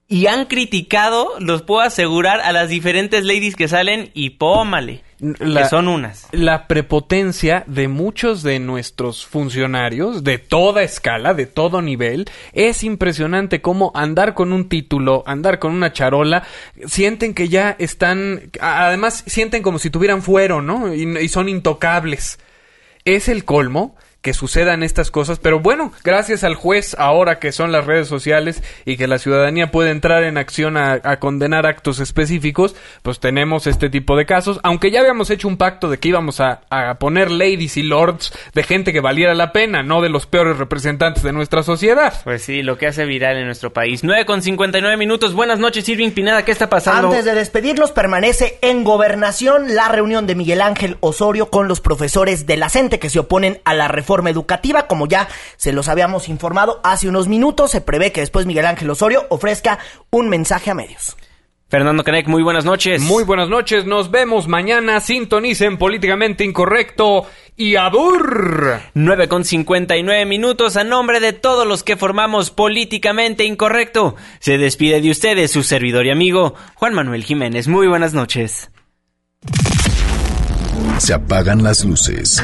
y 0.07 0.27
han 0.27 0.45
criticado, 0.45 1.29
los 1.39 1.61
puedo 1.61 1.81
asegurar, 1.81 2.41
a 2.41 2.51
las 2.51 2.69
diferentes 2.69 3.23
ladies 3.23 3.55
que 3.55 3.67
salen 3.67 4.11
y 4.13 4.31
pómale. 4.31 5.03
Que 5.37 5.65
son 5.65 5.87
unas. 5.87 6.27
La 6.31 6.67
prepotencia 6.67 7.63
de 7.67 7.87
muchos 7.87 8.43
de 8.43 8.59
nuestros 8.59 9.25
funcionarios, 9.25 10.23
de 10.23 10.37
toda 10.37 10.83
escala, 10.83 11.33
de 11.33 11.45
todo 11.45 11.81
nivel, 11.81 12.25
es 12.51 12.83
impresionante 12.83 13.61
cómo 13.61 13.91
andar 13.95 14.33
con 14.33 14.53
un 14.53 14.69
título, 14.69 15.23
andar 15.25 15.59
con 15.59 15.73
una 15.73 15.93
charola, 15.93 16.43
sienten 16.85 17.33
que 17.33 17.49
ya 17.49 17.75
están, 17.79 18.51
además 18.59 19.23
sienten 19.25 19.63
como 19.63 19.79
si 19.79 19.89
tuvieran 19.89 20.21
fuero, 20.21 20.61
¿no? 20.61 20.93
Y, 20.93 21.17
y 21.17 21.27
son 21.29 21.49
intocables. 21.49 22.39
Es 23.05 23.29
el 23.29 23.45
colmo 23.45 23.95
que 24.23 24.33
sucedan 24.33 24.83
estas 24.83 25.11
cosas, 25.11 25.37
pero 25.37 25.59
bueno, 25.59 25.91
gracias 26.03 26.45
al 26.45 26.55
juez 26.55 26.95
ahora 26.97 27.39
que 27.39 27.51
son 27.51 27.73
las 27.73 27.85
redes 27.85 28.07
sociales 28.07 28.63
y 28.85 28.95
que 28.95 29.05
la 29.05 29.19
ciudadanía 29.19 29.69
puede 29.69 29.91
entrar 29.91 30.23
en 30.23 30.37
acción 30.37 30.77
a, 30.77 30.93
a 31.03 31.19
condenar 31.19 31.65
actos 31.65 31.99
específicos, 31.99 32.73
pues 33.01 33.19
tenemos 33.19 33.67
este 33.67 33.89
tipo 33.89 34.15
de 34.15 34.25
casos, 34.25 34.61
aunque 34.63 34.91
ya 34.91 35.01
habíamos 35.01 35.29
hecho 35.29 35.49
un 35.49 35.57
pacto 35.57 35.89
de 35.89 35.99
que 35.99 36.07
íbamos 36.07 36.39
a, 36.39 36.61
a 36.69 36.95
poner 36.99 37.31
ladies 37.31 37.75
y 37.75 37.83
lords 37.83 38.33
de 38.53 38.63
gente 38.63 38.93
que 38.93 39.01
valiera 39.01 39.33
la 39.33 39.51
pena, 39.51 39.83
no 39.83 40.01
de 40.01 40.07
los 40.07 40.25
peores 40.25 40.57
representantes 40.57 41.21
de 41.21 41.33
nuestra 41.33 41.61
sociedad. 41.61 42.13
Pues 42.23 42.43
sí, 42.43 42.63
lo 42.63 42.77
que 42.77 42.87
hace 42.87 43.03
viral 43.05 43.35
en 43.35 43.45
nuestro 43.45 43.73
país. 43.73 44.05
9 44.05 44.25
con 44.25 44.41
59 44.41 44.95
minutos. 44.95 45.33
Buenas 45.33 45.59
noches, 45.59 45.87
Irving 45.89 46.11
Pineda. 46.11 46.45
¿Qué 46.45 46.53
está 46.53 46.69
pasando? 46.69 47.09
Antes 47.09 47.25
de 47.25 47.33
despedirnos, 47.33 47.91
permanece 47.91 48.57
en 48.61 48.85
gobernación 48.85 49.75
la 49.75 49.89
reunión 49.89 50.27
de 50.27 50.35
Miguel 50.35 50.61
Ángel 50.61 50.95
Osorio 51.01 51.49
con 51.49 51.67
los 51.67 51.81
profesores 51.81 52.45
de 52.45 52.55
la 52.55 52.69
CENTE 52.69 52.99
que 52.99 53.09
se 53.09 53.19
oponen 53.19 53.59
a 53.65 53.73
la 53.73 53.89
reforma 54.13 54.29
educativa. 54.29 54.87
Como 54.87 55.07
ya 55.07 55.27
se 55.57 55.73
los 55.73 55.87
habíamos 55.89 56.29
informado 56.29 56.79
hace 56.83 57.07
unos 57.07 57.27
minutos, 57.27 57.71
se 57.71 57.81
prevé 57.81 58.11
que 58.11 58.21
después 58.21 58.45
Miguel 58.45 58.67
Ángel 58.67 58.89
Osorio 58.89 59.25
ofrezca 59.29 59.79
un 60.11 60.29
mensaje 60.29 60.69
a 60.69 60.75
medios. 60.75 61.17
Fernando 61.67 62.03
Canek, 62.03 62.27
muy 62.27 62.43
buenas 62.43 62.65
noches. 62.65 63.01
Muy 63.01 63.23
buenas 63.23 63.49
noches, 63.49 63.85
nos 63.85 64.11
vemos 64.11 64.47
mañana. 64.47 64.99
Sintonicen 64.99 65.79
Políticamente 65.79 66.43
Incorrecto 66.43 67.25
y 67.57 67.77
Abur. 67.77 68.79
9 68.93 69.27
con 69.27 69.43
59 69.43 70.25
minutos 70.27 70.77
a 70.77 70.83
nombre 70.83 71.19
de 71.19 71.33
todos 71.33 71.65
los 71.65 71.81
que 71.81 71.97
formamos 71.97 72.51
Políticamente 72.51 73.45
Incorrecto. 73.45 74.15
Se 74.39 74.59
despide 74.59 75.01
de 75.01 75.09
ustedes 75.09 75.49
su 75.49 75.63
servidor 75.63 76.05
y 76.05 76.11
amigo 76.11 76.53
Juan 76.75 76.93
Manuel 76.93 77.23
Jiménez. 77.23 77.67
Muy 77.67 77.87
buenas 77.87 78.13
noches. 78.13 78.69
Se 80.99 81.13
apagan 81.13 81.63
las 81.63 81.83
luces. 81.83 82.43